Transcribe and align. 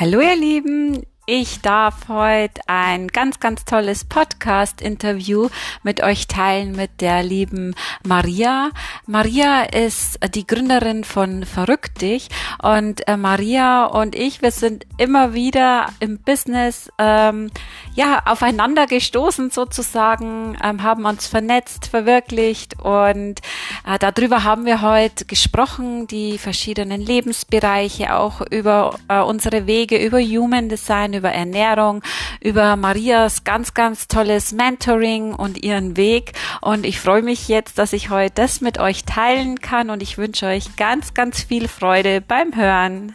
Hallo 0.00 0.22
ihr 0.22 0.34
Lieben, 0.34 1.02
ich 1.26 1.60
darf 1.60 2.08
heute 2.08 2.62
ein 2.66 3.08
ganz, 3.08 3.38
ganz 3.38 3.66
tolles 3.66 4.06
Podcast-Interview 4.06 5.50
mit 5.82 6.02
euch 6.02 6.26
teilen 6.30 6.72
mit 6.72 7.00
der 7.00 7.22
lieben 7.22 7.74
Maria. 8.06 8.70
Maria 9.06 9.64
ist 9.64 10.18
die 10.34 10.46
Gründerin 10.46 11.04
von 11.04 11.44
Verrückt 11.44 12.00
dich 12.00 12.28
und 12.62 13.06
äh, 13.06 13.16
Maria 13.16 13.84
und 13.84 14.14
ich, 14.14 14.40
wir 14.40 14.52
sind 14.52 14.86
immer 14.96 15.34
wieder 15.34 15.88
im 15.98 16.18
Business 16.18 16.90
ähm, 16.98 17.50
ja 17.94 18.22
aufeinander 18.24 18.86
gestoßen 18.86 19.50
sozusagen, 19.50 20.56
ähm, 20.62 20.82
haben 20.82 21.04
uns 21.04 21.26
vernetzt, 21.26 21.86
verwirklicht 21.86 22.80
und 22.80 23.40
äh, 23.86 23.98
darüber 23.98 24.44
haben 24.44 24.64
wir 24.64 24.82
heute 24.82 25.24
gesprochen, 25.24 26.06
die 26.06 26.38
verschiedenen 26.38 27.00
Lebensbereiche, 27.00 28.14
auch 28.16 28.40
über 28.50 28.98
äh, 29.08 29.20
unsere 29.20 29.66
Wege, 29.66 29.98
über 29.98 30.20
Human 30.20 30.68
Design, 30.68 31.14
über 31.14 31.30
Ernährung, 31.30 32.02
über 32.40 32.76
Marias 32.76 33.44
ganz, 33.44 33.74
ganz 33.74 34.06
tolles 34.06 34.52
Mentoring 34.52 35.34
und 35.34 35.62
ihren 35.62 35.96
Weg. 35.96 36.19
Und 36.60 36.84
ich 36.84 37.00
freue 37.00 37.22
mich 37.22 37.48
jetzt, 37.48 37.78
dass 37.78 37.92
ich 37.92 38.10
heute 38.10 38.34
das 38.34 38.60
mit 38.60 38.78
euch 38.78 39.04
teilen 39.04 39.60
kann 39.60 39.90
und 39.90 40.02
ich 40.02 40.18
wünsche 40.18 40.46
euch 40.46 40.76
ganz, 40.76 41.14
ganz 41.14 41.42
viel 41.42 41.68
Freude 41.68 42.20
beim 42.20 42.54
Hören. 42.56 43.14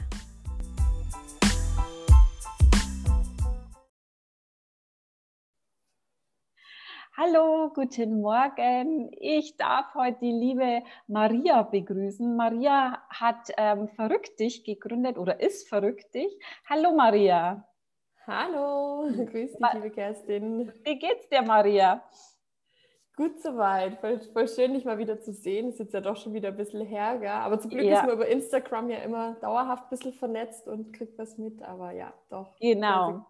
Hallo, 7.18 7.72
guten 7.74 8.20
Morgen. 8.20 9.10
Ich 9.14 9.56
darf 9.56 9.96
heute 9.96 10.20
die 10.20 10.34
liebe 10.34 10.84
Maria 11.08 11.62
begrüßen. 11.62 12.36
Maria 12.36 13.02
hat 13.10 13.52
ähm, 13.56 13.88
Verrückt 13.88 14.38
dich 14.38 14.66
gegründet 14.66 15.18
oder 15.18 15.40
ist 15.40 15.70
Verrückt 15.70 16.14
dich. 16.14 16.38
Hallo 16.70 16.94
Maria. 16.94 17.66
Hallo, 18.28 19.08
grüß 19.32 19.54
dich, 19.54 19.74
liebe 19.76 19.92
Kerstin. 19.92 20.74
Wie 20.84 21.00
geht's 21.00 21.30
dir, 21.30 21.42
Maria? 21.42 22.04
Gut 23.16 23.42
soweit. 23.42 24.00
Voll, 24.00 24.20
voll 24.34 24.48
schön, 24.48 24.74
dich 24.74 24.84
mal 24.84 24.98
wieder 24.98 25.22
zu 25.22 25.32
sehen. 25.32 25.70
Ist 25.70 25.80
jetzt 25.80 25.94
ja 25.94 26.02
doch 26.02 26.18
schon 26.18 26.34
wieder 26.34 26.50
ein 26.50 26.58
bisschen 26.58 26.86
her, 26.86 27.18
gell? 27.18 27.30
aber 27.30 27.60
zum 27.60 27.72
Glück 27.72 27.86
ja. 27.86 28.00
ist 28.00 28.06
man 28.06 28.16
über 28.16 28.28
Instagram 28.28 28.90
ja 28.90 28.98
immer 29.00 29.36
dauerhaft 29.36 29.86
ein 29.86 29.90
bisschen 29.90 30.14
vernetzt 30.14 30.68
und 30.68 30.92
kriegt 30.92 31.18
was 31.18 31.38
mit. 31.38 31.62
Aber 31.64 31.92
ja, 31.92 32.14
doch. 32.30 32.58
Genau. 32.60 33.26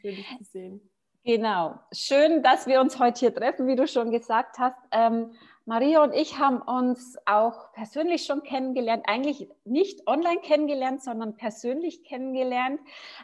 Schön, 0.00 0.16
dich 0.16 0.38
zu 0.38 0.44
sehen. 0.44 0.90
Genau. 1.24 1.78
Schön, 1.92 2.42
dass 2.42 2.66
wir 2.66 2.80
uns 2.80 2.98
heute 2.98 3.20
hier 3.20 3.34
treffen, 3.34 3.66
wie 3.66 3.76
du 3.76 3.86
schon 3.86 4.10
gesagt 4.10 4.58
hast. 4.58 4.78
Ähm, 4.92 5.34
Maria 5.66 6.02
und 6.02 6.14
ich 6.14 6.38
haben 6.38 6.62
uns 6.62 7.18
auch 7.26 7.72
persönlich 7.72 8.24
schon 8.24 8.42
kennengelernt, 8.42 9.04
eigentlich 9.06 9.50
nicht 9.66 10.06
online 10.06 10.40
kennengelernt, 10.40 11.02
sondern 11.02 11.36
persönlich 11.36 12.02
kennengelernt. 12.04 12.80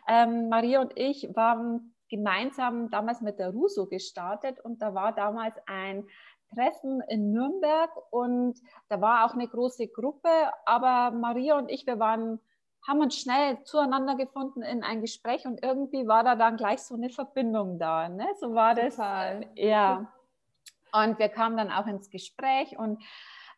Ähm, 0.07 0.51
Maria 0.51 0.83
und 0.83 0.93
ich 0.97 1.35
waren 1.35 1.94
gemeinsam 2.17 2.91
damals 2.91 3.21
mit 3.21 3.39
der 3.39 3.51
Ruso 3.51 3.87
gestartet 3.87 4.61
und 4.61 4.81
da 4.81 4.95
war 4.95 5.13
damals 5.13 5.55
ein 5.67 6.07
Treffen 6.55 7.01
in 7.09 7.33
Nürnberg 7.33 7.91
und 8.11 8.61
da 8.89 9.01
war 9.01 9.25
auch 9.25 9.35
eine 9.35 9.49
große 9.49 9.89
Gruppe, 9.89 10.29
aber 10.67 11.11
Maria 11.11 11.59
und 11.59 11.69
ich, 11.71 11.87
wir 11.87 11.99
waren 11.99 12.41
haben 12.87 13.01
uns 13.01 13.17
schnell 13.17 13.63
zueinander 13.65 14.15
gefunden 14.15 14.63
in 14.63 14.85
ein 14.85 15.01
Gespräch 15.01 15.47
und 15.47 15.63
irgendwie 15.63 16.07
war 16.07 16.23
da 16.23 16.35
dann 16.35 16.59
gleich 16.59 16.83
so 16.83 16.95
eine 16.95 17.09
Verbindung 17.09 17.79
da. 17.79 18.11
Ne? 18.11 18.27
So 18.39 18.55
war 18.55 18.75
das. 18.75 18.97
Total. 18.97 19.47
Ja. 19.55 20.13
Und 20.93 21.19
wir 21.19 21.29
kamen 21.29 21.57
dann 21.57 21.73
auch 21.73 21.89
ins 21.89 22.09
Gespräch 22.09 22.79
und 22.79 23.03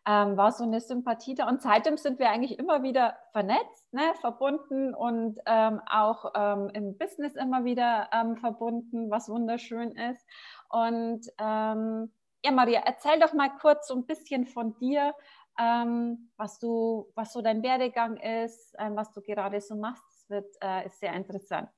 ähm, 0.07 0.37
war 0.37 0.53
so 0.53 0.65
eine 0.65 0.81
Sympathie 0.81 1.35
da. 1.35 1.49
Und 1.49 1.61
seitdem 1.61 1.97
sind 1.97 2.19
wir 2.19 2.31
eigentlich 2.31 2.59
immer 2.59 2.83
wieder 2.83 3.17
vernetzt, 3.33 3.93
ne? 3.93 4.15
verbunden 4.21 4.95
und 4.95 5.39
ähm, 5.47 5.81
auch 5.91 6.33
ähm, 6.37 6.71
im 6.73 6.97
Business 6.97 7.35
immer 7.35 7.65
wieder 7.65 8.09
ähm, 8.13 8.37
verbunden, 8.37 9.11
was 9.11 9.29
wunderschön 9.29 9.93
ist. 9.93 10.25
Und 10.69 11.27
ähm, 11.39 12.13
ja, 12.45 12.53
Maria, 12.53 12.83
erzähl 12.85 13.19
doch 13.19 13.33
mal 13.33 13.51
kurz 13.61 13.89
so 13.89 13.95
ein 13.95 14.07
bisschen 14.07 14.47
von 14.47 14.77
dir 14.79 15.13
ähm, 15.59 16.31
was, 16.37 16.59
du, 16.59 17.11
was 17.15 17.33
so 17.33 17.41
dein 17.41 17.63
Werdegang 17.63 18.19
ist, 18.19 18.75
was 18.79 19.11
du 19.13 19.23
gerade 19.23 19.61
so 19.61 19.75
machst. 19.75 20.05
Das 20.07 20.29
wird, 20.29 20.57
äh, 20.63 20.87
ist 20.87 21.01
sehr 21.01 21.15
interessant. 21.15 21.71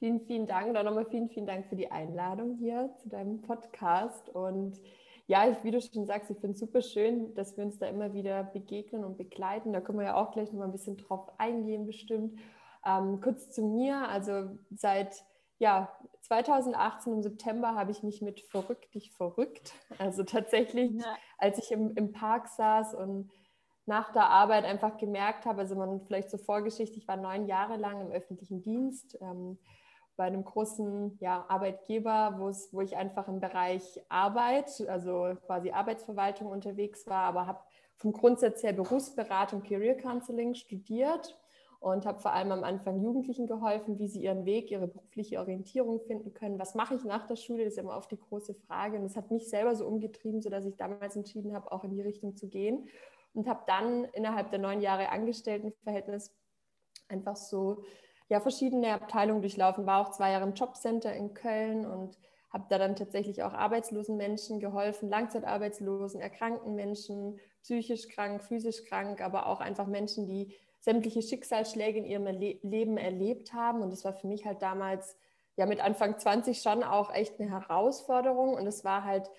Vielen, 0.00 0.20
vielen 0.26 0.46
Dank 0.46 0.66
und 0.66 0.84
nochmal 0.84 1.06
vielen, 1.06 1.30
vielen 1.30 1.46
Dank 1.46 1.66
für 1.66 1.76
die 1.76 1.90
Einladung 1.90 2.56
hier 2.56 2.92
zu 2.98 3.08
deinem 3.08 3.40
Podcast. 3.42 4.28
Und 4.28 4.80
ja, 5.26 5.48
ich, 5.48 5.62
wie 5.64 5.70
du 5.70 5.80
schon 5.80 6.06
sagst, 6.06 6.30
ich 6.30 6.38
finde 6.38 6.54
es 6.54 6.60
super 6.60 6.82
schön, 6.82 7.34
dass 7.34 7.56
wir 7.56 7.64
uns 7.64 7.78
da 7.78 7.86
immer 7.86 8.12
wieder 8.12 8.44
begegnen 8.44 9.04
und 9.04 9.16
begleiten. 9.16 9.72
Da 9.72 9.80
können 9.80 9.98
wir 9.98 10.06
ja 10.06 10.16
auch 10.16 10.32
gleich 10.32 10.50
nochmal 10.50 10.68
ein 10.68 10.72
bisschen 10.72 10.98
drauf 10.98 11.32
eingehen, 11.38 11.86
bestimmt. 11.86 12.38
Ähm, 12.84 13.20
kurz 13.22 13.50
zu 13.50 13.62
mir, 13.62 14.08
also 14.08 14.50
seit 14.74 15.24
ja, 15.58 15.90
2018 16.22 17.12
im 17.12 17.22
September 17.22 17.74
habe 17.74 17.90
ich 17.90 18.02
mich 18.02 18.20
mit 18.20 18.40
Verrückt 18.50 18.94
dich 18.94 19.12
verrückt. 19.12 19.72
Also 19.98 20.24
tatsächlich, 20.24 20.92
ja. 20.92 21.16
als 21.38 21.58
ich 21.58 21.70
im, 21.70 21.94
im 21.96 22.12
Park 22.12 22.48
saß 22.48 22.94
und 22.94 23.30
nach 23.86 24.12
der 24.12 24.28
Arbeit 24.28 24.64
einfach 24.64 24.96
gemerkt 24.98 25.46
habe, 25.46 25.60
also 25.60 25.74
man 25.74 26.00
vielleicht 26.06 26.30
zur 26.30 26.38
Vorgeschichte, 26.38 26.98
ich 26.98 27.08
war 27.08 27.16
neun 27.16 27.46
Jahre 27.46 27.76
lang 27.76 28.00
im 28.00 28.10
öffentlichen 28.10 28.62
Dienst 28.62 29.18
ähm, 29.20 29.58
bei 30.16 30.24
einem 30.24 30.44
großen 30.44 31.18
ja, 31.20 31.44
Arbeitgeber, 31.48 32.38
wo 32.38 32.80
ich 32.80 32.96
einfach 32.96 33.28
im 33.28 33.40
Bereich 33.40 34.00
Arbeit, 34.08 34.84
also 34.88 35.36
quasi 35.46 35.70
Arbeitsverwaltung 35.70 36.48
unterwegs 36.48 37.06
war, 37.06 37.24
aber 37.24 37.46
habe 37.46 37.60
vom 37.96 38.12
Grundsatz 38.12 38.62
her 38.62 38.72
Berufsberatung, 38.72 39.62
Career 39.62 39.96
Counseling 39.96 40.54
studiert 40.54 41.38
und 41.84 42.06
habe 42.06 42.18
vor 42.18 42.32
allem 42.32 42.50
am 42.50 42.64
Anfang 42.64 43.02
Jugendlichen 43.02 43.46
geholfen, 43.46 43.98
wie 43.98 44.08
sie 44.08 44.22
ihren 44.22 44.46
Weg, 44.46 44.70
ihre 44.70 44.88
berufliche 44.88 45.38
Orientierung 45.38 46.00
finden 46.00 46.32
können. 46.32 46.58
Was 46.58 46.74
mache 46.74 46.94
ich 46.94 47.04
nach 47.04 47.26
der 47.26 47.36
Schule? 47.36 47.64
Das 47.64 47.74
ist 47.74 47.78
immer 47.78 47.96
oft 47.96 48.10
die 48.10 48.18
große 48.18 48.54
Frage. 48.54 48.96
Und 48.96 49.02
das 49.02 49.16
hat 49.16 49.30
mich 49.30 49.50
selber 49.50 49.74
so 49.74 49.86
umgetrieben, 49.86 50.40
sodass 50.40 50.64
ich 50.64 50.76
damals 50.76 51.14
entschieden 51.14 51.54
habe, 51.54 51.70
auch 51.70 51.84
in 51.84 51.90
die 51.90 52.00
Richtung 52.00 52.36
zu 52.36 52.48
gehen. 52.48 52.88
Und 53.34 53.46
habe 53.46 53.64
dann 53.66 54.04
innerhalb 54.14 54.50
der 54.50 54.60
neun 54.60 54.80
Jahre 54.80 55.10
Angestelltenverhältnis 55.10 56.34
einfach 57.08 57.36
so 57.36 57.84
ja, 58.34 58.40
verschiedene 58.40 58.92
Abteilungen 58.92 59.42
durchlaufen. 59.42 59.86
War 59.86 60.00
auch 60.00 60.10
zwei 60.10 60.32
Jahre 60.32 60.42
im 60.42 60.54
Jobcenter 60.54 61.14
in 61.14 61.34
Köln 61.34 61.86
und 61.86 62.18
habe 62.52 62.64
da 62.68 62.78
dann 62.78 62.96
tatsächlich 62.96 63.44
auch 63.44 63.52
arbeitslosen 63.52 64.16
Menschen 64.16 64.58
geholfen, 64.58 65.08
Langzeitarbeitslosen, 65.08 66.20
erkrankten 66.20 66.74
Menschen, 66.74 67.38
psychisch 67.62 68.08
krank, 68.08 68.42
physisch 68.42 68.84
krank, 68.86 69.20
aber 69.20 69.46
auch 69.46 69.60
einfach 69.60 69.86
Menschen, 69.86 70.26
die 70.26 70.52
sämtliche 70.80 71.22
Schicksalsschläge 71.22 72.00
in 72.00 72.06
ihrem 72.06 72.26
Le 72.26 72.58
Leben 72.62 72.96
erlebt 72.96 73.52
haben. 73.52 73.82
Und 73.82 73.92
das 73.92 74.04
war 74.04 74.14
für 74.14 74.26
mich 74.26 74.44
halt 74.44 74.62
damals, 74.62 75.16
ja, 75.54 75.66
mit 75.66 75.78
Anfang 75.78 76.18
20 76.18 76.60
schon 76.60 76.82
auch 76.82 77.14
echt 77.14 77.38
eine 77.38 77.48
Herausforderung. 77.48 78.54
Und 78.54 78.66
es 78.66 78.84
war 78.84 79.04
halt, 79.04 79.30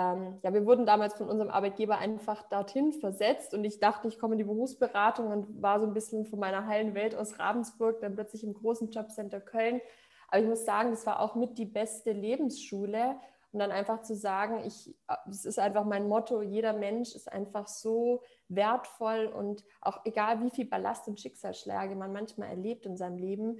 ähm, 0.00 0.38
ja, 0.42 0.54
wir 0.54 0.64
wurden 0.64 0.86
damals 0.86 1.14
von 1.14 1.28
unserem 1.28 1.50
Arbeitgeber 1.50 1.98
einfach 1.98 2.48
dorthin 2.48 2.92
versetzt. 2.92 3.52
Und 3.52 3.64
ich 3.64 3.80
dachte, 3.80 4.08
ich 4.08 4.18
komme 4.18 4.34
in 4.34 4.38
die 4.38 4.44
Berufsberatung 4.44 5.30
und 5.30 5.62
war 5.62 5.78
so 5.78 5.86
ein 5.86 5.92
bisschen 5.92 6.24
von 6.24 6.38
meiner 6.38 6.66
heilen 6.66 6.94
Welt 6.94 7.14
aus 7.14 7.38
Ravensburg, 7.38 8.00
dann 8.00 8.14
plötzlich 8.14 8.42
im 8.42 8.54
großen 8.54 8.90
Jobcenter 8.90 9.40
Köln. 9.40 9.80
Aber 10.28 10.40
ich 10.40 10.48
muss 10.48 10.64
sagen, 10.64 10.90
das 10.90 11.04
war 11.06 11.20
auch 11.20 11.34
mit 11.34 11.58
die 11.58 11.66
beste 11.66 12.12
Lebensschule. 12.12 13.16
Und 13.52 13.58
dann 13.58 13.72
einfach 13.72 14.02
zu 14.02 14.14
sagen, 14.14 14.62
ich, 14.64 14.94
es 15.28 15.44
ist 15.44 15.58
einfach 15.58 15.84
mein 15.84 16.08
Motto, 16.08 16.40
jeder 16.40 16.72
Mensch 16.72 17.16
ist 17.16 17.30
einfach 17.30 17.66
so 17.66 18.22
wertvoll 18.48 19.26
und 19.26 19.64
auch 19.80 20.04
egal 20.04 20.40
wie 20.44 20.50
viel 20.50 20.66
Ballast 20.66 21.08
und 21.08 21.20
Schicksalsschläge 21.20 21.96
man 21.96 22.12
manchmal 22.12 22.48
erlebt 22.48 22.86
in 22.86 22.96
seinem 22.96 23.18
Leben, 23.18 23.58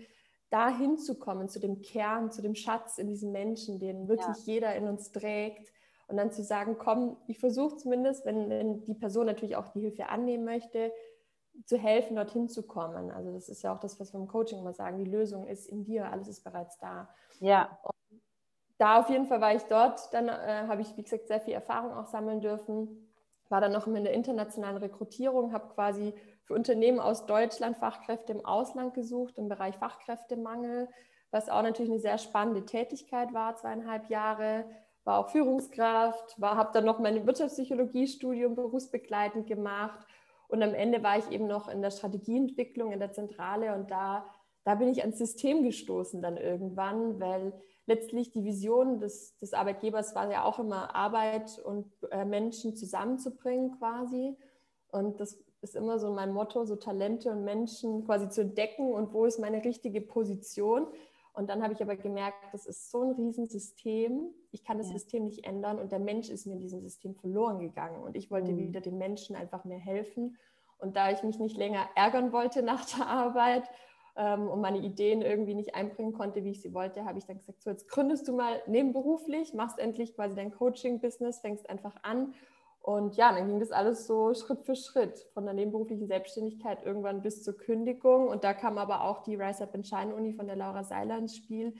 da 0.48 0.68
hinzukommen 0.68 1.48
zu 1.48 1.58
dem 1.58 1.82
Kern, 1.82 2.30
zu 2.30 2.40
dem 2.40 2.54
Schatz 2.54 2.98
in 2.98 3.08
diesem 3.08 3.32
Menschen, 3.32 3.80
den 3.80 4.06
wirklich 4.06 4.46
ja. 4.46 4.54
jeder 4.54 4.74
in 4.76 4.86
uns 4.86 5.10
trägt. 5.10 5.72
Und 6.10 6.16
dann 6.16 6.32
zu 6.32 6.42
sagen, 6.42 6.76
komm, 6.78 7.16
ich 7.26 7.38
versuche 7.38 7.76
zumindest, 7.76 8.26
wenn, 8.26 8.50
wenn 8.50 8.84
die 8.84 8.94
Person 8.94 9.26
natürlich 9.26 9.56
auch 9.56 9.68
die 9.68 9.80
Hilfe 9.80 10.08
annehmen 10.08 10.44
möchte, 10.44 10.92
zu 11.64 11.76
helfen, 11.76 12.16
dorthin 12.16 12.48
zu 12.48 12.66
kommen. 12.66 13.10
Also 13.10 13.32
das 13.32 13.48
ist 13.48 13.62
ja 13.62 13.74
auch 13.74 13.80
das, 13.80 14.00
was 14.00 14.12
wir 14.12 14.20
im 14.20 14.28
Coaching 14.28 14.60
immer 14.60 14.72
sagen, 14.72 14.98
die 14.98 15.10
Lösung 15.10 15.46
ist 15.46 15.68
in 15.68 15.84
dir, 15.84 16.10
alles 16.10 16.28
ist 16.28 16.42
bereits 16.42 16.78
da. 16.78 17.08
Ja. 17.40 17.78
Und 17.82 18.20
da 18.78 19.00
auf 19.00 19.10
jeden 19.10 19.26
Fall 19.26 19.40
war 19.40 19.54
ich 19.54 19.62
dort, 19.64 20.12
dann 20.12 20.28
äh, 20.28 20.66
habe 20.66 20.82
ich, 20.82 20.96
wie 20.96 21.02
gesagt, 21.02 21.28
sehr 21.28 21.40
viel 21.40 21.54
Erfahrung 21.54 21.92
auch 21.92 22.06
sammeln 22.06 22.40
dürfen 22.40 23.06
war 23.50 23.60
dann 23.60 23.72
noch 23.72 23.86
in 23.86 24.04
der 24.04 24.14
internationalen 24.14 24.78
Rekrutierung, 24.78 25.52
habe 25.52 25.74
quasi 25.74 26.14
für 26.44 26.54
Unternehmen 26.54 27.00
aus 27.00 27.26
Deutschland 27.26 27.76
Fachkräfte 27.76 28.32
im 28.32 28.46
Ausland 28.46 28.94
gesucht 28.94 29.36
im 29.36 29.48
Bereich 29.48 29.76
Fachkräftemangel, 29.76 30.88
was 31.30 31.48
auch 31.48 31.62
natürlich 31.62 31.90
eine 31.90 32.00
sehr 32.00 32.18
spannende 32.18 32.64
Tätigkeit 32.64 33.34
war, 33.34 33.56
zweieinhalb 33.56 34.08
Jahre. 34.08 34.64
War 35.04 35.18
auch 35.18 35.30
Führungskraft, 35.30 36.36
habe 36.40 36.70
dann 36.72 36.84
noch 36.84 36.98
mein 36.98 37.26
Wirtschaftspsychologiestudium 37.26 38.54
berufsbegleitend 38.54 39.46
gemacht 39.46 39.98
und 40.48 40.62
am 40.62 40.74
Ende 40.74 41.02
war 41.02 41.16
ich 41.16 41.30
eben 41.30 41.46
noch 41.46 41.68
in 41.68 41.80
der 41.80 41.90
Strategieentwicklung 41.90 42.92
in 42.92 42.98
der 42.98 43.12
Zentrale 43.12 43.74
und 43.74 43.90
da, 43.90 44.26
da 44.64 44.74
bin 44.74 44.88
ich 44.88 45.00
ans 45.02 45.18
System 45.18 45.62
gestoßen 45.62 46.20
dann 46.20 46.36
irgendwann, 46.36 47.20
weil 47.20 47.52
letztlich 47.86 48.30
die 48.32 48.44
Vision 48.44 48.98
des, 48.98 49.36
des 49.38 49.54
Arbeitgebers 49.54 50.14
war 50.14 50.30
ja 50.30 50.44
auch 50.44 50.58
immer 50.58 50.94
Arbeit 50.94 51.58
und 51.58 51.86
äh, 52.10 52.24
Menschen 52.24 52.76
zusammenzubringen 52.76 53.78
quasi. 53.78 54.36
Und 54.88 55.20
das 55.20 55.38
ist 55.60 55.76
immer 55.76 55.98
so 55.98 56.12
mein 56.12 56.32
Motto, 56.32 56.64
so 56.64 56.76
Talente 56.76 57.30
und 57.30 57.44
Menschen 57.44 58.04
quasi 58.04 58.28
zu 58.28 58.42
entdecken 58.42 58.92
und 58.92 59.12
wo 59.12 59.24
ist 59.26 59.38
meine 59.38 59.64
richtige 59.64 60.00
Position. 60.00 60.86
Und 61.32 61.48
dann 61.48 61.62
habe 61.62 61.72
ich 61.72 61.82
aber 61.82 61.96
gemerkt, 61.96 62.38
das 62.52 62.66
ist 62.66 62.90
so 62.90 63.02
ein 63.02 63.12
Riesensystem. 63.12 64.30
Ich 64.50 64.64
kann 64.64 64.78
das 64.78 64.88
ja. 64.88 64.94
System 64.94 65.24
nicht 65.24 65.46
ändern 65.46 65.78
und 65.78 65.92
der 65.92 66.00
Mensch 66.00 66.28
ist 66.28 66.46
mir 66.46 66.54
in 66.54 66.60
diesem 66.60 66.80
System 66.80 67.14
verloren 67.14 67.60
gegangen. 67.60 68.02
Und 68.02 68.16
ich 68.16 68.30
wollte 68.30 68.52
mhm. 68.52 68.58
wieder 68.58 68.80
den 68.80 68.98
Menschen 68.98 69.36
einfach 69.36 69.64
mehr 69.64 69.78
helfen. 69.78 70.36
Und 70.78 70.96
da 70.96 71.10
ich 71.10 71.22
mich 71.22 71.38
nicht 71.38 71.56
länger 71.56 71.88
ärgern 71.94 72.32
wollte 72.32 72.62
nach 72.64 72.84
der 72.84 73.06
Arbeit 73.06 73.64
ähm, 74.16 74.48
und 74.48 74.60
meine 74.60 74.78
Ideen 74.78 75.22
irgendwie 75.22 75.54
nicht 75.54 75.74
einbringen 75.74 76.12
konnte, 76.12 76.44
wie 76.44 76.50
ich 76.50 76.62
sie 76.62 76.74
wollte, 76.74 77.04
habe 77.04 77.18
ich 77.18 77.26
dann 77.26 77.38
gesagt, 77.38 77.62
so 77.62 77.70
jetzt 77.70 77.88
gründest 77.88 78.26
du 78.26 78.34
mal 78.34 78.60
nebenberuflich, 78.66 79.54
machst 79.54 79.78
endlich 79.78 80.14
quasi 80.14 80.34
dein 80.34 80.50
Coaching-Business, 80.50 81.40
fängst 81.40 81.70
einfach 81.70 81.96
an 82.02 82.34
und 82.94 83.16
ja, 83.16 83.32
dann 83.32 83.46
ging 83.46 83.60
das 83.60 83.72
alles 83.72 84.06
so 84.06 84.34
Schritt 84.34 84.62
für 84.62 84.76
Schritt 84.76 85.26
von 85.34 85.44
der 85.44 85.54
nebenberuflichen 85.54 86.06
Selbstständigkeit 86.06 86.84
irgendwann 86.84 87.22
bis 87.22 87.42
zur 87.42 87.56
Kündigung. 87.56 88.28
Und 88.28 88.44
da 88.44 88.54
kam 88.54 88.78
aber 88.78 89.04
auch 89.04 89.22
die 89.22 89.36
Rise 89.36 89.64
Up 89.64 89.74
and 89.74 89.86
Shine 89.86 90.14
Uni 90.14 90.32
von 90.32 90.46
der 90.46 90.56
Laura 90.56 90.84
Seiler 90.84 91.18
ins 91.18 91.36
Spiel, 91.36 91.74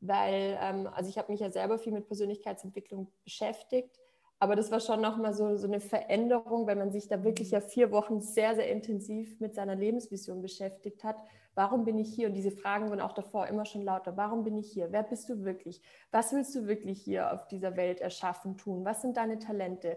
weil, 0.00 0.58
ähm, 0.60 0.88
also 0.92 1.08
ich 1.10 1.18
habe 1.18 1.32
mich 1.32 1.40
ja 1.40 1.50
selber 1.50 1.78
viel 1.78 1.92
mit 1.92 2.06
Persönlichkeitsentwicklung 2.06 3.08
beschäftigt. 3.24 4.00
Aber 4.38 4.56
das 4.56 4.70
war 4.70 4.80
schon 4.80 5.00
nochmal 5.00 5.32
so, 5.32 5.56
so 5.56 5.66
eine 5.66 5.80
Veränderung, 5.80 6.66
weil 6.66 6.76
man 6.76 6.90
sich 6.90 7.08
da 7.08 7.24
wirklich 7.24 7.52
ja 7.52 7.60
vier 7.60 7.90
Wochen 7.92 8.20
sehr, 8.20 8.54
sehr 8.54 8.70
intensiv 8.70 9.40
mit 9.40 9.54
seiner 9.54 9.74
Lebensvision 9.74 10.42
beschäftigt 10.42 11.04
hat. 11.04 11.16
Warum 11.54 11.84
bin 11.84 11.98
ich 11.98 12.12
hier? 12.12 12.28
Und 12.28 12.34
diese 12.34 12.50
Fragen 12.50 12.90
wurden 12.90 13.00
auch 13.00 13.12
davor 13.12 13.46
immer 13.46 13.64
schon 13.64 13.82
lauter. 13.82 14.16
Warum 14.16 14.42
bin 14.42 14.56
ich 14.56 14.72
hier? 14.72 14.90
Wer 14.90 15.04
bist 15.04 15.28
du 15.28 15.44
wirklich? 15.44 15.80
Was 16.10 16.32
willst 16.32 16.54
du 16.54 16.66
wirklich 16.66 17.00
hier 17.00 17.32
auf 17.32 17.46
dieser 17.46 17.76
Welt 17.76 18.00
erschaffen, 18.00 18.56
tun? 18.56 18.84
Was 18.84 19.02
sind 19.02 19.16
deine 19.16 19.38
Talente? 19.38 19.96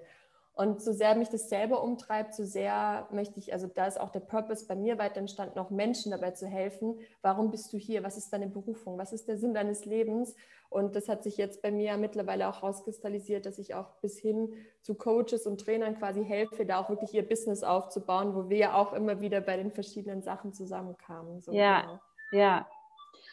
Und 0.58 0.82
so 0.82 0.92
sehr 0.92 1.14
mich 1.14 1.30
das 1.30 1.50
selber 1.50 1.84
umtreibt, 1.84 2.34
so 2.34 2.44
sehr 2.44 3.08
möchte 3.12 3.38
ich, 3.38 3.54
also 3.54 3.68
da 3.68 3.86
ist 3.86 4.00
auch 4.00 4.10
der 4.10 4.22
Purpose 4.22 4.66
bei 4.66 4.76
mir 4.76 4.98
weiter 4.98 5.18
entstanden, 5.18 5.60
auch 5.60 5.70
Menschen 5.70 6.12
dabei 6.12 6.32
zu 6.32 6.48
helfen. 6.48 7.00
Warum 7.22 7.52
bist 7.52 7.72
du 7.72 7.78
hier? 7.78 8.04
Was 8.04 8.18
ist 8.18 8.34
deine 8.34 8.48
Berufung? 8.48 8.98
Was 8.98 9.14
ist 9.14 9.28
der 9.28 9.38
Sinn 9.38 9.54
deines 9.54 9.86
Lebens? 9.86 10.36
Und 10.70 10.96
das 10.96 11.10
hat 11.10 11.22
sich 11.22 11.38
jetzt 11.38 11.62
bei 11.62 11.70
mir 11.70 11.96
mittlerweile 11.98 12.50
auch 12.50 12.64
rauskristallisiert, 12.64 13.46
dass 13.46 13.60
ich 13.60 13.76
auch 13.76 13.92
bis 14.02 14.18
hin 14.18 14.52
zu 14.82 14.96
Coaches 14.96 15.46
und 15.46 15.62
Trainern 15.62 15.96
quasi 16.00 16.26
helfe, 16.26 16.66
da 16.66 16.80
auch 16.80 16.90
wirklich 16.90 17.14
ihr 17.14 17.28
Business 17.28 17.64
aufzubauen, 17.64 18.34
wo 18.34 18.50
wir 18.50 18.58
ja 18.58 18.74
auch 18.74 18.94
immer 18.94 19.22
wieder 19.22 19.42
bei 19.42 19.58
den 19.58 19.72
verschiedenen 19.72 20.24
Sachen 20.24 20.54
zusammenkamen. 20.54 21.40
So 21.40 21.52
ja, 21.52 21.82
genau. 21.82 22.00
ja. 22.32 22.68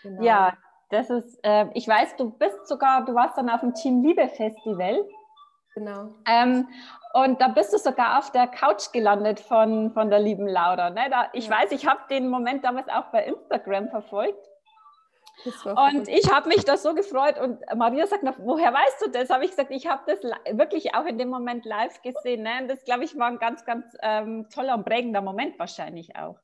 Genau. 0.02 0.22
Ja, 0.22 0.58
das 0.90 1.08
ist, 1.08 1.38
äh, 1.42 1.68
ich 1.72 1.88
weiß, 1.88 2.16
du 2.16 2.30
bist 2.30 2.68
sogar, 2.68 3.06
du 3.06 3.14
warst 3.14 3.38
dann 3.38 3.48
auf 3.48 3.60
dem 3.60 3.72
Team 3.72 4.02
Liebe 4.02 4.28
Festival. 4.28 5.06
Genau. 5.74 6.14
Ähm, 6.26 6.68
und 7.14 7.40
da 7.40 7.48
bist 7.48 7.72
du 7.72 7.78
sogar 7.78 8.18
auf 8.18 8.30
der 8.30 8.46
Couch 8.46 8.92
gelandet 8.92 9.40
von, 9.40 9.92
von 9.92 10.10
der 10.10 10.20
lieben 10.20 10.46
Laura. 10.46 10.90
Ne? 10.90 11.02
Da, 11.10 11.28
ich 11.32 11.48
ja. 11.48 11.56
weiß, 11.58 11.72
ich 11.72 11.86
habe 11.86 12.00
den 12.10 12.28
Moment 12.28 12.64
damals 12.64 12.88
auch 12.88 13.06
bei 13.06 13.24
Instagram 13.24 13.88
verfolgt. 13.88 14.48
Und 15.64 16.08
ich 16.08 16.32
habe 16.32 16.48
mich 16.48 16.64
da 16.64 16.76
so 16.76 16.94
gefreut 16.94 17.38
und 17.40 17.60
Maria 17.76 18.06
sagt 18.06 18.22
noch, 18.22 18.38
woher 18.38 18.72
weißt 18.72 19.02
du 19.04 19.10
das? 19.10 19.30
Habe 19.30 19.44
ich 19.44 19.50
gesagt, 19.50 19.72
ich 19.72 19.86
habe 19.88 20.02
das 20.06 20.20
wirklich 20.56 20.94
auch 20.94 21.04
in 21.06 21.18
dem 21.18 21.28
Moment 21.28 21.64
live 21.64 22.00
gesehen. 22.02 22.44
Ne? 22.44 22.50
Und 22.62 22.68
das, 22.68 22.84
glaube 22.84 23.04
ich, 23.04 23.18
war 23.18 23.26
ein 23.26 23.38
ganz, 23.38 23.64
ganz 23.64 23.84
ähm, 24.00 24.48
toller 24.48 24.74
und 24.74 24.84
prägender 24.84 25.20
Moment 25.20 25.58
wahrscheinlich 25.58 26.16
auch. 26.16 26.38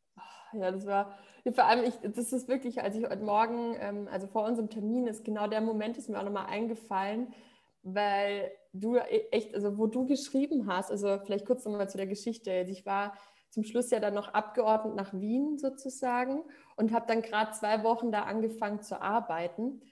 Ja, 0.52 0.72
das 0.72 0.86
war, 0.86 1.16
vor 1.54 1.64
allem, 1.64 1.84
ich, 1.84 1.94
das 2.02 2.32
ist 2.32 2.48
wirklich, 2.48 2.82
als 2.82 2.96
ich 2.96 3.04
heute 3.04 3.22
Morgen, 3.22 3.76
ähm, 3.80 4.08
also 4.10 4.26
vor 4.26 4.44
unserem 4.44 4.68
Termin, 4.68 5.06
ist 5.06 5.24
genau 5.24 5.46
der 5.46 5.60
Moment, 5.60 5.96
ist 5.96 6.08
mir 6.08 6.18
auch 6.18 6.24
nochmal 6.24 6.46
eingefallen, 6.46 7.32
weil 7.82 8.50
du 8.72 8.96
e, 8.96 9.28
echt, 9.31 9.55
also 9.55 9.78
wo 9.78 9.87
du 9.87 10.06
geschrieben 10.06 10.67
hast, 10.67 10.90
also 10.90 11.19
vielleicht 11.25 11.46
kurz 11.46 11.64
nochmal 11.64 11.88
zu 11.88 11.96
der 11.96 12.06
Geschichte. 12.06 12.52
Also 12.52 12.72
ich 12.72 12.87
war 12.87 13.14
zum 13.50 13.64
Schluss 13.64 13.90
ja 13.90 13.99
dann 14.00 14.14
noch 14.14 14.28
abgeordnet 14.28 14.94
nach 14.94 15.12
Wien 15.12 15.58
sozusagen 15.58 16.43
und 16.76 16.93
habe 16.93 17.06
dann 17.08 17.22
gerade 17.22 17.52
zwei 17.52 17.82
Wochen 17.82 18.12
da 18.12 18.22
angefangen 18.22 18.81
zu 18.81 19.00
arbeiten. 19.00 19.82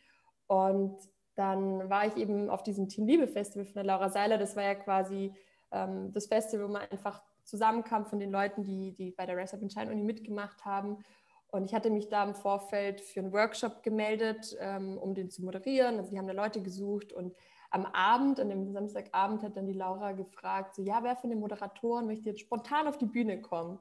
Und 0.47 0.97
dann 1.35 1.89
war 1.91 2.07
ich 2.07 2.17
eben 2.17 2.51
auf 2.51 2.63
diesem 2.63 2.89
Team 2.89 3.07
Liebe 3.07 3.29
Festival 3.29 3.65
von 3.65 3.75
der 3.75 3.85
Laura 3.85 4.11
Seiler. 4.11 4.39
Das 4.39 4.57
war 4.57 4.63
ja 4.63 4.75
quasi 4.75 5.33
ähm, 5.71 6.13
das 6.13 6.27
Festival, 6.27 6.69
wo 6.69 6.73
man 6.73 6.83
einfach 6.91 7.23
zusammenkam 7.45 8.07
von 8.07 8.21
den 8.21 8.31
Leuten, 8.31 8.63
die, 8.65 8.93
die 8.93 9.11
bei 9.11 9.27
der 9.27 9.37
Race 9.37 9.55
Up 9.55 9.63
in 9.63 9.71
Shine 9.71 9.91
Uni 9.91 10.03
mitgemacht 10.03 10.65
haben. 10.65 10.99
Und 11.51 11.65
ich 11.65 11.75
hatte 11.75 11.91
mich 11.91 12.09
da 12.09 12.25
im 12.25 12.35
Vorfeld 12.35 13.01
für 13.01 13.21
einen 13.21 13.33
Workshop 13.33 13.83
gemeldet, 13.83 14.57
ähm, 14.61 14.99
um 14.99 15.15
den 15.15 15.31
zu 15.31 15.43
moderieren. 15.43 15.97
Also 15.97 16.11
die 16.11 16.19
haben 16.19 16.27
da 16.27 16.35
Leute 16.35 16.63
gesucht 16.63 17.13
und 17.13 17.35
am 17.71 17.87
Abend, 17.87 18.41
an 18.41 18.49
dem 18.49 18.73
Samstagabend, 18.73 19.43
hat 19.43 19.57
dann 19.57 19.67
die 19.67 19.75
Laura 19.75 20.13
gefragt, 20.13 20.75
so, 20.75 20.83
ja, 20.83 21.03
wer 21.03 21.17
von 21.17 21.31
den 21.31 21.41
Moderatoren 21.41 22.07
möchte 22.07 22.31
jetzt 22.31 22.41
spontan 22.41 22.87
auf 22.87 22.99
die 22.99 23.07
Bühne 23.07 23.41
kommen? 23.41 23.79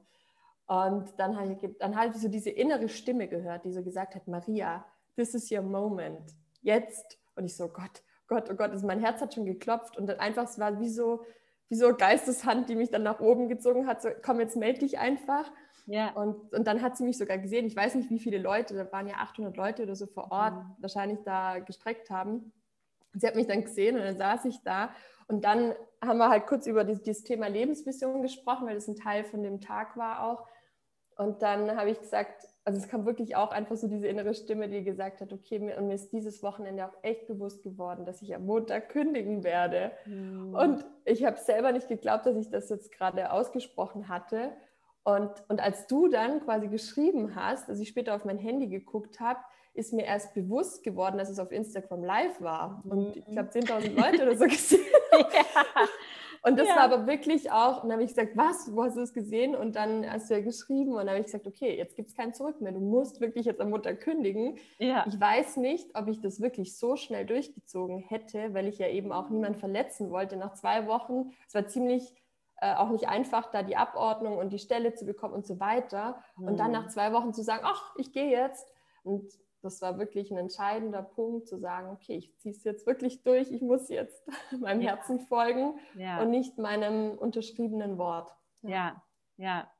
Und 0.66 1.18
dann 1.18 1.38
habe 1.38 1.52
ich, 1.52 1.78
dann 1.78 1.96
habe 1.96 2.08
ich 2.08 2.20
so 2.20 2.28
diese 2.28 2.50
innere 2.50 2.88
Stimme 2.90 3.26
gehört, 3.28 3.64
die 3.64 3.72
so 3.72 3.82
gesagt 3.82 4.14
hat, 4.14 4.28
Maria, 4.28 4.84
this 5.16 5.34
is 5.34 5.50
your 5.50 5.62
moment, 5.62 6.34
jetzt. 6.60 7.18
Und 7.36 7.46
ich 7.46 7.56
so, 7.56 7.68
Gott, 7.68 8.02
Gott, 8.26 8.50
oh 8.50 8.54
Gott, 8.54 8.70
also 8.72 8.86
mein 8.86 9.00
Herz 9.00 9.22
hat 9.22 9.32
schon 9.32 9.46
geklopft 9.46 9.96
und 9.96 10.06
dann 10.06 10.20
einfach, 10.20 10.44
es 10.44 10.58
war 10.58 10.78
wie 10.80 10.90
so, 10.90 11.24
wie 11.70 11.76
so 11.76 11.94
Geisteshand, 11.94 12.68
die 12.68 12.76
mich 12.76 12.90
dann 12.90 13.02
nach 13.02 13.20
oben 13.20 13.48
gezogen 13.48 13.86
hat, 13.86 14.02
so, 14.02 14.10
komm, 14.22 14.40
jetzt 14.40 14.56
melde 14.56 14.80
dich 14.80 14.98
einfach. 14.98 15.50
Ja. 15.86 16.12
Und, 16.12 16.52
und 16.52 16.66
dann 16.66 16.82
hat 16.82 16.98
sie 16.98 17.04
mich 17.04 17.16
sogar 17.16 17.38
gesehen, 17.38 17.66
ich 17.66 17.74
weiß 17.74 17.94
nicht, 17.94 18.10
wie 18.10 18.18
viele 18.18 18.36
Leute, 18.36 18.74
da 18.74 18.92
waren 18.92 19.06
ja 19.06 19.14
800 19.16 19.56
Leute 19.56 19.82
oder 19.84 19.96
so 19.96 20.06
vor 20.06 20.30
Ort, 20.30 20.54
mhm. 20.54 20.76
wahrscheinlich 20.80 21.20
da 21.24 21.60
gestreckt 21.60 22.10
haben 22.10 22.52
sie 23.14 23.26
hat 23.26 23.36
mich 23.36 23.46
dann 23.46 23.64
gesehen 23.64 23.96
und 23.96 24.02
dann 24.02 24.16
saß 24.16 24.44
ich 24.46 24.62
da. 24.62 24.90
Und 25.26 25.44
dann 25.44 25.74
haben 26.02 26.18
wir 26.18 26.30
halt 26.30 26.46
kurz 26.46 26.66
über 26.66 26.84
dieses, 26.84 27.02
dieses 27.02 27.24
Thema 27.24 27.48
Lebensvision 27.48 28.22
gesprochen, 28.22 28.66
weil 28.66 28.74
das 28.74 28.88
ein 28.88 28.96
Teil 28.96 29.24
von 29.24 29.42
dem 29.42 29.60
Tag 29.60 29.96
war 29.96 30.24
auch. 30.24 30.46
Und 31.16 31.42
dann 31.42 31.76
habe 31.76 31.90
ich 31.90 31.98
gesagt, 31.98 32.46
also 32.64 32.78
es 32.78 32.88
kam 32.88 33.04
wirklich 33.04 33.34
auch 33.34 33.50
einfach 33.50 33.76
so 33.76 33.88
diese 33.88 34.06
innere 34.06 34.34
Stimme, 34.34 34.68
die 34.68 34.84
gesagt 34.84 35.20
hat, 35.20 35.32
okay, 35.32 35.58
mir, 35.58 35.76
und 35.76 35.88
mir 35.88 35.94
ist 35.94 36.12
dieses 36.12 36.42
Wochenende 36.42 36.86
auch 36.86 36.94
echt 37.02 37.26
bewusst 37.26 37.62
geworden, 37.62 38.06
dass 38.06 38.22
ich 38.22 38.34
am 38.34 38.46
Montag 38.46 38.90
kündigen 38.90 39.42
werde. 39.42 39.90
Mhm. 40.06 40.54
Und 40.54 40.86
ich 41.04 41.24
habe 41.24 41.36
selber 41.38 41.72
nicht 41.72 41.88
geglaubt, 41.88 42.26
dass 42.26 42.36
ich 42.36 42.50
das 42.50 42.68
jetzt 42.68 42.92
gerade 42.92 43.32
ausgesprochen 43.32 44.08
hatte. 44.08 44.52
Und, 45.02 45.30
und 45.48 45.60
als 45.60 45.86
du 45.86 46.08
dann 46.08 46.40
quasi 46.40 46.68
geschrieben 46.68 47.34
hast, 47.34 47.68
als 47.68 47.80
ich 47.80 47.88
später 47.88 48.14
auf 48.14 48.24
mein 48.24 48.38
Handy 48.38 48.68
geguckt 48.68 49.18
habe, 49.18 49.40
ist 49.78 49.92
mir 49.92 50.04
erst 50.04 50.34
bewusst 50.34 50.82
geworden, 50.82 51.18
dass 51.18 51.30
es 51.30 51.38
auf 51.38 51.52
Instagram 51.52 52.04
live 52.04 52.40
war. 52.40 52.82
Und 52.88 53.16
ich 53.16 53.38
habe 53.38 53.48
10.000 53.48 53.94
Leute 53.94 54.22
oder 54.22 54.36
so 54.36 54.44
gesehen. 54.46 54.84
ja. 55.12 55.88
Und 56.42 56.58
das 56.58 56.68
ja. 56.68 56.76
war 56.76 56.82
aber 56.84 57.06
wirklich 57.06 57.50
auch, 57.50 57.82
und 57.82 57.88
dann 57.88 57.98
habe 57.98 58.04
ich 58.04 58.10
gesagt, 58.10 58.36
was, 58.36 58.74
wo 58.74 58.84
hast 58.84 58.96
du 58.96 59.00
es 59.00 59.12
gesehen? 59.12 59.56
Und 59.56 59.76
dann 59.76 60.08
hast 60.10 60.30
du 60.30 60.34
ja 60.34 60.40
geschrieben 60.40 60.92
und 60.92 60.98
dann 60.98 61.10
habe 61.10 61.18
ich 61.18 61.26
gesagt, 61.26 61.46
okay, 61.46 61.76
jetzt 61.76 61.96
gibt 61.96 62.10
es 62.10 62.16
kein 62.16 62.32
Zurück 62.32 62.60
mehr. 62.60 62.72
Du 62.72 62.80
musst 62.80 63.20
wirklich 63.20 63.46
jetzt 63.46 63.60
am 63.60 63.70
Mutter 63.70 63.94
kündigen. 63.94 64.56
Ja. 64.78 65.04
Ich 65.08 65.20
weiß 65.20 65.56
nicht, 65.56 65.90
ob 65.94 66.08
ich 66.08 66.20
das 66.20 66.40
wirklich 66.40 66.76
so 66.76 66.96
schnell 66.96 67.26
durchgezogen 67.26 67.98
hätte, 67.98 68.54
weil 68.54 68.68
ich 68.68 68.78
ja 68.78 68.88
eben 68.88 69.12
auch 69.12 69.30
niemanden 69.30 69.58
verletzen 69.58 70.10
wollte. 70.10 70.36
Nach 70.36 70.54
zwei 70.54 70.86
Wochen, 70.86 71.32
es 71.46 71.54
war 71.54 71.66
ziemlich 71.66 72.14
äh, 72.60 72.74
auch 72.74 72.90
nicht 72.90 73.08
einfach, 73.08 73.50
da 73.50 73.62
die 73.62 73.76
Abordnung 73.76 74.38
und 74.38 74.52
die 74.52 74.58
Stelle 74.58 74.94
zu 74.94 75.06
bekommen 75.06 75.34
und 75.34 75.46
so 75.46 75.60
weiter. 75.60 76.22
Mhm. 76.36 76.48
Und 76.48 76.56
dann 76.58 76.72
nach 76.72 76.88
zwei 76.88 77.12
Wochen 77.12 77.32
zu 77.32 77.42
sagen, 77.42 77.62
ach, 77.64 77.94
ich 77.96 78.12
gehe 78.12 78.30
jetzt. 78.30 78.72
Und 79.02 79.32
das 79.68 79.82
war 79.82 79.98
wirklich 79.98 80.30
ein 80.30 80.38
entscheidender 80.38 81.02
Punkt, 81.02 81.46
zu 81.46 81.58
sagen, 81.58 81.90
okay, 81.90 82.16
ich 82.16 82.34
ziehe 82.38 82.54
es 82.54 82.64
jetzt 82.64 82.86
wirklich 82.86 83.22
durch, 83.22 83.52
ich 83.52 83.60
muss 83.60 83.90
jetzt 83.90 84.26
meinem 84.58 84.80
ja. 84.80 84.92
Herzen 84.92 85.20
folgen 85.20 85.78
ja. 85.94 86.22
und 86.22 86.30
nicht 86.30 86.56
meinem 86.56 87.18
unterschriebenen 87.18 87.98
Wort. 87.98 88.34
Ja, 88.62 89.02
ja. 89.36 89.44
ja. 89.44 89.72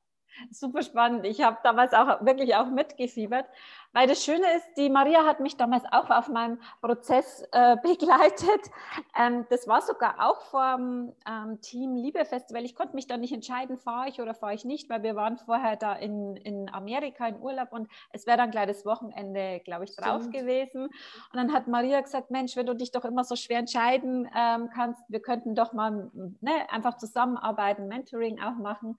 Super 0.50 0.82
spannend. 0.82 1.26
Ich 1.26 1.42
habe 1.42 1.58
damals 1.62 1.92
auch 1.92 2.25
wirklich 2.25 2.54
auch 2.54 2.68
mitgefiebert, 2.68 3.47
weil 3.92 4.06
das 4.06 4.23
Schöne 4.23 4.44
ist, 4.56 4.75
die 4.76 4.90
Maria 4.90 5.25
hat 5.25 5.40
mich 5.40 5.56
damals 5.56 5.85
auch 5.90 6.11
auf 6.11 6.28
meinem 6.28 6.61
Prozess 6.80 7.42
äh, 7.52 7.76
begleitet. 7.82 8.70
Ähm, 9.18 9.47
das 9.50 9.66
war 9.66 9.82
sogar 9.82 10.16
auch 10.20 10.40
vom 10.42 11.12
ähm, 11.26 11.61
Team 11.61 11.97
Liebe 11.97 12.25
Festival. 12.25 12.64
Ich 12.64 12.75
konnte 12.75 12.94
mich 12.94 13.06
da 13.06 13.16
nicht 13.16 13.32
entscheiden, 13.32 13.78
fahre 13.78 14.08
ich 14.08 14.20
oder 14.20 14.35
fahre 14.35 14.54
ich 14.54 14.64
nicht, 14.64 14.88
weil 14.90 15.02
wir 15.02 15.16
waren 15.16 15.38
vorher 15.38 15.76
da 15.76 15.94
in, 15.94 16.37
in 16.37 16.73
Amerika 16.73 17.26
in 17.26 17.40
Urlaub 17.40 17.73
und 17.73 17.88
es 18.12 18.26
wäre 18.26 18.37
dann 18.37 18.50
gleich 18.50 18.66
das 18.66 18.85
Wochenende, 18.85 19.61
glaube 19.64 19.85
ich, 19.85 19.97
drauf 19.97 20.23
Stimmt. 20.23 20.35
gewesen. 20.35 20.85
Und 20.85 20.92
dann 21.35 21.52
hat 21.52 21.66
Maria 21.66 22.00
gesagt, 22.00 22.30
Mensch, 22.30 22.56
wenn 22.56 22.66
du 22.66 22.75
dich 22.75 22.90
doch 22.90 23.04
immer 23.04 23.25
so 23.25 23.37
schwer 23.37 23.58
entscheiden 23.58 24.28
ähm, 24.37 24.68
kannst, 24.75 25.02
wir 25.08 25.20
könnten 25.20 25.54
doch 25.54 25.73
mal 25.73 26.11
ne, 26.40 26.70
einfach 26.70 26.97
zusammenarbeiten, 26.99 27.88
Mentoring 27.88 28.40
auch 28.40 28.56
machen. 28.56 28.97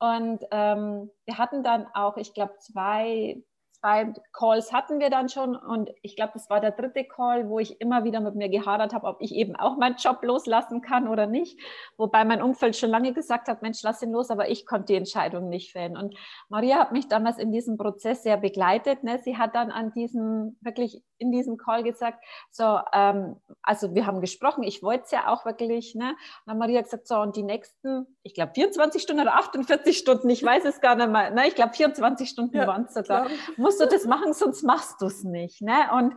Und 0.00 0.44
ähm, 0.50 1.10
wir 1.26 1.38
hatten 1.38 1.62
dann 1.62 1.86
auch, 1.94 2.16
ich 2.16 2.34
glaube, 2.34 2.56
zwei 2.58 3.42
zwei 3.80 4.12
Calls 4.32 4.72
hatten 4.72 5.00
wir 5.00 5.10
dann 5.10 5.28
schon 5.28 5.56
und 5.56 5.90
ich 6.02 6.16
glaube, 6.16 6.32
das 6.34 6.50
war 6.50 6.60
der 6.60 6.72
dritte 6.72 7.04
Call, 7.04 7.48
wo 7.48 7.58
ich 7.58 7.80
immer 7.80 8.04
wieder 8.04 8.20
mit 8.20 8.34
mir 8.34 8.48
gehadert 8.48 8.92
habe, 8.92 9.06
ob 9.06 9.20
ich 9.20 9.34
eben 9.34 9.56
auch 9.56 9.76
meinen 9.76 9.96
Job 9.96 10.22
loslassen 10.22 10.82
kann 10.82 11.08
oder 11.08 11.26
nicht. 11.26 11.58
Wobei 11.96 12.24
mein 12.24 12.42
Umfeld 12.42 12.76
schon 12.76 12.90
lange 12.90 13.12
gesagt 13.12 13.48
hat, 13.48 13.62
Mensch, 13.62 13.82
lass 13.82 14.02
ihn 14.02 14.12
los, 14.12 14.30
aber 14.30 14.48
ich 14.48 14.66
konnte 14.66 14.86
die 14.86 14.96
Entscheidung 14.96 15.48
nicht 15.48 15.72
fällen. 15.72 15.96
Und 15.96 16.14
Maria 16.48 16.78
hat 16.78 16.92
mich 16.92 17.08
damals 17.08 17.38
in 17.38 17.52
diesem 17.52 17.76
Prozess 17.76 18.22
sehr 18.22 18.36
begleitet. 18.36 19.02
Ne? 19.02 19.18
Sie 19.18 19.38
hat 19.38 19.54
dann 19.54 19.70
an 19.70 19.92
diesem, 19.92 20.56
wirklich 20.60 21.02
in 21.18 21.32
diesem 21.32 21.56
Call 21.56 21.82
gesagt, 21.82 22.24
so, 22.50 22.80
ähm, 22.92 23.36
also 23.62 23.94
wir 23.94 24.06
haben 24.06 24.20
gesprochen, 24.20 24.62
ich 24.62 24.82
wollte 24.82 25.04
es 25.04 25.10
ja 25.10 25.28
auch 25.28 25.44
wirklich. 25.44 25.94
Ne? 25.94 26.10
Und 26.10 26.16
dann 26.46 26.58
Maria 26.58 26.80
gesagt, 26.80 27.06
so, 27.06 27.16
und 27.16 27.36
die 27.36 27.42
nächsten, 27.42 28.06
ich 28.22 28.34
glaube 28.34 28.52
24 28.54 29.02
Stunden 29.02 29.22
oder 29.22 29.34
48 29.34 29.96
Stunden, 29.96 30.28
ich 30.30 30.42
weiß 30.42 30.64
es 30.64 30.80
gar 30.80 30.96
nicht 30.96 31.10
mehr, 31.10 31.30
ne? 31.30 31.46
ich 31.46 31.54
glaube 31.54 31.74
24 31.74 32.28
Stunden 32.28 32.56
ja, 32.56 32.66
waren 32.66 32.84
es 32.84 32.94
sogar, 32.94 33.26
musst 33.70 33.80
du 33.80 33.86
das 33.86 34.04
machen, 34.04 34.32
sonst 34.32 34.64
machst 34.64 35.00
du 35.00 35.06
es 35.06 35.22
nicht. 35.22 35.62
Ne? 35.62 35.88
Und 35.92 36.14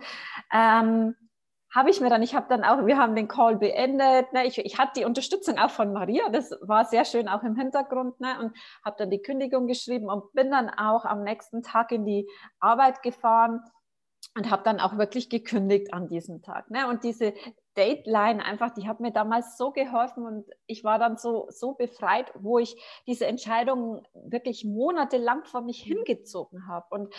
ähm, 0.52 1.16
habe 1.72 1.92
ich 1.92 2.02
mir 2.02 2.10
dann, 2.10 2.24
ich 2.24 2.34
habe 2.34 2.48
dann 2.50 2.64
auch, 2.64 2.88
wir 2.88 2.98
haben 2.98 3.16
den 3.16 3.28
Call 3.28 3.58
beendet, 3.58 4.34
ne? 4.34 4.46
ich, 4.48 4.58
ich 4.58 4.80
hatte 4.80 5.00
die 5.00 5.06
Unterstützung 5.06 5.60
auch 5.60 5.70
von 5.70 5.94
Maria, 5.94 6.30
das 6.30 6.52
war 6.62 6.86
sehr 6.86 7.06
schön 7.06 7.28
auch 7.28 7.44
im 7.44 7.56
Hintergrund 7.56 8.20
ne? 8.20 8.40
und 8.40 8.58
habe 8.84 8.96
dann 8.98 9.12
die 9.12 9.22
Kündigung 9.22 9.68
geschrieben 9.68 10.10
und 10.10 10.34
bin 10.34 10.50
dann 10.50 10.70
auch 10.72 11.06
am 11.06 11.24
nächsten 11.24 11.62
Tag 11.62 11.92
in 11.92 12.06
die 12.06 12.28
Arbeit 12.60 13.04
gefahren 13.04 13.62
und 14.36 14.50
habe 14.50 14.64
dann 14.64 14.80
auch 14.80 14.98
wirklich 14.98 15.30
gekündigt 15.30 15.94
an 15.94 16.08
diesem 16.08 16.42
Tag. 16.42 16.72
Ne? 16.72 16.88
Und 16.88 17.04
diese 17.04 17.34
Dateline 17.76 18.44
einfach, 18.44 18.72
die 18.74 18.88
hat 18.88 19.00
mir 19.00 19.12
damals 19.12 19.58
so 19.58 19.72
geholfen 19.72 20.26
und 20.26 20.50
ich 20.68 20.84
war 20.84 21.00
dann 21.00 21.18
so, 21.18 21.48
so 21.50 21.74
befreit, 21.74 22.32
wo 22.36 22.60
ich 22.60 22.76
diese 23.08 23.26
Entscheidung 23.26 24.06
wirklich 24.14 24.66
monatelang 24.66 25.44
vor 25.46 25.62
mich 25.62 25.86
mhm. 25.86 25.96
hingezogen 25.96 26.68
habe. 26.68 26.86
Und 26.90 27.14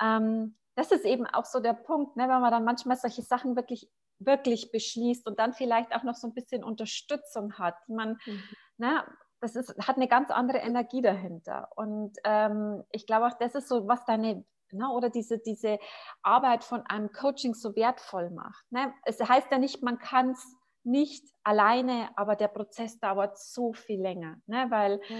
ähm, 0.00 0.56
das 0.74 0.92
ist 0.92 1.04
eben 1.04 1.26
auch 1.26 1.44
so 1.44 1.60
der 1.60 1.72
Punkt, 1.72 2.16
ne, 2.16 2.24
wenn 2.24 2.40
man 2.40 2.50
dann 2.50 2.64
manchmal 2.64 2.96
solche 2.96 3.22
Sachen 3.22 3.56
wirklich, 3.56 3.90
wirklich 4.18 4.70
beschließt 4.70 5.26
und 5.26 5.38
dann 5.38 5.54
vielleicht 5.54 5.94
auch 5.94 6.02
noch 6.02 6.14
so 6.14 6.28
ein 6.28 6.34
bisschen 6.34 6.62
Unterstützung 6.62 7.54
hat, 7.54 7.74
die 7.88 7.94
man, 7.94 8.18
mhm. 8.26 8.42
ne, 8.76 9.04
das 9.40 9.56
ist, 9.56 9.76
hat 9.86 9.96
eine 9.96 10.08
ganz 10.08 10.30
andere 10.30 10.58
Energie 10.58 11.02
dahinter. 11.02 11.70
Und 11.76 12.16
ähm, 12.24 12.84
ich 12.90 13.06
glaube 13.06 13.26
auch, 13.26 13.38
das 13.38 13.54
ist 13.54 13.68
so, 13.68 13.86
was 13.88 14.04
deine 14.04 14.44
ne, 14.72 14.90
oder 14.90 15.10
diese, 15.10 15.38
diese 15.38 15.78
Arbeit 16.22 16.64
von 16.64 16.82
einem 16.82 17.12
Coaching 17.12 17.54
so 17.54 17.74
wertvoll 17.76 18.30
macht. 18.30 18.64
Ne? 18.70 18.92
Es 19.04 19.20
heißt 19.20 19.50
ja 19.50 19.58
nicht, 19.58 19.82
man 19.82 19.98
kann 19.98 20.30
es 20.30 20.56
nicht 20.84 21.24
alleine, 21.42 22.10
aber 22.16 22.36
der 22.36 22.48
Prozess 22.48 23.00
dauert 23.00 23.38
so 23.38 23.72
viel 23.72 24.00
länger, 24.00 24.36
ne? 24.46 24.66
weil 24.70 25.00
ja. 25.08 25.16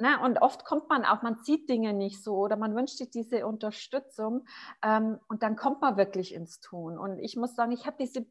Ne, 0.00 0.16
und 0.22 0.40
oft 0.40 0.64
kommt 0.64 0.88
man 0.88 1.04
auch, 1.04 1.22
man 1.22 1.42
sieht 1.42 1.68
Dinge 1.68 1.92
nicht 1.92 2.22
so 2.22 2.36
oder 2.36 2.56
man 2.56 2.76
wünscht 2.76 2.98
sich 2.98 3.10
diese 3.10 3.44
Unterstützung 3.44 4.46
ähm, 4.80 5.18
und 5.28 5.42
dann 5.42 5.56
kommt 5.56 5.80
man 5.80 5.96
wirklich 5.96 6.32
ins 6.34 6.60
Tun. 6.60 6.96
Und 6.96 7.18
ich 7.18 7.34
muss 7.34 7.56
sagen, 7.56 7.72
ich 7.72 7.84
habe 7.84 7.96
diese 7.98 8.24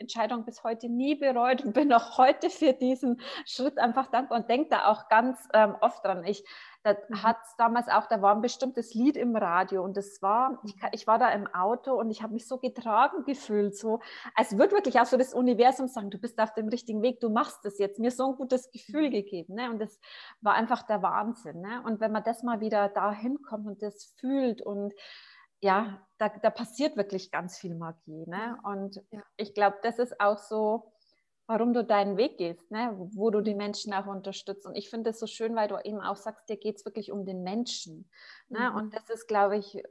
Entscheidung 0.00 0.44
bis 0.44 0.64
heute 0.64 0.88
nie 0.88 1.14
bereut 1.14 1.64
und 1.64 1.74
bin 1.74 1.92
auch 1.92 2.18
heute 2.18 2.50
für 2.50 2.72
diesen 2.72 3.20
Schritt 3.46 3.78
einfach 3.78 4.08
dankbar 4.10 4.38
und 4.38 4.48
denke 4.48 4.70
da 4.70 4.86
auch 4.86 5.08
ganz 5.08 5.38
ähm, 5.52 5.76
oft 5.80 6.04
dran. 6.04 6.24
Ich 6.24 6.44
da 6.82 6.94
mhm. 7.08 7.22
hat 7.22 7.36
damals 7.58 7.88
auch, 7.88 8.06
da 8.06 8.22
war 8.22 8.34
ein 8.34 8.40
bestimmtes 8.40 8.94
Lied 8.94 9.16
im 9.16 9.36
Radio 9.36 9.84
und 9.84 9.96
das 9.96 10.22
war, 10.22 10.60
ich, 10.64 10.74
ich 10.92 11.06
war 11.06 11.18
da 11.18 11.28
im 11.30 11.46
Auto 11.46 11.92
und 11.92 12.10
ich 12.10 12.22
habe 12.22 12.32
mich 12.32 12.48
so 12.48 12.56
getragen 12.58 13.24
gefühlt, 13.24 13.76
so, 13.76 14.00
als 14.34 14.56
würde 14.56 14.76
wirklich 14.76 14.98
auch 14.98 15.06
so 15.06 15.18
das 15.18 15.34
Universum 15.34 15.88
sagen, 15.88 16.10
du 16.10 16.18
bist 16.18 16.38
auf 16.40 16.54
dem 16.54 16.68
richtigen 16.68 17.02
Weg, 17.02 17.20
du 17.20 17.28
machst 17.28 17.64
das 17.64 17.78
jetzt, 17.78 17.98
mir 17.98 18.10
so 18.10 18.30
ein 18.30 18.36
gutes 18.36 18.70
Gefühl 18.70 19.08
mhm. 19.08 19.12
gegeben, 19.12 19.54
ne? 19.54 19.70
und 19.70 19.78
das 19.78 20.00
war 20.40 20.54
einfach 20.54 20.82
der 20.82 21.02
Wahnsinn, 21.02 21.60
ne? 21.60 21.82
und 21.84 22.00
wenn 22.00 22.12
man 22.12 22.24
das 22.24 22.42
mal 22.42 22.60
wieder 22.60 22.88
dahin 22.88 23.42
kommt 23.42 23.66
und 23.66 23.82
das 23.82 24.14
fühlt 24.18 24.62
und 24.62 24.94
ja, 25.60 26.00
da, 26.18 26.28
da 26.28 26.50
passiert 26.50 26.96
wirklich 26.96 27.30
ganz 27.30 27.58
viel 27.58 27.74
Magie, 27.74 28.26
ne? 28.26 28.58
und 28.64 29.02
ja. 29.10 29.22
ich 29.36 29.54
glaube, 29.54 29.76
das 29.82 29.98
ist 29.98 30.20
auch 30.20 30.38
so, 30.38 30.92
warum 31.46 31.72
du 31.72 31.84
deinen 31.84 32.16
Weg 32.16 32.38
gehst, 32.38 32.70
ne? 32.70 32.94
wo 32.96 33.30
du 33.30 33.40
die 33.40 33.56
Menschen 33.56 33.92
auch 33.92 34.06
unterstützt. 34.06 34.66
Und 34.66 34.76
ich 34.76 34.88
finde 34.88 35.10
es 35.10 35.18
so 35.18 35.26
schön, 35.26 35.56
weil 35.56 35.66
du 35.66 35.78
eben 35.84 36.00
auch 36.00 36.14
sagst, 36.14 36.48
dir 36.48 36.56
geht 36.56 36.76
es 36.76 36.84
wirklich 36.84 37.10
um 37.10 37.24
den 37.24 37.42
Menschen. 37.42 38.08
Ne? 38.48 38.70
Mhm. 38.70 38.76
Und 38.76 38.94
das 38.94 39.10
ist, 39.10 39.26
glaube 39.26 39.56
ich, 39.58 39.82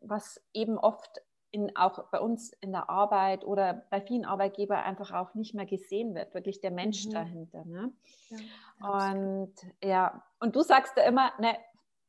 was 0.00 0.40
eben 0.52 0.78
oft 0.78 1.20
in, 1.50 1.74
auch 1.76 2.08
bei 2.10 2.20
uns 2.20 2.52
in 2.60 2.70
der 2.70 2.88
Arbeit 2.88 3.44
oder 3.44 3.86
bei 3.90 4.00
vielen 4.00 4.24
Arbeitgebern 4.24 4.78
einfach 4.78 5.12
auch 5.12 5.34
nicht 5.34 5.54
mehr 5.54 5.66
gesehen 5.66 6.14
wird, 6.14 6.34
wirklich 6.34 6.60
der 6.60 6.70
Mensch 6.70 7.06
mhm. 7.06 7.10
dahinter. 7.10 7.64
Ne? 7.64 7.92
Ja, 8.30 9.10
und 9.10 9.54
ja, 9.82 10.22
und 10.38 10.54
du 10.54 10.60
sagst 10.60 10.96
ja 10.96 11.02
immer, 11.02 11.32
ne, 11.40 11.56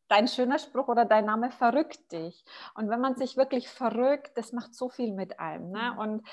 dein 0.10 0.28
schöner 0.28 0.60
Spruch 0.60 0.88
oder 0.88 1.06
dein 1.06 1.25
Name 1.25 1.51
verrückt 1.51 2.12
dich. 2.12 2.44
Und 2.75 2.89
wenn 2.89 3.00
man 3.00 3.16
sich 3.16 3.38
wirklich 3.38 3.70
verrückt, 3.70 4.32
das 4.36 4.51
macht 4.51 4.74
so 4.74 4.89
viel 4.89 5.13
mit 5.13 5.39
einem. 5.39 5.72
Ne? 5.72 5.92
Mhm. 5.94 6.00
Und 6.00 6.28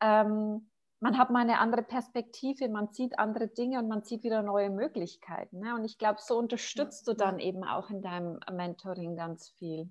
ähm, 0.00 0.70
man 1.00 1.18
hat 1.18 1.30
mal 1.30 1.40
eine 1.40 1.58
andere 1.58 1.82
Perspektive, 1.82 2.68
man 2.68 2.92
sieht 2.92 3.18
andere 3.18 3.48
Dinge 3.48 3.80
und 3.80 3.88
man 3.88 4.04
sieht 4.04 4.22
wieder 4.22 4.42
neue 4.42 4.70
Möglichkeiten. 4.70 5.58
Ne? 5.58 5.74
Und 5.74 5.84
ich 5.84 5.98
glaube, 5.98 6.20
so 6.20 6.38
unterstützt 6.38 7.08
du 7.08 7.14
dann 7.14 7.40
eben 7.40 7.64
auch 7.64 7.90
in 7.90 8.02
deinem 8.02 8.38
Mentoring 8.52 9.16
ganz 9.16 9.48
viel. 9.58 9.88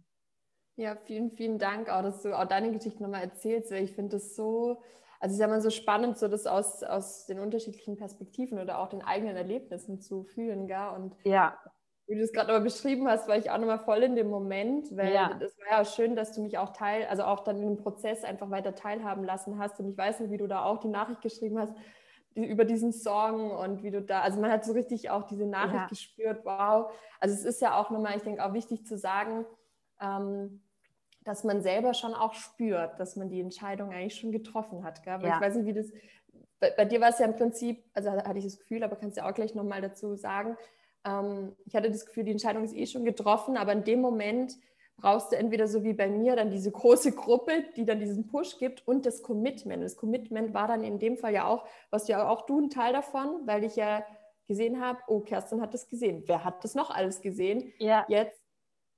Ja, 0.77 0.95
vielen, 0.95 1.31
vielen 1.31 1.59
Dank 1.59 1.89
auch, 1.89 2.01
dass 2.01 2.21
du 2.21 2.37
auch 2.37 2.45
deine 2.45 2.71
Geschichte 2.71 3.03
nochmal 3.03 3.23
erzählst. 3.23 3.71
Weil 3.71 3.83
ich 3.83 3.93
finde 3.93 4.17
das 4.17 4.35
so, 4.35 4.81
also 5.19 5.31
es 5.31 5.33
ist 5.33 5.39
ja 5.39 5.47
immer 5.47 5.61
so 5.61 5.69
spannend, 5.69 6.17
so 6.17 6.29
das 6.29 6.47
aus, 6.47 6.81
aus 6.81 7.25
den 7.25 7.39
unterschiedlichen 7.39 7.97
Perspektiven 7.97 8.57
oder 8.57 8.79
auch 8.79 8.87
den 8.87 9.01
eigenen 9.01 9.35
Erlebnissen 9.35 9.99
zu 9.99 10.23
fühlen, 10.23 10.67
gar. 10.67 10.95
Und 10.95 11.15
ja 11.25 11.59
wie 12.07 12.15
du 12.15 12.21
es 12.21 12.33
gerade 12.33 12.49
aber 12.53 12.63
beschrieben 12.63 13.07
hast, 13.07 13.27
war 13.27 13.37
ich 13.37 13.49
auch 13.51 13.57
nochmal 13.57 13.79
voll 13.79 14.03
in 14.03 14.15
dem 14.15 14.29
Moment, 14.29 14.95
weil 14.95 15.13
ja. 15.13 15.33
das 15.39 15.57
war 15.59 15.79
ja 15.79 15.85
schön, 15.85 16.15
dass 16.15 16.33
du 16.33 16.41
mich 16.41 16.57
auch 16.57 16.73
teil, 16.73 17.05
also 17.05 17.23
auch 17.23 17.41
dann 17.41 17.57
in 17.57 17.75
dem 17.75 17.77
Prozess 17.77 18.23
einfach 18.23 18.49
weiter 18.49 18.75
teilhaben 18.75 19.23
lassen 19.23 19.59
hast. 19.59 19.79
Und 19.79 19.89
ich 19.89 19.97
weiß 19.97 20.19
nicht, 20.19 20.31
wie 20.31 20.37
du 20.37 20.47
da 20.47 20.65
auch 20.65 20.79
die 20.79 20.89
Nachricht 20.89 21.21
geschrieben 21.21 21.59
hast 21.59 21.73
die, 22.35 22.45
über 22.45 22.65
diesen 22.65 22.93
Song 22.93 23.51
und 23.51 23.83
wie 23.83 23.91
du 23.91 24.01
da, 24.01 24.21
also 24.21 24.39
man 24.39 24.51
hat 24.51 24.65
so 24.65 24.73
richtig 24.73 25.09
auch 25.09 25.23
diese 25.23 25.45
Nachricht 25.45 25.75
ja. 25.75 25.87
gespürt, 25.87 26.45
wow. 26.45 26.91
Also 27.19 27.35
es 27.35 27.43
ist 27.43 27.61
ja 27.61 27.79
auch 27.79 27.89
nochmal, 27.89 28.15
ich 28.17 28.23
denke 28.23 28.43
auch 28.43 28.53
wichtig 28.53 28.85
zu 28.85 28.97
sagen, 28.97 29.45
ähm, 29.99 30.61
dass 31.23 31.43
man 31.43 31.61
selber 31.61 31.93
schon 31.93 32.13
auch 32.13 32.33
spürt, 32.33 32.99
dass 32.99 33.15
man 33.15 33.29
die 33.29 33.41
Entscheidung 33.41 33.91
eigentlich 33.91 34.15
schon 34.15 34.31
getroffen 34.31 34.83
hat. 34.83 35.03
Gell? 35.03 35.19
Ja. 35.21 35.35
Ich 35.35 35.41
weiß 35.41 35.55
nicht, 35.55 35.67
wie 35.67 35.73
das, 35.73 35.91
bei, 36.59 36.71
bei 36.71 36.85
dir 36.85 37.01
war 37.01 37.09
es 37.09 37.19
ja 37.19 37.25
im 37.25 37.35
Prinzip, 37.35 37.83
also 37.93 38.11
hatte 38.11 38.39
ich 38.39 38.45
das 38.45 38.57
Gefühl, 38.57 38.83
aber 38.83 38.95
kannst 38.95 39.17
du 39.17 39.21
ja 39.21 39.29
auch 39.29 39.33
gleich 39.33 39.53
nochmal 39.53 39.81
dazu 39.81 40.15
sagen, 40.15 40.57
ähm, 41.05 41.55
ich 41.65 41.75
hatte 41.75 41.89
das 41.89 42.05
Gefühl, 42.05 42.23
die 42.23 42.31
Entscheidung 42.31 42.63
ist 42.63 42.75
eh 42.75 42.85
schon 42.85 43.05
getroffen, 43.05 43.57
aber 43.57 43.73
in 43.73 43.83
dem 43.83 44.01
Moment 44.01 44.57
brauchst 44.97 45.31
du 45.31 45.35
entweder 45.35 45.67
so 45.67 45.83
wie 45.83 45.93
bei 45.93 46.07
mir 46.07 46.35
dann 46.35 46.51
diese 46.51 46.71
große 46.71 47.13
Gruppe, 47.13 47.65
die 47.75 47.85
dann 47.85 47.99
diesen 47.99 48.27
Push 48.27 48.59
gibt 48.59 48.87
und 48.87 49.05
das 49.05 49.23
Commitment. 49.23 49.83
Das 49.83 49.95
Commitment 49.95 50.53
war 50.53 50.67
dann 50.67 50.83
in 50.83 50.99
dem 50.99 51.17
Fall 51.17 51.33
ja 51.33 51.47
auch, 51.47 51.65
was 51.89 52.07
ja 52.07 52.29
auch 52.29 52.45
du 52.45 52.61
ein 52.61 52.69
Teil 52.69 52.93
davon, 52.93 53.41
weil 53.45 53.63
ich 53.63 53.75
ja 53.75 54.05
gesehen 54.47 54.79
habe, 54.79 54.99
oh, 55.07 55.21
Kerstin 55.21 55.61
hat 55.61 55.73
das 55.73 55.87
gesehen. 55.87 56.23
Wer 56.27 56.43
hat 56.43 56.63
das 56.63 56.75
noch 56.75 56.91
alles 56.91 57.21
gesehen? 57.21 57.73
Ja. 57.79 58.05
Jetzt, 58.09 58.41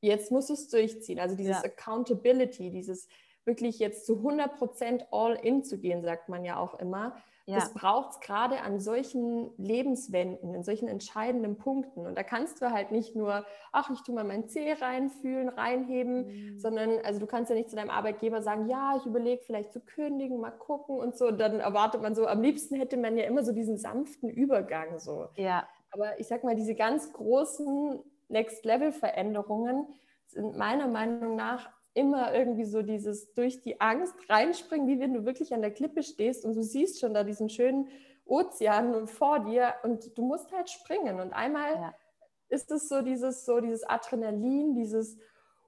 jetzt 0.01 0.31
musst 0.31 0.49
du 0.49 0.53
es 0.53 0.69
durchziehen. 0.69 1.19
Also 1.19 1.35
dieses 1.35 1.61
ja. 1.61 1.63
Accountability, 1.63 2.69
dieses 2.69 3.07
wirklich 3.45 3.79
jetzt 3.79 4.05
zu 4.05 4.17
100 4.17 4.57
Prozent 4.57 5.07
all 5.11 5.35
in 5.35 5.63
zu 5.63 5.79
gehen, 5.79 6.01
sagt 6.01 6.27
man 6.27 6.43
ja 6.43 6.57
auch 6.57 6.79
immer. 6.79 7.15
Ja. 7.45 7.55
Das 7.55 7.73
braucht 7.73 8.11
es 8.11 8.19
gerade 8.21 8.61
an 8.61 8.79
solchen 8.79 9.51
Lebenswenden, 9.57 10.53
in 10.53 10.63
solchen 10.63 10.87
entscheidenden 10.87 11.57
Punkten. 11.57 12.05
Und 12.05 12.17
da 12.17 12.23
kannst 12.23 12.61
du 12.61 12.71
halt 12.71 12.91
nicht 12.91 13.17
nur, 13.17 13.45
ach, 13.73 13.89
ich 13.91 14.01
tue 14.03 14.15
mal 14.15 14.23
mein 14.23 14.47
Zeh 14.47 14.71
reinfühlen, 14.73 15.49
reinheben, 15.49 16.25
mhm. 16.25 16.59
sondern 16.59 16.99
also 17.03 17.19
du 17.19 17.27
kannst 17.27 17.49
ja 17.49 17.57
nicht 17.57 17.69
zu 17.69 17.75
deinem 17.75 17.89
Arbeitgeber 17.89 18.41
sagen, 18.41 18.69
ja, 18.69 18.95
ich 18.97 19.05
überlege 19.05 19.43
vielleicht 19.43 19.73
zu 19.73 19.81
kündigen, 19.81 20.39
mal 20.39 20.51
gucken 20.51 20.97
und 20.97 21.17
so. 21.17 21.31
Dann 21.31 21.59
erwartet 21.59 22.01
man 22.01 22.15
so, 22.15 22.27
am 22.27 22.41
liebsten 22.41 22.75
hätte 22.75 22.95
man 22.95 23.17
ja 23.17 23.25
immer 23.25 23.43
so 23.43 23.51
diesen 23.51 23.77
sanften 23.77 24.29
Übergang 24.29 24.99
so. 24.99 25.27
Ja. 25.35 25.67
Aber 25.91 26.17
ich 26.19 26.27
sag 26.27 26.45
mal, 26.45 26.55
diese 26.55 26.75
ganz 26.75 27.11
großen 27.11 27.99
Next-Level-Veränderungen 28.29 29.87
sind 30.27 30.57
meiner 30.57 30.87
Meinung 30.87 31.35
nach 31.35 31.69
immer 31.93 32.33
irgendwie 32.33 32.65
so 32.65 32.81
dieses 32.81 33.33
durch 33.33 33.61
die 33.61 33.79
Angst 33.79 34.15
reinspringen, 34.29 34.87
wie 34.87 34.99
wenn 34.99 35.13
du 35.13 35.25
wirklich 35.25 35.53
an 35.53 35.61
der 35.61 35.71
Klippe 35.71 36.03
stehst 36.03 36.45
und 36.45 36.55
du 36.55 36.63
siehst 36.63 36.99
schon 36.99 37.13
da 37.13 37.23
diesen 37.23 37.49
schönen 37.49 37.87
Ozean 38.25 39.07
vor 39.07 39.39
dir 39.39 39.75
und 39.83 40.17
du 40.17 40.23
musst 40.23 40.51
halt 40.51 40.69
springen. 40.69 41.19
Und 41.19 41.33
einmal 41.33 41.73
ja. 41.73 41.93
ist 42.49 42.71
es 42.71 42.89
so 42.89 43.01
dieses, 43.01 43.45
so 43.45 43.59
dieses 43.59 43.83
Adrenalin, 43.83 44.75
dieses 44.75 45.17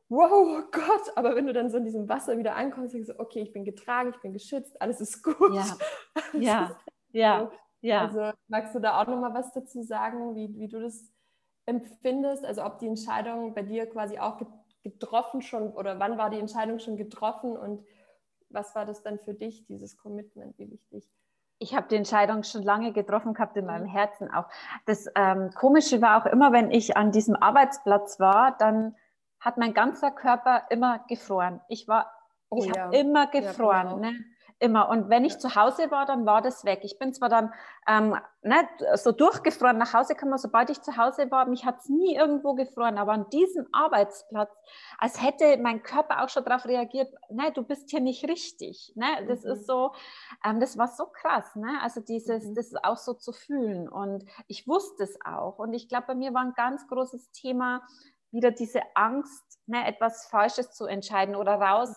Wow, 0.07 0.31
oh 0.31 0.61
Gott, 0.71 1.11
aber 1.15 1.35
wenn 1.35 1.47
du 1.47 1.53
dann 1.53 1.71
so 1.71 1.77
in 1.77 1.83
diesem 1.83 2.07
Wasser 2.07 2.37
wieder 2.37 2.55
ankommst, 2.55 2.93
denkst 2.93 3.09
du, 3.09 3.19
okay, 3.19 3.41
ich 3.41 3.51
bin 3.53 3.65
getragen, 3.65 4.11
ich 4.13 4.21
bin 4.21 4.33
geschützt, 4.33 4.79
alles 4.79 5.01
ist 5.01 5.23
gut. 5.23 5.53
Ja, 5.53 5.65
ja, 6.33 6.79
ja, 7.11 7.51
ja. 7.81 8.01
Also 8.01 8.31
magst 8.47 8.75
du 8.75 8.79
da 8.79 9.01
auch 9.01 9.07
nochmal 9.07 9.33
was 9.33 9.51
dazu 9.51 9.81
sagen, 9.81 10.35
wie, 10.35 10.55
wie 10.59 10.67
du 10.67 10.79
das 10.79 11.11
empfindest? 11.65 12.45
Also 12.45 12.63
ob 12.63 12.77
die 12.77 12.87
Entscheidung 12.87 13.55
bei 13.55 13.63
dir 13.63 13.87
quasi 13.87 14.19
auch 14.19 14.39
getroffen 14.85 15.41
schon 15.41 15.73
oder 15.73 15.99
wann 15.99 16.17
war 16.19 16.29
die 16.29 16.39
Entscheidung 16.39 16.77
schon 16.77 16.95
getroffen 16.95 17.57
und 17.57 17.83
was 18.49 18.75
war 18.75 18.85
das 18.85 19.01
dann 19.01 19.17
für 19.17 19.33
dich, 19.33 19.65
dieses 19.65 19.97
Commitment, 19.97 20.57
wie 20.59 20.69
wichtig? 20.69 21.09
Ich 21.57 21.75
habe 21.75 21.87
die 21.87 21.95
Entscheidung 21.95 22.43
schon 22.43 22.61
lange 22.61 22.93
getroffen 22.93 23.33
gehabt 23.33 23.57
in 23.57 23.65
meinem 23.65 23.87
mhm. 23.87 23.91
Herzen 23.91 24.31
auch. 24.31 24.47
Das 24.85 25.07
ähm, 25.15 25.49
Komische 25.55 26.01
war 26.03 26.21
auch 26.21 26.27
immer, 26.27 26.51
wenn 26.51 26.69
ich 26.69 26.95
an 26.95 27.11
diesem 27.11 27.35
Arbeitsplatz 27.35 28.19
war, 28.19 28.55
dann 28.59 28.95
hat 29.39 29.57
mein 29.57 29.73
ganzer 29.73 30.11
Körper 30.11 30.67
immer 30.69 31.03
gefroren. 31.07 31.61
Ich 31.67 31.87
war, 31.87 32.11
oh, 32.49 32.59
ich 32.59 32.67
ja. 32.67 32.83
habe 32.83 32.95
immer 32.95 33.25
gefroren. 33.27 34.03
Ja, 34.03 34.11
ne? 34.11 34.25
Immer. 34.59 34.87
Und 34.87 35.09
wenn 35.09 35.25
ich 35.25 35.37
zu 35.37 35.55
Hause 35.55 35.91
war, 35.91 36.05
dann 36.05 36.25
war 36.25 36.41
das 36.41 36.63
weg. 36.63 36.79
Ich 36.83 36.97
bin 36.97 37.13
zwar 37.13 37.27
dann 37.27 37.53
ähm, 37.89 38.15
nicht 38.41 38.67
so 38.93 39.11
durchgefroren 39.11 39.77
nach 39.77 39.93
Hause 39.93 40.13
gekommen, 40.13 40.37
sobald 40.37 40.69
ich 40.69 40.81
zu 40.81 40.95
Hause 40.95 41.29
war, 41.29 41.45
mich 41.45 41.65
hat 41.65 41.79
es 41.79 41.89
nie 41.89 42.15
irgendwo 42.15 42.53
gefroren, 42.53 42.97
aber 42.97 43.11
an 43.11 43.29
diesem 43.31 43.67
Arbeitsplatz, 43.73 44.49
als 44.97 45.21
hätte 45.21 45.57
mein 45.57 45.83
Körper 45.83 46.23
auch 46.23 46.29
schon 46.29 46.45
darauf 46.45 46.65
reagiert, 46.65 47.13
ne, 47.29 47.51
du 47.51 47.63
bist 47.63 47.89
hier 47.89 47.99
nicht 47.99 48.29
richtig. 48.29 48.93
Ne? 48.95 49.25
Das 49.27 49.43
mhm. 49.43 49.51
ist 49.51 49.67
so, 49.67 49.91
ähm, 50.45 50.61
das 50.61 50.77
war 50.77 50.87
so 50.87 51.07
krass, 51.07 51.53
ne? 51.57 51.79
also 51.81 51.99
dieses, 51.99 52.45
mhm. 52.45 52.55
das 52.55 52.73
auch 52.81 52.97
so 52.97 53.13
zu 53.13 53.33
fühlen. 53.33 53.89
Und 53.89 54.23
ich 54.47 54.69
wusste 54.69 55.03
es 55.03 55.19
auch. 55.25 55.59
Und 55.59 55.73
ich 55.73 55.89
glaube, 55.89 56.07
bei 56.07 56.15
mir 56.15 56.33
war 56.33 56.41
ein 56.41 56.53
ganz 56.53 56.87
großes 56.87 57.31
Thema, 57.31 57.81
wieder 58.31 58.51
diese 58.51 58.81
Angst, 58.93 59.43
ne, 59.65 59.85
etwas 59.87 60.27
Falsches 60.27 60.71
zu 60.71 60.85
entscheiden 60.85 61.35
oder 61.35 61.55
raus 61.55 61.95